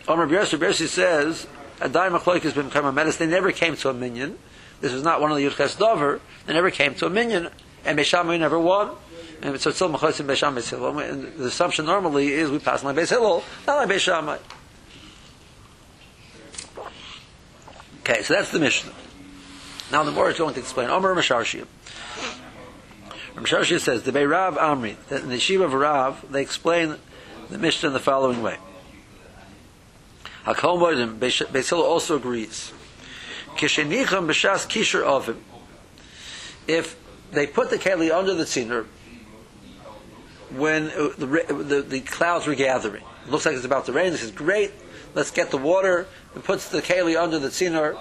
Omer 0.08 0.28
Biersi, 0.28 0.60
Biersi 0.60 0.88
says, 0.88 1.48
Adai 1.80 2.16
Machloik 2.16 2.42
has 2.42 2.54
become 2.54 2.86
a 2.86 2.92
menace. 2.92 3.18
They 3.18 3.28
never 3.28 3.52
came 3.52 3.76
to 3.78 3.90
a 3.90 3.94
minion. 3.94 4.38
This 4.82 4.92
was 4.92 5.04
not 5.04 5.22
one 5.22 5.32
of 5.32 5.38
the 5.38 5.46
Yudches 5.46 5.78
Dover. 5.78 6.20
They 6.46 6.54
never 6.54 6.72
came 6.72 6.96
to 6.96 7.06
a 7.06 7.10
minion. 7.10 7.50
And 7.86 7.98
Beis 7.98 8.06
Shammai 8.06 8.38
never 8.38 8.60
won. 8.60 8.92
And 9.42 9.60
so 9.60 9.70
it's 9.70 9.78
still 9.78 9.90
Machloik 9.90 10.20
and 10.20 10.30
Beis 10.30 10.36
Shammai 10.36 10.60
Beis 10.60 10.70
Hillel. 10.70 11.00
And 11.00 11.34
the 11.34 11.46
assumption 11.46 11.86
normally 11.86 12.34
is 12.34 12.52
we 12.52 12.60
pass 12.60 12.84
like 12.84 12.96
Beis 12.96 13.10
Hillel, 13.10 13.44
not 13.66 13.78
like 13.78 13.90
Beis 13.90 14.00
Shammai. 14.00 14.38
Okay, 18.02 18.24
so 18.24 18.34
that's 18.34 18.52
the 18.52 18.60
Mishnah. 18.60 18.94
Now 19.92 20.04
the 20.04 20.12
more 20.12 20.30
is 20.30 20.38
going 20.38 20.54
to 20.56 20.60
explain. 20.60 20.90
Omer 20.90 21.16
Masharshiyah. 21.16 21.68
Masharshiyah 23.36 23.80
says, 23.80 24.04
the 24.04 24.28
Rav 24.28 24.58
Amri, 24.58 24.96
the 25.08 25.40
Shiva 25.40 25.66
of 25.66 25.74
Rav, 25.74 26.30
they 26.32 26.42
explain 26.42 26.98
the 27.50 27.58
Mishnah 27.58 27.88
in 27.88 27.94
the 27.94 28.00
following 28.00 28.42
way. 28.42 28.58
Hakol 30.46 30.80
Moedim, 30.80 31.20
Beis 31.20 31.72
also 31.72 32.16
agrees. 32.16 32.72
Kishenicham 33.56 34.28
b'shas 34.28 34.68
kisher 34.68 35.04
ovim. 35.04 35.38
If 36.68 36.98
they 37.32 37.48
put 37.48 37.70
the 37.70 37.78
keli 37.78 38.12
under 38.16 38.34
the 38.34 38.44
tziner 38.44 38.86
when 40.52 40.90
uh, 40.90 41.10
the, 41.18 41.26
the, 41.26 41.82
the 41.82 42.02
clouds 42.02 42.48
were 42.48 42.56
gathering, 42.56 43.04
it 43.26 43.32
looks 43.32 43.46
like 43.46 43.56
it's 43.56 43.66
about 43.66 43.86
to 43.86 43.92
rain. 43.92 44.12
This 44.12 44.24
is 44.24 44.32
great. 44.32 44.72
Let's 45.14 45.32
get 45.32 45.52
the 45.52 45.58
water. 45.58 46.08
And 46.34 46.44
puts 46.44 46.70
the 46.70 46.82
keli 46.82 47.22
under 47.22 47.40
the 47.40 47.50
tziner. 47.50 47.98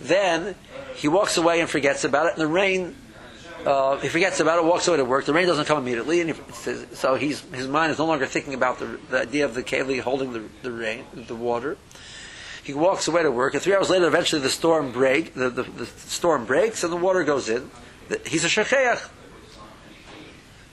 Then 0.00 0.54
he 0.94 1.08
walks 1.08 1.36
away 1.36 1.60
and 1.60 1.70
forgets 1.70 2.04
about 2.04 2.26
it, 2.26 2.32
and 2.32 2.42
the 2.42 2.46
rain 2.46 2.96
uh, 3.66 3.98
he 3.98 4.08
forgets 4.08 4.40
about 4.40 4.58
it, 4.58 4.64
walks 4.64 4.88
away 4.88 4.96
to 4.96 5.04
work. 5.04 5.24
The 5.24 5.32
rain 5.32 5.46
doesn't 5.46 5.66
come 5.66 5.78
immediately, 5.78 6.20
and 6.20 6.30
he, 6.30 6.36
so 6.94 7.14
he's, 7.14 7.40
his 7.52 7.68
mind 7.68 7.92
is 7.92 7.98
no 7.98 8.06
longer 8.06 8.26
thinking 8.26 8.54
about 8.54 8.78
the, 8.78 8.98
the 9.10 9.20
idea 9.22 9.44
of 9.44 9.54
the 9.54 9.62
keli 9.62 10.00
holding 10.00 10.32
the, 10.32 10.44
the 10.62 10.72
rain, 10.72 11.04
the 11.14 11.34
water. 11.34 11.76
He 12.62 12.74
walks 12.74 13.08
away 13.08 13.22
to 13.22 13.30
work, 13.30 13.54
and 13.54 13.62
three 13.62 13.74
hours 13.74 13.90
later, 13.90 14.06
eventually 14.06 14.40
the 14.40 14.50
storm 14.50 14.92
break, 14.92 15.34
the, 15.34 15.50
the, 15.50 15.62
the 15.62 15.86
storm 15.86 16.44
breaks, 16.44 16.84
and 16.84 16.92
the 16.92 16.96
water 16.96 17.24
goes 17.24 17.48
in. 17.48 17.70
He's 18.26 18.44
a 18.44 18.48
shecheach. 18.48 19.08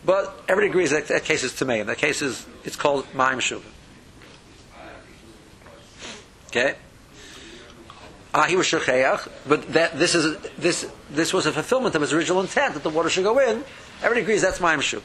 But 0.06 0.44
everybody 0.48 0.70
agrees 0.70 0.92
that 0.92 1.08
that 1.08 1.24
case 1.26 1.44
is 1.44 1.52
tamei. 1.54 1.86
That 1.86 1.98
case 1.98 2.22
is 2.22 2.46
it's 2.64 2.76
called 2.76 3.06
ma'im 3.14 3.38
shuvah. 3.38 3.64
Okay. 6.48 6.76
Ah, 8.34 8.44
he 8.44 8.56
was 8.56 8.68
shecheach, 8.68 9.28
but 9.48 9.74
that 9.74 9.98
this 9.98 10.14
is 10.14 10.38
this 10.58 10.88
this 11.10 11.34
was 11.34 11.48
a 11.48 11.52
fulfillment 11.52 11.96
of 11.96 12.02
his 12.02 12.14
original 12.14 12.42
intent 12.42 12.76
that 12.76 12.84
the 12.84 12.90
water 12.90 13.10
should 13.10 13.24
go 13.24 13.40
in. 13.40 13.64
Everybody 14.04 14.22
agrees 14.22 14.42
that's 14.44 14.60
ma'im 14.60 14.82
shu. 14.82 15.02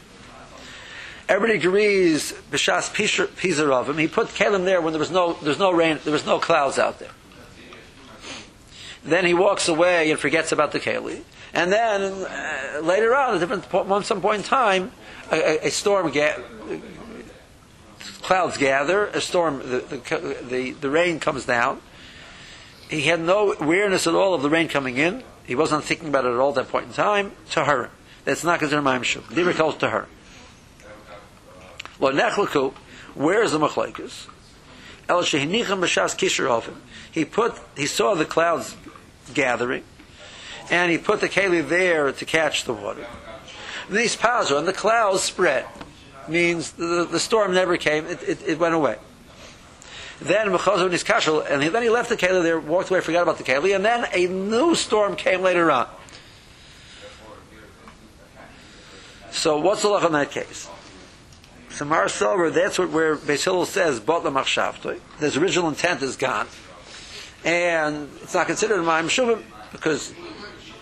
Everybody 1.27 1.59
agrees 1.59 2.33
b'shas 2.51 2.93
pizer 2.93 3.73
of 3.73 3.89
him. 3.89 3.97
He 3.97 4.09
put 4.09 4.29
kelim 4.29 4.67
there 4.67 4.83
when 4.83 4.93
there 4.93 5.01
was 5.01 5.11
no 5.11 5.33
there's 5.35 5.59
no 5.59 5.73
rain, 5.73 5.99
there 6.05 6.13
was 6.13 6.27
no 6.27 6.39
clouds 6.39 6.79
out 6.79 6.99
there. 6.99 7.13
Then 9.05 9.25
he 9.25 9.33
walks 9.33 9.69
away 9.69 10.11
and 10.11 10.21
forgets 10.21 10.53
about 10.53 10.73
the 10.73 10.81
keli. 10.81 11.23
And 11.55 11.73
then 11.73 12.03
uh, 12.03 12.81
later 12.83 13.15
on, 13.15 13.35
at 13.35 13.41
different 13.41 13.69
po- 13.69 14.01
some 14.01 14.21
point 14.21 14.39
in 14.39 14.45
time, 14.45 14.93
a, 15.31 15.37
a, 15.37 15.67
a 15.69 15.71
storm 15.71 16.11
ga- 16.11 16.43
clouds 18.23 18.57
gather, 18.57 19.07
a 19.07 19.21
storm, 19.21 19.59
the, 19.59 19.79
the, 19.81 20.45
the, 20.49 20.71
the 20.73 20.91
rain 20.91 21.21
comes 21.21 21.45
down 21.45 21.81
he 22.95 23.03
had 23.03 23.21
no 23.21 23.53
awareness 23.53 24.07
at 24.07 24.15
all 24.15 24.35
of 24.35 24.43
the 24.43 24.51
rain 24.51 24.69
coming 24.69 24.97
in. 24.97 25.23
He 25.45 25.55
wasn't 25.55 25.85
thinking 25.85 26.09
about 26.09 26.25
it 26.25 26.33
at 26.33 26.39
all 26.39 26.51
at 26.51 26.55
that 26.57 26.69
point 26.69 26.87
in 26.87 26.93
time. 26.93 27.33
To 27.53 27.65
her. 27.65 27.91
That's 28.25 28.45
not 28.45 28.59
considered 28.61 28.83
Maim 28.83 29.03
Shuv. 29.03 29.23
Dibra 29.25 29.55
calls 29.55 29.77
to 29.79 29.91
her. 29.91 30.09
Well, 31.99 32.13
Nechlaku, 32.13 32.73
where 33.15 33.43
is 33.43 33.53
the 33.53 33.59
Machlaikas? 33.59 34.29
El 35.09 35.23
Shehinicham 35.23 35.81
B'Shas 35.81 36.17
Kisher 36.17 36.49
of 36.49 36.67
him. 36.67 36.81
He 37.11 37.25
put, 37.25 37.59
he 37.77 37.87
saw 37.87 38.15
the 38.15 38.25
clouds 38.25 38.75
gathering, 39.33 39.85
and 40.71 40.91
he 40.91 40.99
put 40.99 41.21
the 41.21 41.29
keli 41.29 41.67
there 41.67 42.11
to 42.13 42.25
catch 42.25 42.65
the 42.65 42.73
water. 42.73 43.07
These 43.91 44.17
pazer, 44.17 44.59
and 44.59 44.67
the 44.67 44.73
clouds 44.73 45.23
spread. 45.23 45.67
Means 46.27 46.73
the, 46.73 47.07
the 47.11 47.21
storm 47.21 47.53
never 47.53 47.77
came, 47.77 48.07
it, 48.07 48.23
it, 48.23 48.49
it 48.49 48.59
went 48.59 48.75
away. 48.75 48.97
Then 50.25 50.49
Mechazon 50.49 50.91
is 50.93 51.05
kashel, 51.05 51.41
and 51.41 51.63
he, 51.63 51.69
then 51.69 51.83
he 51.83 51.91
left 51.91 52.09
the 52.09 52.17
keli 52.17 52.43
there, 52.43 52.59
walked 52.59 52.91
away, 52.91 53.01
forgot 53.01 53.23
about 53.23 53.37
the 53.37 53.45
keli, 53.45 53.77
and 53.77 53.85
then 53.85 54.07
a 54.13 54.27
new 54.27 54.75
storm 54.75 55.17
came 55.17 55.43
later 55.43 55.71
on. 55.71 55.87
So 59.31 59.59
what's 59.59 59.83
the 59.83 59.89
luck 59.89 60.03
on 60.03 60.13
that 60.13 60.31
case? 60.31 60.69
Samar 61.69 62.09
Silver, 62.09 62.51
that's 62.51 62.79
what 62.79 62.91
where 62.91 63.17
Hillel 63.17 63.67
says, 63.67 64.01
Bot 64.01 64.23
Machshavtoi. 64.23 65.01
His 65.19 65.37
original 65.37 65.69
intent 65.69 66.01
is 66.03 66.17
gone. 66.17 66.47
And 67.45 68.09
it's 68.23 68.33
not 68.33 68.47
considered 68.47 68.79
a 68.79 68.83
Ma'am 68.83 69.09
Shuvim 69.09 69.43
because 69.73 70.15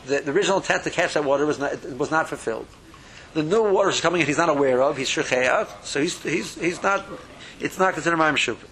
the, 0.07 0.21
the, 0.21 0.31
original 0.31 0.59
intent 0.59 0.85
to 0.85 0.91
catch 0.91 1.15
that 1.15 1.25
water 1.25 1.47
was 1.47 1.59
not, 1.59 1.85
was 1.97 2.11
not 2.11 2.29
fulfilled. 2.29 2.67
The 3.35 3.43
new 3.43 3.73
water 3.73 3.89
is 3.89 4.01
coming 4.01 4.21
in 4.21 4.27
he's 4.27 4.39
not 4.39 4.51
aware 4.51 4.83
of, 4.83 4.97
he's 4.99 5.09
Shecheach, 5.09 5.83
so 5.83 6.01
he's, 6.01 6.23
he's, 6.23 6.55
he's 6.55 6.83
not, 6.83 7.07
it's 7.59 7.79
not 7.79 7.95
considered 7.95 8.19
Ma'am 8.19 8.37
Shuvim. 8.37 8.69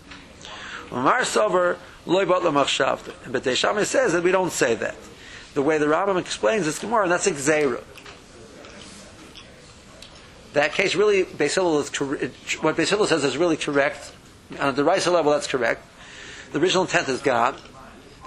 Umar 0.92 1.20
Sover 1.20 1.76
loy 2.06 2.26
bat 2.26 2.42
lamachshavta. 2.42 3.14
And 3.24 3.34
the 3.34 3.56
Shammai 3.56 3.84
says 3.84 4.12
that 4.12 4.22
we 4.22 4.32
don't 4.32 4.52
say 4.52 4.74
that. 4.74 4.96
The 5.54 5.62
way 5.62 5.78
the 5.78 5.86
Rambam 5.86 6.18
explains 6.18 6.64
this 6.64 6.78
Gemara, 6.78 7.04
and 7.04 7.12
that's 7.12 7.28
Gzeira. 7.28 7.82
That 10.52 10.72
case 10.72 10.94
really, 10.94 11.24
Beis 11.24 11.54
Hillel 11.54 11.80
is 11.80 11.90
what 12.60 12.76
Beis 12.76 12.88
Hillel 12.88 13.06
says 13.06 13.24
is 13.24 13.36
really 13.36 13.56
correct. 13.56 14.12
On 14.58 14.74
the 14.74 14.84
Raisa 14.84 15.10
level, 15.10 15.32
that's 15.32 15.46
correct. 15.46 15.84
The 16.52 16.58
original 16.58 16.82
intent 16.82 17.08
is 17.08 17.22
God, 17.22 17.56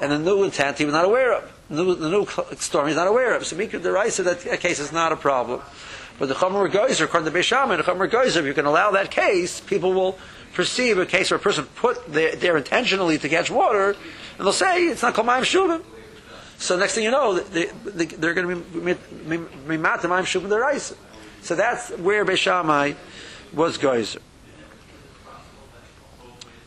and 0.01 0.11
the 0.11 0.19
new 0.19 0.43
intent 0.43 0.77
he 0.77 0.85
was 0.85 0.93
not 0.93 1.03
aware 1.03 1.33
of. 1.33 1.51
The 1.69 1.75
new, 1.75 1.95
the 1.95 2.09
new 2.09 2.25
storm 2.57 2.87
he's 2.87 2.95
not 2.95 3.07
aware 3.07 3.35
of. 3.35 3.45
So 3.45 3.57
Mikra 3.57 3.81
the 3.81 3.91
Raisa, 3.91 4.23
that 4.23 4.59
case 4.59 4.79
is 4.79 4.93
not 4.93 5.11
a 5.11 5.17
problem. 5.17 5.61
But 6.19 6.29
the 6.29 6.35
Chomer 6.35 6.71
Geyser, 6.71 7.05
according 7.05 7.31
to 7.31 7.37
Beis 7.37 7.43
Shammai, 7.43 7.75
the 7.77 7.83
Chomer 7.83 8.09
Geyser, 8.09 8.39
if 8.39 8.45
you 8.45 8.53
can 8.53 8.65
allow 8.65 8.91
that 8.91 9.11
case, 9.11 9.59
people 9.59 9.93
will 9.93 10.17
perceive 10.53 10.97
a 10.97 11.05
case 11.05 11.31
where 11.31 11.39
a 11.39 11.41
person 11.41 11.65
put 11.75 12.11
there, 12.11 12.35
there 12.35 12.57
intentionally 12.57 13.17
to 13.17 13.29
catch 13.29 13.49
water, 13.51 13.95
and 14.37 14.45
they'll 14.45 14.53
say 14.53 14.85
it's 14.85 15.01
not 15.01 15.13
called 15.13 15.27
Mayim 15.27 15.41
Shuvim. 15.41 15.83
So 16.57 16.77
next 16.77 16.95
thing 16.95 17.03
you 17.03 17.11
know, 17.11 17.39
they, 17.39 17.65
they're 17.65 18.33
going 18.33 18.47
to 18.47 18.55
be 18.55 18.93
mimat 18.93 19.99
Mayim 19.99 20.23
Shuvim 20.23 20.47
Deraisa. 20.47 20.95
So 21.41 21.55
that's 21.55 21.89
where 21.97 22.23
Beis 22.25 22.37
Shammai 22.37 22.93
was 23.51 23.77
Geyser. 23.77 24.21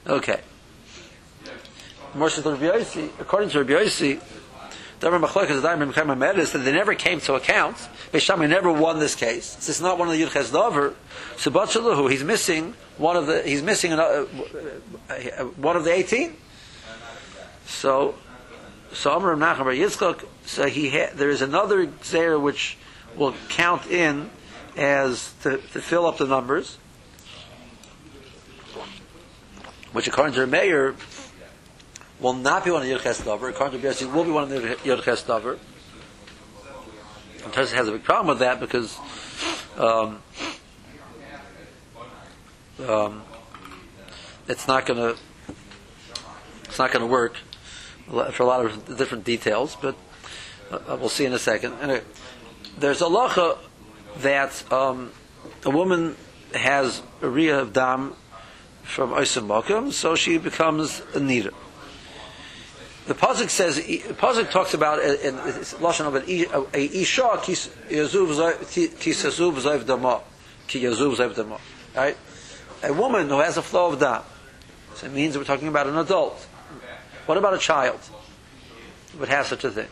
Okay. 0.07 0.41
According 2.15 2.43
to 2.43 2.51
Rabbi 2.51 3.73
Yossi, 3.73 4.21
that 6.53 6.63
they 6.65 6.73
never 6.73 6.95
came 6.95 7.21
to 7.21 7.35
account. 7.35 7.77
Beis 8.13 8.21
Shammai 8.21 8.47
never 8.47 8.73
won 8.73 8.99
this 8.99 9.15
case. 9.15 9.55
This 9.57 9.69
is 9.69 9.81
not 9.81 9.99
one 9.99 10.09
of 10.09 10.15
the 10.15 10.23
Yudches 10.23 10.53
Dover. 10.53 10.95
Shaluhu, 11.37 12.11
he's 12.11 12.25
missing 12.25 12.75
one 12.99 13.17
of 13.17 13.27
the 13.27 13.43
he's 13.43 13.63
missing 13.63 13.93
another, 13.93 14.27
uh, 15.09 15.13
uh, 15.13 15.45
one 15.57 15.77
of 15.77 15.85
the 15.85 15.93
eighteen. 15.93 16.37
So, 17.67 18.15
so 18.93 19.17
Amar 19.17 19.35
Nachman 19.35 19.77
Yitzchak. 19.79 20.25
So 20.45 20.67
he 20.67 20.91
ha- 20.91 21.13
there 21.15 21.31
is 21.31 21.43
another 21.43 21.87
zera 21.87 22.41
which 22.41 22.79
will 23.17 23.35
count 23.49 23.87
in 23.87 24.31
as 24.77 25.33
to, 25.43 25.59
to 25.59 25.81
fill 25.81 26.07
up 26.07 26.19
the 26.19 26.27
numbers, 26.27 26.79
which 29.93 30.07
according 30.07 30.35
to 30.35 30.41
the 30.41 30.47
mayor 30.47 30.95
will 32.21 32.35
not 32.35 32.65
be 32.65 32.71
one 32.71 32.83
of 32.83 32.89
the 32.89 33.25
Dover. 33.25 33.49
According 33.49 33.81
to 33.81 33.87
Biyasi, 33.87 34.13
will 34.13 34.25
be 34.25 34.31
one 34.31 34.45
of 34.45 34.49
the 34.51 34.59
Yudches 34.85 35.27
Dover. 35.27 35.59
And 37.45 37.53
Tosfos 37.53 37.73
has 37.73 37.89
a 37.89 37.93
big 37.93 38.05
problem 38.05 38.29
with 38.29 38.39
that 38.41 38.59
because 38.59 38.99
um, 39.77 40.23
um, 42.87 43.23
it's 44.49 44.67
not 44.67 44.87
going 44.87 44.99
to 44.99 45.21
it's 46.65 46.79
not 46.79 46.93
going 46.93 47.01
to 47.01 47.11
work 47.11 47.37
for 48.33 48.43
a 48.43 48.47
lot 48.47 48.65
of 48.65 48.99
different 48.99 49.25
details, 49.25 49.77
but 49.81 49.97
uh, 50.71 50.97
we'll 50.99 51.09
see 51.09 51.25
in 51.25 51.33
a 51.33 51.39
second. 51.39 51.75
Anyway, 51.81 52.03
there's 52.79 53.01
a 53.01 53.07
lacha 53.07 53.59
that 54.19 54.73
um, 54.73 55.13
a 55.65 55.71
woman 55.71 56.17
has 56.55 57.01
a 57.23 57.27
riyah 57.27 57.61
of 57.61 57.73
dam 57.73 58.15
from 58.83 59.11
Oisim 59.11 59.93
so 59.93 60.15
she 60.15 60.39
becomes 60.39 61.01
a 61.15 61.21
nida. 61.21 61.53
The 63.07 63.15
pasuk 63.15 63.51
says, 63.51 63.79
pasuk 63.79 64.51
talks 64.51 64.75
about 64.75 64.99
uh, 64.99 65.03
uh, 65.03 65.15
in 65.23 65.35
lashon 65.35 66.07
of 66.07 66.17
an 66.17 66.25
a 66.25 67.01
isha 67.01 67.41
ki 67.43 67.53
yazuv 67.53 68.35
zayv 69.63 69.87
dama, 69.87 70.21
ki 70.67 70.83
yazuv 70.83 71.17
zayv 71.17 71.37
dama. 71.37 71.59
Right, 71.95 72.17
a 72.83 72.93
woman 72.93 73.29
who 73.29 73.39
has 73.39 73.57
a 73.57 73.63
flow 73.63 73.93
of 73.93 74.01
dam. 74.01 74.23
So 74.95 75.07
it 75.07 75.13
means 75.13 75.39
we're 75.39 75.45
talking 75.45 75.69
about 75.69 75.87
an 75.87 75.97
adult. 75.97 76.37
What 77.27 77.39
about 77.39 77.55
a 77.55 77.59
child? 77.59 78.01
Would 79.19 79.29
have 79.29 79.47
such 79.47 79.65
a 79.65 79.71
thing. 79.71 79.89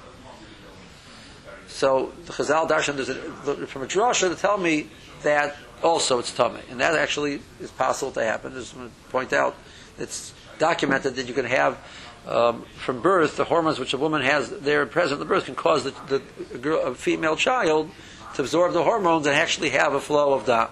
So 1.69 2.13
the 2.27 2.33
Chazal 2.33 2.69
Darshan 2.69 2.97
there's 2.97 3.71
from 3.71 3.83
a 3.83 3.87
drasha 3.87 4.29
to 4.29 4.41
tell 4.41 4.59
me 4.59 4.89
that 5.23 5.57
also 5.83 6.19
it's 6.19 6.33
tummy, 6.33 6.61
and 6.71 6.81
that 6.81 6.95
actually 6.95 7.41
is 7.61 7.71
possible 7.71 8.13
to 8.13 8.25
happen. 8.25 8.53
I 8.53 8.57
just 8.57 8.77
want 8.77 8.91
to 8.91 9.11
point 9.11 9.33
out 9.33 9.55
it's 9.99 10.35
documented 10.59 11.17
that 11.17 11.27
you 11.27 11.35
can 11.35 11.47
have 11.47 11.79
um, 12.27 12.63
from 12.77 13.01
birth 13.01 13.37
the 13.37 13.45
hormones 13.45 13.79
which 13.79 13.93
a 13.93 13.99
woman 13.99 14.23
has 14.23 14.51
there 14.51 14.85
present 14.87 15.15
at 15.15 15.19
the 15.19 15.25
birth 15.25 15.45
can 15.45 15.55
cause 15.55 15.85
the, 15.85 16.23
the 16.49 16.59
girl, 16.59 16.81
a 16.81 16.95
female 16.95 17.37
child 17.37 17.91
to 18.35 18.43
absorb 18.43 18.73
the 18.73 18.83
hormones 18.83 19.27
and 19.27 19.37
actually 19.37 19.71
have 19.71 19.95
a 19.95 20.01
flow 20.01 20.33
of 20.33 20.47
dam. 20.47 20.69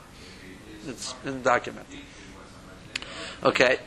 It's 0.86 1.12
been 1.14 1.42
documented. 1.42 1.98
Okay, 3.44 3.78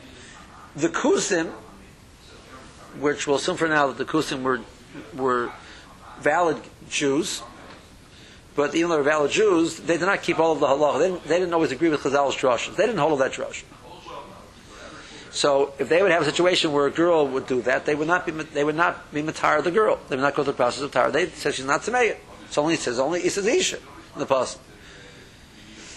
the 0.74 0.88
kusim, 0.88 1.50
which 2.98 3.26
we'll 3.26 3.36
assume 3.36 3.56
for 3.56 3.68
now 3.68 3.86
that 3.88 3.98
the 3.98 4.04
kusim 4.04 4.42
were 4.42 4.60
were 5.14 5.50
valid 6.20 6.58
Jews, 6.88 7.42
but 8.54 8.74
even 8.74 8.88
though 8.88 8.96
they're 8.96 9.04
valid 9.04 9.30
Jews, 9.30 9.76
they 9.76 9.98
did 9.98 10.06
not 10.06 10.22
keep 10.22 10.38
all 10.38 10.52
of 10.52 10.60
the 10.60 10.66
halacha. 10.66 10.98
They 10.98 11.08
didn't, 11.08 11.24
they 11.24 11.38
didn't 11.38 11.54
always 11.54 11.72
agree 11.72 11.90
with 11.90 12.00
Chazal's 12.00 12.36
drushes. 12.36 12.76
They 12.76 12.86
didn't 12.86 12.98
hold 12.98 13.20
that 13.20 13.32
drush. 13.32 13.64
So 15.36 15.74
if 15.78 15.90
they 15.90 16.02
would 16.02 16.12
have 16.12 16.22
a 16.22 16.24
situation 16.24 16.72
where 16.72 16.86
a 16.86 16.90
girl 16.90 17.28
would 17.28 17.46
do 17.46 17.60
that, 17.62 17.84
they 17.84 17.94
would 17.94 18.08
not 18.08 18.24
be 18.24 18.32
they 18.32 18.64
would 18.64 18.74
not 18.74 19.12
be 19.12 19.22
matar 19.22 19.62
the 19.62 19.70
girl. 19.70 19.98
They 20.08 20.16
would 20.16 20.22
not 20.22 20.34
go 20.34 20.42
through 20.42 20.54
the 20.54 20.56
process 20.56 20.80
of 20.80 20.92
tar. 20.92 21.10
They 21.10 21.26
say 21.26 21.52
she's 21.52 21.66
not 21.66 21.82
tzemeya. 21.82 22.16
It's 22.46 22.56
only 22.56 22.72
it 22.72 22.80
says 22.80 22.98
only 22.98 23.20
it 23.20 23.36
in 23.36 23.44
the 24.16 24.24
pasuk. 24.24 24.56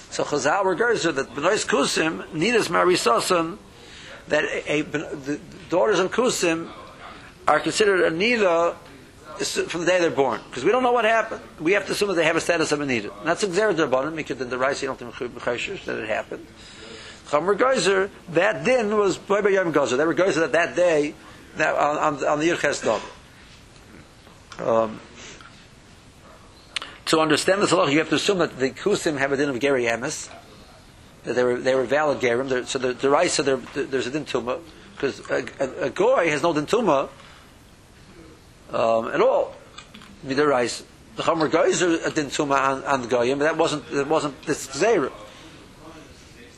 So 0.10 0.26
Chazal 0.26 0.66
regards 0.66 1.04
her 1.04 1.14
that 1.14 1.30
benois 1.30 1.66
kusim 1.66 2.28
nidas 2.32 2.68
marisasan 2.68 3.58
that 4.28 4.44
a, 4.44 4.80
a, 4.80 4.82
the 4.82 5.40
daughters 5.70 6.00
of 6.00 6.12
kusim 6.12 6.70
are 7.48 7.62
considered 7.62 8.02
a 8.02 8.12
nida 8.12 8.76
from 9.70 9.86
the 9.86 9.88
day 9.88 10.02
they're 10.02 10.10
born, 10.10 10.42
because 10.50 10.66
we 10.66 10.72
don't 10.74 10.84
know 10.84 10.92
what 10.92 11.06
happened. 11.06 11.40
We 11.62 11.72
have 11.72 11.86
to 11.86 11.94
assume 11.94 12.10
that 12.10 12.16
they 12.16 12.26
have 12.26 12.36
a 12.36 12.42
status 12.42 12.74
of 12.74 12.82
a 12.82 12.86
nida. 12.86 13.14
That's 13.24 13.46
exered 13.46 13.78
derbanim 13.78 14.18
because 14.18 14.42
in 14.42 14.50
the 14.50 14.58
rice 14.58 14.82
you 14.82 14.90
don't 14.90 15.00
have 15.00 15.18
that 15.86 15.98
it 15.98 16.10
happened. 16.10 16.46
Chamer 17.30 17.56
Geyser, 17.56 18.10
that 18.30 18.66
din 18.66 18.96
was 18.98 19.18
by 19.18 19.48
Yom 19.48 19.72
Geyser. 19.72 20.04
Were 20.04 20.16
Geyser 20.16 20.40
that 20.42 20.52
that 20.54 20.76
day 20.76 21.14
that 21.58 21.76
on, 21.76 22.24
on, 22.24 22.40
the 22.40 22.50
Yirches 22.50 22.84
Dov. 22.84 23.04
Um, 24.60 25.00
to 27.06 27.20
understand 27.20 27.62
this 27.62 27.72
halacha, 27.72 27.92
you 27.92 28.00
have 28.00 28.10
to 28.10 28.16
assume 28.16 28.40
that 28.40 28.58
the 28.58 28.72
Kusim 28.72 29.18
have 29.20 29.32
a 29.32 29.38
din 29.38 29.50
of 29.50 29.60
Geri 29.60 29.84
Emes, 29.84 30.30
that 31.24 31.34
they 31.34 31.44
were 31.44 31.58
they 31.58 31.76
were 31.76 31.84
valid 31.84 32.20
Gerim. 32.20 32.66
So 32.66 32.80
the 32.80 32.94
the 32.94 33.10
rice, 33.12 33.34
so 33.34 33.44
there's 33.44 34.08
a 34.08 34.12
din 34.12 34.26
tuma 34.26 34.60
because 34.96 35.20
a, 35.30 35.46
a, 35.60 35.86
a, 35.86 35.90
goy 35.92 36.30
has 36.30 36.42
no 36.42 36.52
din 36.54 36.66
tuma 36.66 37.10
um, 38.72 39.08
at 39.08 39.22
all. 39.22 39.54
Midarice. 40.26 40.84
The 41.16 41.24
Chomer 41.24 41.50
Geyser 41.52 42.08
a 42.08 42.10
din 42.10 42.28
tuma 42.28 42.60
on, 42.60 42.84
on 42.86 43.02
the 43.04 43.08
goyim, 43.08 43.38
but 43.38 43.46
that 43.46 43.58
wasn't 43.58 43.88
that 43.92 44.08
wasn't 44.08 44.42
this 44.44 44.66
Zera 44.68 45.12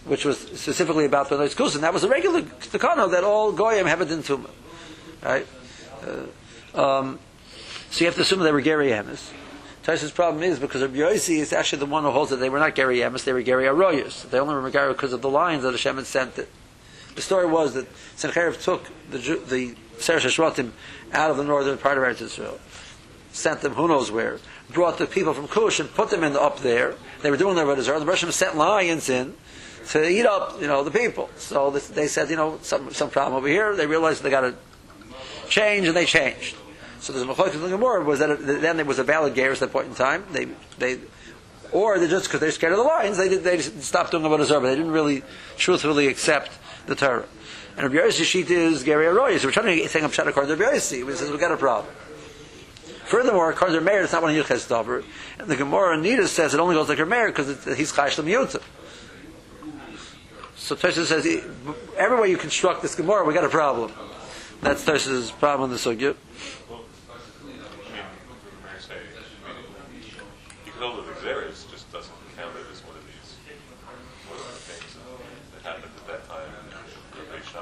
which 0.06 0.26
was 0.26 0.39
specifically 0.39 1.06
about 1.06 1.30
the 1.30 1.38
Nois 1.38 1.56
Kusin. 1.56 1.82
That 1.82 1.93
was 1.93 2.04
a 2.04 2.10
regular 2.10 2.41
takana 2.41 3.12
that 3.12 3.24
all 3.24 3.52
goyim 3.52 3.86
have 3.86 4.02
a 4.02 4.06
din 4.06 4.24
tuma, 4.24 4.49
right? 5.24 5.45
Uh, 6.76 6.99
um, 6.99 7.20
so 7.91 7.99
you 7.99 8.06
have 8.08 8.16
to 8.16 8.22
assume 8.22 8.39
they 8.39 8.52
were 8.52 8.62
Gary 8.62 8.89
Emes. 8.89 9.32
Taisha's 9.84 10.12
problem 10.12 10.43
is 10.43 10.60
because 10.60 10.82
Rabbi 10.82 10.97
Yossi 10.97 11.38
is 11.38 11.54
actually 11.54 11.80
the 11.80 11.88
one 11.88 12.04
who 12.04 12.12
holds 12.12 12.30
that 12.30 12.38
they 12.38 12.49
were 12.49 12.60
not 12.60 12.76
Gary 12.76 12.99
Emes, 12.99 13.24
they 13.24 13.34
were 13.34 13.41
Gary 13.41 13.66
Arroyos. 13.66 14.30
They 14.30 14.39
only 14.39 14.54
were 14.56 14.70
Gary 14.70 14.93
because 14.93 15.14
of 15.14 15.22
the 15.22 15.30
lines 15.30 15.64
that 15.64 15.72
Hashem 15.72 15.95
had 15.95 16.06
sent. 16.06 16.38
It. 16.38 16.49
The 17.16 17.22
story 17.22 17.47
was 17.47 17.74
that 17.74 17.88
Sennacherib 18.16 18.60
took 18.60 18.86
the 19.10 19.18
the 19.18 19.76
Seresh 19.97 20.38
Shvatim 20.38 20.72
out 21.14 21.32
of 21.32 21.38
the 21.38 21.43
northern 21.43 21.78
part 21.78 21.97
of 21.97 22.04
Eretz 22.04 22.22
Israel, 22.22 22.60
sent 23.32 23.62
them 23.62 23.74
who 23.74 23.88
knows 23.88 24.12
where, 24.12 24.39
brought 24.70 24.97
the 24.97 25.06
people 25.06 25.34
from 25.34 25.47
Kush 25.47 25.80
and 25.80 25.93
put 25.93 26.10
them 26.10 26.24
in 26.24 26.36
up 26.36 26.60
there. 26.60 26.95
They 27.22 27.30
were 27.30 27.38
doing 27.38 27.56
their 27.56 27.66
Avodah 27.66 27.99
The 27.99 28.06
Russians 28.06 28.36
sent 28.36 28.56
lions 28.56 29.10
in 29.10 29.36
to 29.89 30.07
eat 30.07 30.25
up, 30.25 30.61
you 30.61 30.67
know, 30.67 30.84
the 30.84 30.91
people. 30.91 31.29
So 31.38 31.71
this, 31.71 31.88
they 31.88 32.07
said, 32.07 32.29
you 32.29 32.36
know, 32.36 32.59
some 32.61 32.91
some 32.93 33.09
problem 33.09 33.38
over 33.38 33.47
here. 33.47 33.75
They 33.75 33.88
realized 33.88 34.23
they 34.23 34.29
got 34.29 34.41
to 34.41 34.55
change, 35.49 35.88
and 35.88 35.95
they 35.95 36.05
changed. 36.05 36.55
So 36.99 37.13
there's 37.13 37.23
a 37.23 37.27
machlokes 37.27 37.55
in 37.55 37.61
the 37.61 37.69
Gemara 37.69 38.03
was 38.03 38.19
that 38.19 38.45
then 38.45 38.77
there 38.77 38.86
was 38.86 38.99
a 38.99 39.03
valid 39.03 39.34
gear 39.34 39.51
at 39.51 39.59
that 39.59 39.71
point 39.71 39.88
in 39.88 39.95
time. 39.95 40.23
They 40.32 40.47
they 40.77 40.99
or 41.71 41.97
they 41.97 42.07
just 42.07 42.25
because 42.25 42.39
they're 42.39 42.51
scared 42.51 42.73
of 42.73 42.79
the 42.79 42.84
lions, 42.84 43.17
they 43.17 43.29
did, 43.29 43.43
they 43.43 43.59
stopped 43.59 44.11
doing 44.11 44.25
about 44.25 44.41
Azar, 44.41 44.59
but 44.59 44.67
they 44.67 44.75
didn't 44.75 44.91
really 44.91 45.23
truthfully 45.57 46.07
accept 46.07 46.51
the 46.86 46.95
Torah. 46.95 47.25
And 47.77 47.91
Rabbi 47.91 48.07
Yossi 48.07 48.23
sheet 48.23 48.49
is 48.49 48.84
Gary 48.84 49.07
Arroyo. 49.07 49.38
So 49.38 49.47
we're 49.47 49.53
trying 49.53 49.77
to 49.77 49.88
take 49.88 50.03
up 50.03 50.13
Shad 50.13 50.27
according 50.27 50.55
to 50.55 50.63
Rabbi 50.63 50.75
Yossi. 50.75 51.07
He 51.07 51.15
says 51.15 51.32
we've 51.32 51.39
got 51.39 51.51
a 51.51 51.57
problem. 51.57 51.93
Furthermore, 53.05 53.49
according 53.49 53.77
to 53.77 53.82
Meir, 53.82 54.03
it's 54.03 54.13
not 54.13 54.21
one 54.21 54.38
of 54.38 54.45
Yuches 54.45 54.69
Dover. 54.69 55.03
And 55.39 55.47
the 55.47 55.55
Gemara 55.55 55.97
Nita 55.97 56.27
says 56.27 56.53
it 56.53 56.59
only 56.59 56.75
goes 56.75 56.88
like 56.88 56.97
her 56.97 57.05
Meir 57.05 57.27
because 57.27 57.47
he's 57.77 57.91
Chayish 57.91 58.21
Lamiyutzah. 58.21 58.61
So 60.72 60.78
Tosha 60.78 61.03
says, 61.03 61.28
every 61.97 62.22
way 62.22 62.30
you 62.30 62.38
construct 62.38 62.82
this 62.82 62.95
Gemara, 62.95 63.26
we 63.26 63.34
got 63.34 63.43
a 63.43 63.49
problem. 63.49 63.91
That's 64.61 64.86
Tosha's 64.86 65.30
problem 65.30 65.69
in 65.69 65.76
the 65.76 65.76
Sugya. 65.76 66.15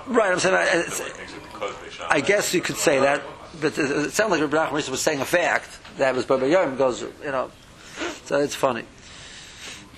Right, 0.05 0.32
I'm 0.32 0.38
saying, 0.39 0.55
I, 0.55 2.05
I 2.12 2.22
guess 2.22 2.53
you 2.53 2.62
could 2.62 2.78
say 2.78 2.99
that, 2.99 3.24
but 3.60 3.76
it 3.76 4.12
sounds 4.12 4.30
like 4.30 4.41
Rabbi 4.41 4.55
Nachman 4.55 4.88
was 4.88 5.01
saying 5.01 5.20
a 5.20 5.26
fact 5.26 5.80
that 5.97 6.14
was 6.14 6.28
Baba 6.28 6.47
Yom 6.47 6.78
goes, 6.78 7.01
you 7.01 7.10
know, 7.24 7.49
so 8.26 8.39
it's 8.39 8.53
funny. 8.53 8.84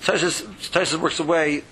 Tosha 0.00 0.98
works 0.98 1.20
away 1.20 1.64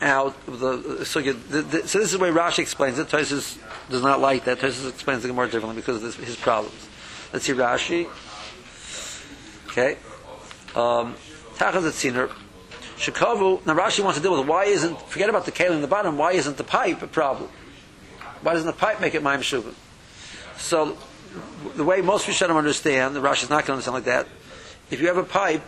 out 0.00 0.34
the 0.46 1.04
so, 1.04 1.18
you, 1.18 1.32
the, 1.32 1.62
the, 1.62 1.88
so 1.88 1.98
this 1.98 2.12
is 2.12 2.12
the 2.12 2.18
way 2.18 2.30
Rashi 2.30 2.60
explains 2.60 2.98
it. 2.98 3.08
Tosfos 3.08 3.58
does 3.90 4.02
not 4.02 4.20
like 4.20 4.44
that. 4.44 4.58
Tosfos 4.58 4.88
explains 4.88 5.24
it 5.24 5.34
more 5.34 5.46
differently 5.46 5.76
because 5.76 5.96
of 5.96 6.02
this, 6.02 6.16
his 6.16 6.36
problems. 6.36 6.88
Let's 7.32 7.44
see 7.44 7.52
Rashi. 7.52 8.08
Okay. 9.68 9.96
Um, 10.74 11.14
Shekavu, 12.98 13.64
now 13.66 13.74
Rashi 13.76 14.02
wants 14.02 14.18
to 14.18 14.22
deal 14.22 14.36
with 14.36 14.48
why 14.48 14.64
isn't, 14.64 15.00
forget 15.02 15.28
about 15.28 15.44
the 15.44 15.52
keli 15.52 15.72
in 15.72 15.80
the 15.80 15.88
bottom, 15.88 16.18
why 16.18 16.32
isn't 16.32 16.56
the 16.56 16.64
pipe 16.64 17.02
a 17.02 17.06
problem? 17.06 17.48
Why 18.42 18.54
doesn't 18.54 18.66
the 18.66 18.72
pipe 18.72 19.00
make 19.00 19.14
it 19.14 19.22
Maim 19.22 19.40
Shuvim? 19.40 19.74
So, 20.56 20.98
the 21.76 21.84
way 21.84 22.00
most 22.00 22.26
Rishonim 22.26 22.56
understand, 22.56 23.14
the 23.14 23.20
Rashi's 23.20 23.50
not 23.50 23.66
going 23.66 23.80
to 23.80 23.88
understand 23.90 23.94
like 23.94 24.04
that, 24.04 24.26
if 24.90 25.00
you 25.00 25.06
have 25.08 25.16
a 25.16 25.24
pipe 25.24 25.62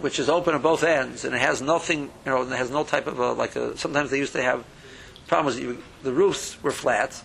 which 0.00 0.18
is 0.18 0.28
open 0.28 0.54
at 0.54 0.62
both 0.62 0.84
ends 0.84 1.24
and 1.24 1.34
it 1.34 1.40
has 1.40 1.60
nothing, 1.60 2.02
you 2.02 2.30
know, 2.30 2.42
it 2.42 2.56
has 2.56 2.70
no 2.70 2.84
type 2.84 3.06
of 3.06 3.18
a, 3.18 3.32
like 3.32 3.56
a, 3.56 3.76
sometimes 3.76 4.10
they 4.10 4.18
used 4.18 4.32
to 4.32 4.42
have 4.42 4.64
problems 5.26 5.56
that 5.56 5.62
you, 5.62 5.82
the 6.02 6.12
roofs 6.12 6.62
were 6.62 6.72
flat, 6.72 7.22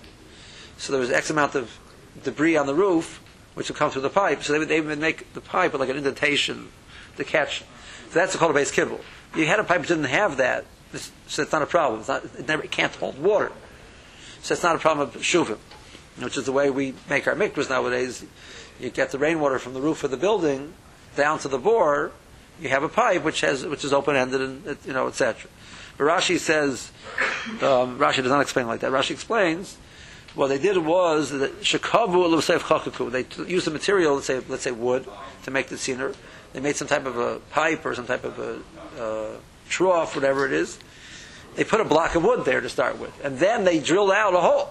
so 0.78 0.92
there 0.92 1.00
was 1.00 1.12
X 1.12 1.30
amount 1.30 1.56
of 1.56 1.80
debris 2.24 2.58
on 2.58 2.68
the 2.68 2.74
roof, 2.74 3.22
which 3.54 3.70
would 3.70 3.78
come 3.78 3.90
through 3.90 4.02
the 4.02 4.10
pipe, 4.10 4.44
so 4.44 4.54
they 4.54 4.60
would, 4.60 4.68
they 4.68 4.82
would 4.82 5.00
make 5.00 5.34
the 5.34 5.42
pipe 5.42 5.74
like 5.74 5.90
an 5.90 5.98
indentation 5.98 6.70
to 7.18 7.24
catch. 7.24 7.60
So 8.10 8.20
that's 8.20 8.36
called 8.36 8.52
a 8.52 8.54
base 8.54 8.72
kibble. 8.72 9.00
You 9.36 9.46
had 9.46 9.60
a 9.60 9.64
pipe 9.64 9.82
that 9.82 9.88
didn't 9.88 10.06
have 10.06 10.38
that, 10.38 10.66
so 11.28 11.42
it's 11.42 11.52
not 11.52 11.62
a 11.62 11.68
problem. 11.68 12.00
It's 12.02 12.10
not, 12.10 12.26
it, 12.26 12.48
never, 12.48 12.64
it 12.64 12.72
can't 12.72 12.94
hold 12.96 13.18
water. 13.20 13.52
So 14.42 14.54
it's 14.54 14.64
not 14.64 14.76
a 14.76 14.80
problem 14.80 15.08
of 15.08 15.16
shuvim, 15.16 15.58
which 16.20 16.38
is 16.38 16.46
the 16.46 16.52
way 16.52 16.70
we 16.70 16.94
make 17.10 17.28
our 17.28 17.36
mikvahs 17.36 17.70
nowadays. 17.70 18.26
You 18.80 18.90
get 18.90 19.12
the 19.12 19.20
rainwater 19.20 19.60
from 19.60 19.74
the 19.74 19.82
roof 19.82 20.04
of 20.04 20.12
the 20.12 20.18
building 20.18 20.74
down 21.16 21.40
to 21.40 21.48
the 21.48 21.58
bore. 21.58 22.12
You 22.62 22.70
have 22.70 22.84
a 22.84 22.90
pipe 22.90 23.24
which 23.24 23.42
has 23.42 23.66
which 23.66 23.84
is 23.84 23.94
open 23.94 24.16
ended 24.16 24.42
and 24.42 24.78
you 24.86 24.94
know 24.94 25.08
etc. 25.08 25.50
But 25.98 26.06
Rashi 26.06 26.40
says 26.40 26.92
um, 27.62 28.00
Rashi 28.00 28.18
does 28.18 28.28
not 28.28 28.42
explain 28.42 28.68
like 28.68 28.82
that. 28.82 28.92
Rashi 28.92 29.12
explains 29.12 29.78
what 30.36 30.48
they 30.48 30.58
did 30.58 30.78
was 30.78 31.30
that 31.32 31.62
chakaku. 31.62 33.12
They 33.12 33.52
used 33.52 33.68
the 33.68 33.72
material, 33.72 34.16
let's 34.16 34.28
say 34.28 34.42
let's 34.48 34.64
say 34.64 34.72
wood, 34.72 35.08
to 35.44 35.52
make 35.52 35.68
the 35.68 35.76
scener. 35.76 36.16
They 36.54 36.60
made 36.60 36.76
some 36.76 36.88
type 36.88 37.06
of 37.06 37.18
a 37.18 37.40
pipe 37.52 37.86
or 37.86 37.96
some 37.96 38.06
type 38.06 38.24
of 38.24 38.40
a 38.40 39.02
uh, 39.02 39.38
trough, 39.70 40.16
whatever 40.16 40.46
it 40.46 40.54
is. 40.54 40.78
They 41.56 41.64
put 41.64 41.82
a 41.82 41.86
block 41.86 42.16
of 42.16 42.24
wood 42.24 42.46
there 42.46 42.62
to 42.62 42.70
start 42.70 42.98
with, 43.00 43.14
and 43.24 43.38
then 43.38 43.64
they 43.64 43.80
drilled 43.80 44.12
out 44.12 44.34
a 44.34 44.40
hole. 44.40 44.70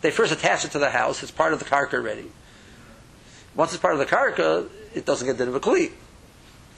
They 0.00 0.10
first 0.10 0.32
attach 0.32 0.64
it 0.64 0.72
to 0.72 0.78
the 0.78 0.90
house. 0.90 1.22
It's 1.22 1.30
part 1.30 1.52
of 1.52 1.58
the 1.58 1.64
karka 1.64 1.94
already. 1.94 2.30
Once 3.54 3.72
it's 3.72 3.80
part 3.80 3.94
of 3.94 4.00
the 4.00 4.06
karka, 4.06 4.68
it 4.94 5.06
doesn't 5.06 5.26
get 5.26 5.38
rid 5.38 5.48
of 5.48 5.54
a 5.54 5.60
kli 5.60 5.92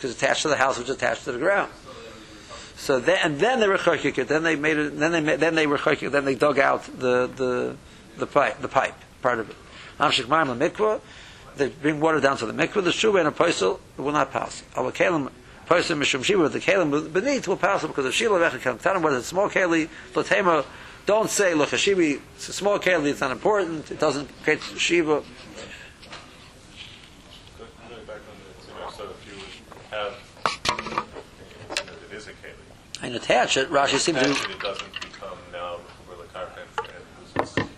because 0.04 0.14
it's 0.16 0.22
attached 0.22 0.42
to 0.42 0.48
the 0.48 0.56
house, 0.56 0.78
which 0.78 0.90
is 0.90 0.96
attached 0.96 1.24
to 1.24 1.32
the 1.32 1.38
ground. 1.38 1.72
So 2.76 3.00
then, 3.00 3.18
and 3.22 3.40
then 3.40 3.60
they 3.60 3.68
were 3.68 3.78
chokik. 3.78 4.26
Then 4.26 4.42
they 4.42 4.54
made 4.54 4.76
it. 4.76 4.98
Then 4.98 5.12
they 5.12 5.20
ma- 5.22 5.36
then 5.36 5.54
they 5.54 5.66
were 5.66 5.78
chokik. 5.78 6.10
Then 6.10 6.26
they 6.26 6.34
dug 6.34 6.58
out 6.58 6.84
the 6.98 7.26
the 7.26 7.76
the 8.18 8.26
pipe, 8.26 8.60
the 8.60 8.68
pipe 8.68 8.94
part 9.22 9.38
of 9.38 9.48
it. 9.48 9.56
Amshik 9.98 10.26
mayim 10.26 10.58
mikvah. 10.58 11.00
They 11.56 11.68
bring 11.70 12.00
water 12.00 12.20
down 12.20 12.36
to 12.36 12.44
the 12.46 12.52
mikvah. 12.52 12.84
The 12.84 12.90
shuva 12.90 13.20
and 13.20 13.28
a 13.28 13.30
posel 13.30 13.78
will 13.96 14.12
not 14.12 14.30
pass. 14.30 14.62
Our 14.76 14.92
kalim 14.92 15.30
posel 15.66 15.96
mishum 15.96 16.22
shiva. 16.22 16.50
The 16.50 16.58
kalim 16.60 17.10
beneath 17.10 17.48
will 17.48 17.56
pass 17.56 17.82
because 17.86 18.04
vechak 18.14 18.58
kalim. 18.60 18.82
Tell 18.82 18.92
them 18.92 19.02
what 19.02 19.14
it's 19.14 19.28
small 19.28 19.48
keli 19.48 19.88
latema. 20.12 20.66
Don't 21.06 21.30
say 21.30 21.54
look. 21.54 21.72
It's 21.72 21.86
a 21.86 22.52
small 22.52 22.78
keli. 22.78 23.06
It's 23.06 23.22
not 23.22 23.30
important. 23.30 23.90
It 23.90 23.98
doesn't 23.98 24.28
create 24.42 24.60
shiva. 24.76 25.22
Go- 25.22 25.22
Going 27.88 28.04
back 28.04 28.16
on 28.16 28.36
the, 28.42 28.66
you 28.68 28.78
know, 28.78 28.90
so 28.90 29.04
if 29.04 29.26
you 29.26 29.36
would 29.40 29.54
have, 29.90 30.14
you 30.84 30.94
know, 30.94 31.04
it 32.10 32.14
is 32.14 32.26
a 32.26 32.32
keli. 32.32 32.52
And 33.04 33.14
attach 33.14 33.56
it. 33.56 33.70
Rashi 33.70 33.98
seems 33.98 34.18
to. 34.18 34.30
Actually, 34.30 34.54
it 34.54 34.60
doesn't 34.60 34.92
become 35.00 35.38
now 35.52 35.76
where 36.06 36.16
the 36.16 36.24
carpet 36.32 36.66
and. 37.56 37.68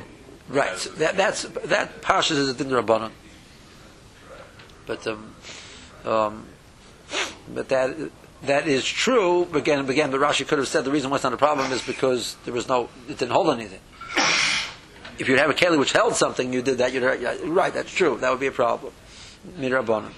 Right. 0.49 0.79
So 0.79 0.91
that 0.91 1.17
that's 1.17 1.43
that 1.43 2.01
pashas 2.01 2.33
is 2.33 2.49
a 2.49 2.55
din 2.55 2.69
rabbanon. 2.69 3.11
But 4.87 5.05
um, 5.07 5.35
um, 6.05 6.47
but 7.53 7.69
that 7.71 7.97
that 8.43 8.69
is 8.69 8.85
true. 8.85 9.49
Again, 9.53 9.89
again, 9.89 10.11
but 10.13 10.21
Rashi 10.21 10.47
could 10.47 10.59
have 10.59 10.69
said 10.69 10.85
the 10.85 10.93
reason 10.93 11.11
why 11.11 11.17
it's 11.17 11.25
not 11.25 11.33
a 11.33 11.37
problem 11.37 11.73
is 11.73 11.83
because 11.83 12.37
there 12.45 12.55
was 12.55 12.69
no, 12.69 12.89
it 13.09 13.19
didn't 13.19 13.33
hold 13.33 13.51
anything. 13.51 13.81
If 15.19 15.29
you 15.29 15.37
have 15.39 15.51
a 15.51 15.55
keli 15.55 15.79
which 15.79 15.93
held 15.93 16.15
something, 16.15 16.53
you 16.53 16.63
did 16.63 16.79
that. 16.79 16.93
Yeah, 16.93 17.37
right. 17.45 17.75
That's 17.75 17.93
true. 17.93 18.19
That 18.19 18.31
would 18.31 18.41
be 18.41 18.47
a 18.47 18.53
problem. 18.53 18.93
Midrabanan. 19.59 20.13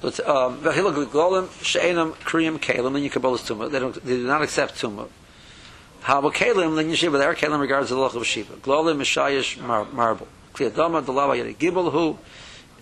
But 0.00 0.26
um, 0.26 0.60
v'chiluk 0.60 1.06
golim 1.06 1.50
she'enam 1.62 2.12
kriyim 2.14 2.58
kelim 2.58 2.96
and 2.96 3.10
yikabolas 3.10 3.46
tumah. 3.46 3.70
They 3.70 3.78
don't. 3.78 3.94
They 4.04 4.16
do 4.16 4.26
not 4.26 4.42
accept 4.42 4.80
tumah. 4.80 5.08
How 6.00 6.20
about 6.20 6.34
kelim? 6.34 6.76
Then 6.76 6.88
yeshiva 6.88 7.18
there 7.18 7.34
kelim 7.34 7.60
regards 7.60 7.90
the 7.90 7.96
loch 7.96 8.14
of 8.14 8.26
shiva. 8.26 8.54
Glolim 8.56 8.96
mishayish 8.96 9.60
mar- 9.62 9.84
marble. 9.92 10.28
Kliyadama 10.54 11.04
dalawa 11.04 11.36
yedi 11.36 11.56
gibel 11.56 11.90
who. 11.92 12.18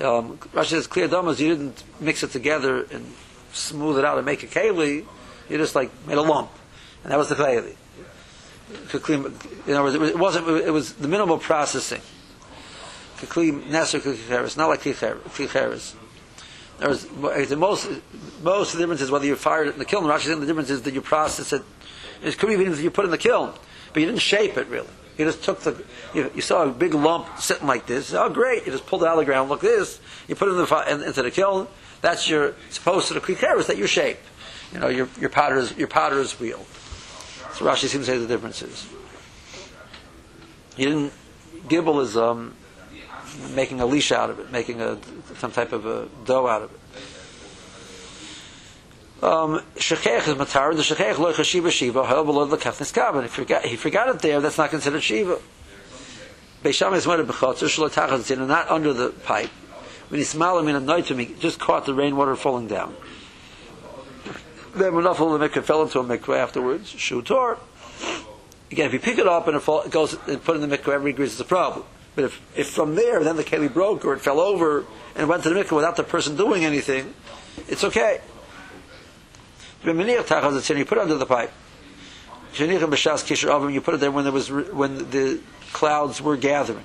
Um, 0.00 0.38
Rashi 0.54 0.66
says 0.66 0.86
kliyadama 0.86 1.30
is 1.30 1.40
you 1.40 1.56
didn't 1.56 1.82
mix 1.98 2.22
it 2.22 2.30
together 2.30 2.86
and 2.92 3.12
smooth 3.52 3.98
it 3.98 4.04
out 4.04 4.16
and 4.16 4.24
make 4.24 4.44
a 4.44 4.46
keli. 4.46 5.04
You 5.48 5.56
just 5.58 5.74
like 5.74 5.90
made 6.06 6.18
a 6.18 6.22
lump, 6.22 6.50
and 7.02 7.10
that 7.10 7.18
was 7.18 7.28
the 7.30 7.34
keli. 7.34 7.74
In 9.66 9.74
other 9.74 9.82
words, 9.82 9.94
it 9.94 10.00
was- 10.00 10.10
it 10.10 10.18
wasn't. 10.18 10.48
It 10.48 10.70
was 10.70 10.92
the 10.92 11.08
minimal 11.08 11.38
processing. 11.38 12.02
Kli 13.16 13.50
neser 13.64 13.98
klicheres, 13.98 14.56
not 14.56 14.68
like 14.68 14.82
klicheres. 14.82 15.94
There's 16.78 17.04
the 17.04 17.56
most 17.56 17.88
most 18.42 18.72
of 18.72 18.78
the 18.78 18.82
difference 18.82 19.00
is 19.00 19.10
whether 19.10 19.26
you 19.26 19.34
fire 19.34 19.64
it 19.64 19.72
in 19.72 19.78
the 19.78 19.84
kiln. 19.84 20.04
Rashi 20.04 20.26
saying 20.26 20.40
the 20.40 20.46
difference 20.46 20.70
is 20.70 20.82
that 20.82 20.94
you 20.94 21.00
process 21.00 21.52
it. 21.52 21.62
It 22.22 22.38
could 22.38 22.50
even 22.50 22.72
if 22.72 22.80
you 22.80 22.90
put 22.90 23.04
it 23.04 23.06
in 23.06 23.10
the 23.10 23.18
kiln, 23.18 23.52
but 23.92 24.00
you 24.00 24.06
didn't 24.06 24.20
shape 24.20 24.56
it 24.56 24.68
really. 24.68 24.88
You 25.16 25.24
just 25.24 25.42
took 25.42 25.60
the. 25.60 25.84
You, 26.14 26.30
you 26.36 26.40
saw 26.40 26.62
a 26.62 26.70
big 26.70 26.94
lump 26.94 27.26
sitting 27.40 27.66
like 27.66 27.86
this. 27.86 28.14
Oh, 28.14 28.30
great! 28.30 28.64
You 28.64 28.72
just 28.72 28.86
pulled 28.86 29.02
it 29.02 29.06
out 29.06 29.14
of 29.14 29.18
the 29.18 29.24
ground. 29.24 29.48
Look 29.48 29.60
this. 29.60 30.00
You 30.28 30.36
put 30.36 30.48
it 30.48 30.52
in 30.52 30.58
the 30.58 30.84
in, 30.92 31.02
into 31.02 31.22
the 31.22 31.32
kiln. 31.32 31.66
That's 32.00 32.28
your 32.30 32.54
supposed 32.70 33.08
to 33.08 33.14
the 33.14 33.20
klicheres 33.20 33.66
that 33.66 33.76
you 33.76 33.88
shape. 33.88 34.18
You 34.72 34.78
know 34.78 34.88
your 34.88 35.08
your 35.18 35.30
potter's 35.30 35.76
your 35.76 35.88
potter's 35.88 36.38
wheel. 36.38 36.64
So 37.54 37.64
Rashi 37.64 37.86
seems 37.86 38.06
to 38.06 38.12
say 38.12 38.18
the 38.18 38.28
difference 38.28 38.62
is. 38.62 38.88
You 40.76 40.86
didn't. 40.86 41.12
Gibble 41.68 42.00
is 42.00 42.16
um, 42.16 42.54
making 43.55 43.80
a 43.80 43.86
leash 43.86 44.12
out 44.12 44.30
of 44.30 44.39
it, 44.41 44.51
making 44.51 44.80
a 44.80 44.99
some 45.36 45.53
type 45.53 45.72
of 45.72 45.86
a 45.86 46.09
dough 46.24 46.47
out 46.47 46.62
of 46.62 46.72
it. 46.72 46.80
Um, 49.20 49.55
is 49.74 49.82
matar. 49.82 50.76
The 50.76 50.82
shechech 50.82 51.18
lo 51.18 51.32
chashiva 51.32 51.70
shiva 51.70 52.07
hel 52.07 52.24
below 52.24 52.45
the 52.45 52.57
kafnis 52.57 52.93
kavan. 52.93 53.24
If 53.24 53.34
he 53.64 53.76
forgot, 53.76 54.09
it 54.09 54.20
there, 54.20 54.41
that's 54.41 54.59
not 54.59 54.70
considered 54.70 55.03
shiva. 55.03 55.41
Beisham 56.62 56.95
is 56.95 57.07
one 57.07 57.18
of 57.18 57.26
bechotzer 57.26 57.66
shlo 57.66 57.91
tachas 57.91 58.30
in 58.30 58.47
not 58.47 58.68
under 58.70 58.93
the 58.93 59.11
pipe. 59.11 59.51
When 60.09 60.18
he 60.18 60.24
smiled 60.24 60.66
in 60.68 60.74
a 60.74 60.80
night 60.80 61.07
to 61.07 61.14
me, 61.14 61.34
just 61.39 61.59
caught 61.59 61.84
the 61.84 61.95
rainwater 61.95 62.36
falling 62.36 62.68
down. 62.68 62.95
Then 64.74 64.95
when 64.95 65.07
of 65.07 65.18
the 65.18 65.24
mikveh 65.24 65.64
fell 65.64 65.82
into 65.82 65.99
a 65.99 66.05
mikveh 66.05 66.36
afterwards, 66.36 66.89
shu 66.89 67.20
tor. 67.22 67.59
Again, 68.70 68.86
if 68.86 68.93
you 68.93 69.01
pick 69.01 69.18
it 69.18 69.26
up 69.26 69.49
and 69.49 69.57
it, 69.57 69.61
fall, 69.61 69.82
it 69.82 69.91
goes 69.91 70.14
and 70.28 70.43
put 70.43 70.57
it 70.57 70.62
in 70.62 70.68
the 70.68 70.76
mikveh, 70.76 70.95
everybody 70.95 71.11
agrees 71.11 71.32
it's 71.32 71.41
a 71.41 71.45
problem. 71.45 71.84
But 72.18 72.24
if, 72.24 72.58
if 72.58 72.70
from 72.70 72.96
there, 72.96 73.22
then 73.22 73.36
the 73.36 73.44
keli 73.44 73.72
broke 73.72 74.04
or 74.04 74.12
it 74.12 74.20
fell 74.20 74.40
over 74.40 74.84
and 75.14 75.28
went 75.28 75.44
to 75.44 75.50
the 75.50 75.54
mikveh 75.54 75.76
without 75.76 75.94
the 75.94 76.02
person 76.02 76.34
doing 76.34 76.64
anything, 76.64 77.14
it's 77.68 77.84
okay. 77.84 78.20
You 79.84 79.94
put 79.94 80.18
it 80.18 80.98
under 80.98 81.14
the 81.14 81.26
pipe. 81.28 81.52
You 82.58 83.80
put 83.80 83.94
it 83.94 84.00
there 84.00 84.10
when 84.10 84.24
there 84.24 84.32
was 84.32 84.50
when 84.50 85.08
the 85.10 85.38
clouds 85.72 86.20
were 86.20 86.36
gathering. 86.36 86.82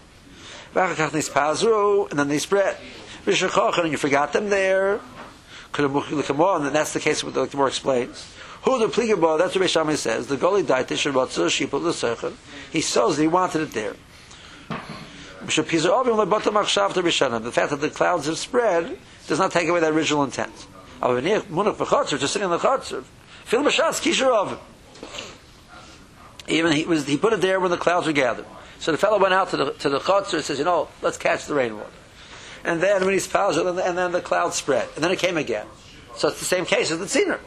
And 0.76 0.96
then 0.96 2.28
they 2.28 2.38
spread. 2.38 2.78
And 3.26 3.92
you 3.92 3.98
forgot 3.98 4.34
them 4.34 4.50
there. 4.52 5.00
And 5.76 6.76
that's 6.76 6.94
the 6.94 7.00
case 7.00 7.24
with 7.24 7.34
the 7.34 7.48
Gemara 7.48 7.70
explains. 7.70 8.32
Who 8.66 8.78
the 8.78 8.86
pligaba? 8.86 9.40
That's 9.40 9.56
what 9.56 9.64
Beis 9.64 9.70
Shammai 9.70 9.96
says. 9.96 10.28
The 10.28 10.38
goli 10.38 10.64
l'seichel. 11.82 12.34
He 12.72 12.82
that 13.16 13.22
he 13.24 13.28
wanted 13.28 13.62
it 13.62 13.72
there. 13.72 13.96
The 15.46 15.52
fact 17.54 17.70
that 17.70 17.82
the 17.82 17.90
clouds 17.90 18.28
have 18.28 18.38
spread 18.38 18.98
does 19.28 19.40
not 19.40 19.52
take 19.52 19.68
away 19.68 19.80
that 19.80 19.92
original 19.92 20.24
intent. 20.24 20.68
Just 21.02 22.34
sitting 22.34 22.46
in 22.46 22.52
the 22.52 22.58
chutzner. 22.58 23.04
Fil 23.46 23.64
b'shas 23.64 24.02
kisher 24.02 24.32
oven. 24.32 24.58
Even 26.48 26.72
he 26.72 26.86
was 26.86 27.06
he 27.06 27.18
put 27.18 27.34
it 27.34 27.42
there 27.42 27.60
when 27.60 27.72
the 27.72 27.78
clouds 27.78 28.08
were 28.08 28.14
gathered. 28.14 28.46
So 28.80 28.92
the 28.92 28.98
fellow 28.98 29.20
went 29.20 29.34
out 29.34 29.50
to 29.52 29.58
the 29.58 29.72
to 29.72 29.90
the 29.90 30.00
chutzner 30.00 30.36
and 30.36 30.44
says, 30.44 30.60
you 30.60 30.66
know, 30.66 30.88
let's 31.02 31.18
catch 31.18 31.46
the 31.46 31.54
rainwater. 31.54 31.90
And 32.64 32.82
then 32.82 33.04
when 33.04 33.14
he's 33.14 33.28
fouled, 33.28 33.58
and 33.58 33.78
then- 33.78 33.88
and 33.88 33.98
then 33.98 34.12
the 34.14 34.22
clouds 34.22 34.56
spread, 34.56 34.88
and 34.96 35.04
then 35.04 35.12
it 35.12 35.20
came 35.20 35.38
again. 35.38 35.68
So 36.16 36.30
it's 36.30 36.40
the 36.40 36.46
same 36.46 36.66
case 36.66 36.92
as 36.92 37.00
the 37.00 37.06
tziner. 37.06 37.40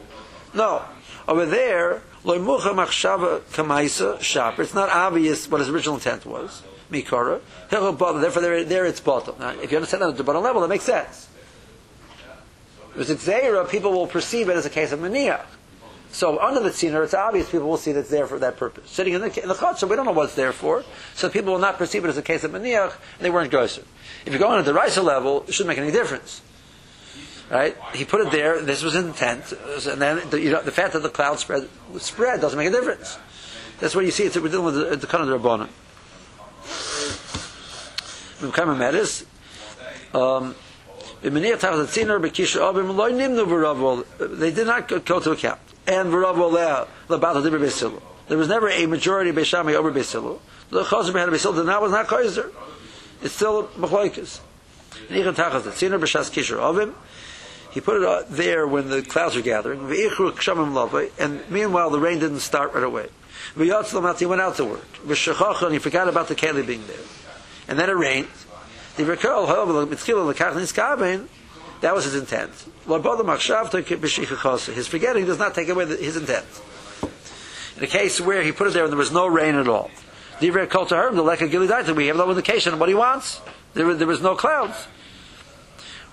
No, 0.53 0.83
over 1.27 1.45
there, 1.45 2.03
loy 2.23 2.39
mucha 2.39 2.69
machshava 2.69 3.41
kamaisa 3.41 4.21
shaper. 4.21 4.61
It's 4.61 4.73
not 4.73 4.89
obvious 4.89 5.49
what 5.49 5.59
his 5.59 5.69
original 5.69 5.95
intent 5.95 6.25
was. 6.25 6.61
Mikora. 6.91 7.41
Therefore, 7.69 8.41
there, 8.41 8.63
there 8.63 8.85
it's 8.85 8.99
bottom. 8.99 9.35
Now, 9.39 9.49
if 9.59 9.71
you 9.71 9.77
understand 9.77 10.03
that 10.03 10.09
at 10.09 10.17
the 10.17 10.23
bottom 10.23 10.43
level, 10.43 10.61
that 10.61 10.67
makes 10.67 10.85
sense. 10.85 11.29
Because 12.93 13.09
it's 13.09 13.27
Zera, 13.27 13.69
people 13.69 13.91
will 13.91 14.07
perceive 14.07 14.49
it 14.49 14.55
as 14.55 14.65
a 14.65 14.69
case 14.69 14.91
of 14.91 15.01
mania. 15.01 15.45
So 16.11 16.39
under 16.39 16.61
the 16.61 16.69
tziner, 16.69 17.03
it's 17.03 17.13
obvious 17.13 17.49
people 17.49 17.67
will 17.67 17.77
see 17.77 17.91
that 17.91 17.99
it's 17.99 18.09
there 18.09 18.27
for 18.27 18.39
that 18.39 18.57
purpose. 18.57 18.89
Sitting 18.89 19.13
in 19.13 19.21
the, 19.21 19.41
in 19.41 19.47
the 19.47 19.53
chutzner, 19.53 19.89
we 19.89 19.95
don't 19.95 20.05
know 20.05 20.13
what 20.13 20.25
it's 20.25 20.35
there 20.35 20.53
for, 20.53 20.83
so 21.13 21.29
people 21.29 21.53
will 21.53 21.59
not 21.59 21.77
perceive 21.77 22.05
it 22.05 22.07
as 22.07 22.17
a 22.17 22.21
case 22.21 22.43
of 22.43 22.51
maniach, 22.51 22.93
and 22.93 23.19
they 23.19 23.29
weren't 23.29 23.51
goser. 23.51 23.83
If 24.25 24.33
you 24.33 24.39
go 24.39 24.47
on 24.47 24.57
at 24.59 24.65
the 24.65 24.73
Raisa 24.73 25.01
level, 25.01 25.43
it 25.47 25.53
shouldn't 25.53 25.67
make 25.67 25.77
any 25.77 25.91
difference. 25.91 26.41
Right? 27.51 27.77
He 27.93 28.03
put 28.03 28.21
it 28.21 28.31
there. 28.31 28.61
This 28.61 28.83
was 28.83 28.95
intent, 28.95 29.51
and 29.51 30.01
then 30.01 30.29
the, 30.29 30.41
you 30.41 30.51
know, 30.51 30.61
the 30.61 30.71
fact 30.71 30.93
that 30.93 31.03
the 31.03 31.09
cloud 31.09 31.39
spread 31.39 31.69
spread 31.97 32.41
doesn't 32.41 32.57
make 32.57 32.67
a 32.67 32.71
difference. 32.71 33.17
That's 33.79 33.95
what 33.95 34.03
you 34.03 34.11
see. 34.11 34.23
It's 34.23 34.37
we're 34.37 34.49
dealing 34.49 34.65
with 34.65 34.75
the, 34.75 34.95
the 34.97 35.07
kind 35.07 35.23
of 35.23 35.29
the 35.29 35.37
rabbanon. 35.37 35.69
Mekayim 36.67 37.15
Medes. 37.15 37.15
Um, 37.15 37.15
B'meniyat 37.15 37.15
tachas 37.15 37.15
tziner 37.15 37.15
b'kisha 37.17 38.25
avim 38.25 38.26
nimnu 43.13 43.45
v'rav 43.45 44.37
They 44.37 44.51
did 44.51 44.67
not 44.67 44.87
go 44.87 45.19
to 45.19 45.31
account. 45.31 45.59
And 45.87 46.11
b'silu. 47.59 48.01
There 48.27 48.37
was 48.37 48.47
never 48.47 48.69
a 48.69 48.85
majority 48.85 49.31
b'shami 49.31 49.73
over 49.73 49.91
b'silu. 49.91 50.39
The 50.69 50.83
chazir 50.83 51.11
b'had 51.11 51.29
b'silu. 51.29 51.55
The 51.55 51.63
now 51.63 51.81
was 51.81 51.91
not 51.91 52.07
kaiser. 52.07 52.51
It's 53.21 53.33
still 53.33 53.67
avim. 56.59 56.93
He 57.71 57.81
put 57.81 57.97
it 58.01 58.07
uh, 58.07 58.23
there 58.29 58.65
when 58.65 58.89
the 58.89 59.01
clouds 59.01 59.35
were 59.35 59.41
gathering. 59.41 59.79
And 61.19 61.49
meanwhile, 61.51 61.89
the 61.89 61.99
rain 61.99 62.19
didn't 62.19 62.39
start 62.39 62.73
right 62.73 62.83
away. 62.83 63.09
He 63.55 63.69
went 64.25 64.41
out 64.41 64.55
to 64.55 64.65
work. 64.65 64.87
And 65.03 65.73
he 65.73 65.79
forgot 65.79 66.07
about 66.07 66.27
the 66.27 66.35
keli 66.35 66.65
being 66.65 66.87
there. 66.87 66.97
And 67.67 67.77
then 67.79 67.89
it 67.89 67.93
rained. 67.93 68.27
The 68.95 69.03
that 71.81 71.93
was 71.93 72.05
his 72.05 72.15
intent. 72.15 72.51
His 74.73 74.87
forgetting 74.87 75.25
does 75.25 75.37
not 75.37 75.53
take 75.53 75.69
away 75.69 75.85
the, 75.85 75.95
his 75.95 76.17
intent. 76.17 76.45
In 77.77 77.83
a 77.83 77.87
case 77.87 78.19
where 78.19 78.41
he 78.41 78.51
put 78.51 78.67
it 78.67 78.73
there 78.73 78.83
and 78.85 78.91
there 78.91 78.97
was 78.97 79.11
no 79.11 79.27
rain 79.27 79.55
at 79.55 79.67
all, 79.67 79.91
we 80.39 80.47
have 80.47 82.17
no 82.17 82.29
indication 82.29 82.73
of 82.73 82.79
what 82.79 82.89
he 82.89 82.95
wants. 82.95 83.41
There, 83.73 83.93
there 83.93 84.07
was 84.07 84.21
no 84.21 84.35
clouds. 84.35 84.87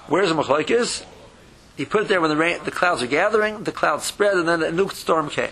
Where's 0.06 0.28
the 0.28 0.34
machlaik 0.34 0.70
is? 0.70 1.02
He 1.76 1.86
put 1.86 2.02
it 2.02 2.08
there 2.08 2.20
when 2.20 2.30
the 2.30 2.36
rain, 2.36 2.58
the 2.64 2.70
clouds 2.70 3.02
are 3.02 3.06
gathering, 3.06 3.64
the 3.64 3.72
clouds 3.72 4.04
spread, 4.04 4.36
and 4.36 4.46
then 4.46 4.62
a 4.62 4.70
new 4.70 4.88
storm 4.90 5.30
came. 5.30 5.50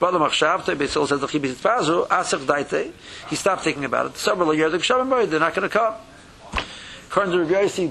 Says, 0.00 0.16
"L'chi 0.16 1.40
b'titfazu, 1.40 2.08
asach 2.08 2.46
daite." 2.46 2.92
He 3.28 3.36
stopped 3.36 3.62
thinking 3.62 3.84
about 3.84 4.06
it. 4.06 4.16
Several 4.16 4.54
years, 4.54 4.72
the 4.72 5.26
they're 5.26 5.40
not 5.40 5.54
going 5.54 5.68
to 5.68 5.70
come. 5.76 5.94
You're 7.16 7.46
missing 7.46 7.90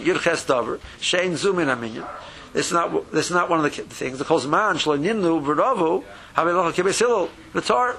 Zumin. 0.00 2.06
This 2.52 2.66
is 2.66 2.72
not, 2.72 3.12
this 3.12 3.26
is 3.26 3.32
not 3.32 3.50
one 3.50 3.64
of 3.64 3.64
the 3.64 3.82
things. 3.82 4.18
The 4.18 4.24
Kol 4.24 4.40
Man, 4.46 4.76
Shlo 4.76 4.98
Nimnu, 4.98 5.44
V'rovu, 5.44 6.04
Havilocha 6.36 6.72
Kibesilu, 6.72 7.28
V'tor. 7.52 7.96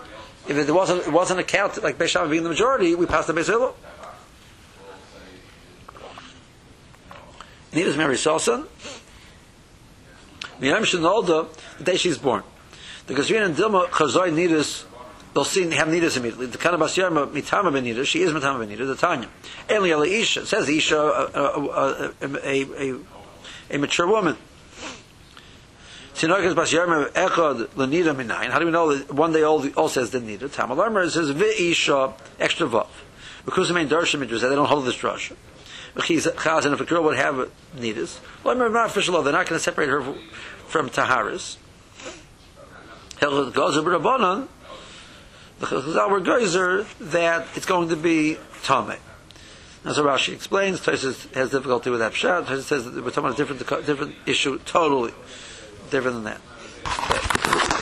If 0.48 0.58
it 0.58 0.72
wasn't, 0.72 1.08
it 1.08 1.12
wasn't 1.12 1.40
a 1.40 1.44
count 1.44 1.82
like 1.84 1.98
Beishav 1.98 2.30
being 2.30 2.44
the 2.44 2.50
majority, 2.50 2.96
we 2.96 3.06
passed 3.06 3.28
the 3.28 3.34
Besilu. 3.34 3.74
Nidus 7.74 7.98
Mary 7.98 8.18
Salson. 8.18 8.66
Miyam 10.62 10.84
Shinolda, 10.84 11.48
the 11.78 11.84
day 11.84 11.98
she's 11.98 12.18
born. 12.18 12.44
The 13.08 13.14
Gazrin 13.14 13.46
and 13.46 13.56
Dilma 13.56 13.88
Chazoi 13.90 14.32
Nidus, 14.32 14.86
they'll 15.34 15.44
see 15.44 15.70
have 15.70 15.88
Nidus 15.88 16.18
immediately. 16.18 16.48
The 16.48 16.58
Kana 16.58 16.78
Bas 16.78 16.98
Mitama 16.98 17.72
Ben 17.72 17.86
Nidus, 17.86 18.06
she 18.06 18.22
is 18.22 18.32
Mitama 18.32 18.60
Ben 18.60 18.76
Nidus, 18.76 18.88
the 18.88 18.96
Tanya. 18.96 19.30
Eli 19.70 19.90
Eli 19.90 20.08
Isha, 20.08 20.42
it 20.42 20.48
says 20.48 20.68
Isha, 20.68 20.98
a, 20.98 21.40
a, 21.40 22.14
a, 22.22 22.94
a, 22.94 23.00
a 23.72 23.78
mature 23.78 24.08
woman. 24.08 24.38
Tinokas 26.16 26.56
Bas 26.56 26.74
Yarma 26.74 27.10
Echad 27.12 27.68
Lenida 27.76 28.16
Minayin. 28.16 28.50
How 28.50 28.60
do 28.60 28.66
we 28.66 28.72
know 28.72 28.96
that 28.96 29.14
one 29.14 29.34
day 29.34 29.44
all 29.44 29.90
says 29.90 30.12
the 30.12 30.20
Nida? 30.20 30.50
Tamal 30.50 30.80
Armer 30.80 31.10
says 31.10 31.30
Vi 31.30 31.72
Isha, 31.72 32.14
extra 32.40 32.68
vav. 32.68 32.88
Because 33.46 33.68
the 33.68 33.76
main 33.76 33.88
Darshan 33.88 34.20
Midrash, 34.20 34.42
they 34.42 34.56
don't 34.56 34.68
hold 34.68 34.86
this 34.86 34.96
Drasha. 34.96 35.36
Chazan, 35.96 36.74
if 36.74 36.82
a 36.82 36.86
girl 36.86 37.04
would 37.04 37.16
have 37.16 37.50
nidus, 37.78 38.20
well, 38.44 38.60
I'm 38.60 38.74
not 38.74 38.88
official. 38.88 39.22
They're 39.22 39.32
not 39.32 39.48
going 39.48 39.58
to 39.58 39.64
separate 39.64 39.90
her 39.90 40.02
from 40.68 40.90
taharis. 40.90 41.58
Hell, 43.20 43.52
Gozer 43.52 43.84
Rabbanon. 43.84 44.48
The 45.60 45.68
Chazal 45.68 46.10
were 46.10 46.22
Gozer, 46.22 46.86
that 47.12 47.48
it's 47.56 47.66
going 47.66 47.90
to 47.90 47.96
be 47.96 48.38
tame. 48.64 48.98
As 49.86 49.98
Rashi 49.98 50.34
explains, 50.34 50.82
Tosfos 50.82 51.34
has 51.34 51.52
difficulty 51.52 51.92
with 51.92 52.00
that 52.00 52.12
pshat. 52.12 52.46
Tosfos 52.46 52.62
says 52.64 52.86
that 52.86 53.04
we're 53.04 53.12
talking 53.12 53.30
about 53.30 53.40
a 53.40 53.46
different, 53.46 53.86
different 53.86 54.16
issue, 54.26 54.60
totally 54.66 55.14
different 55.92 56.24
than 56.24 56.24
that. 56.26 57.75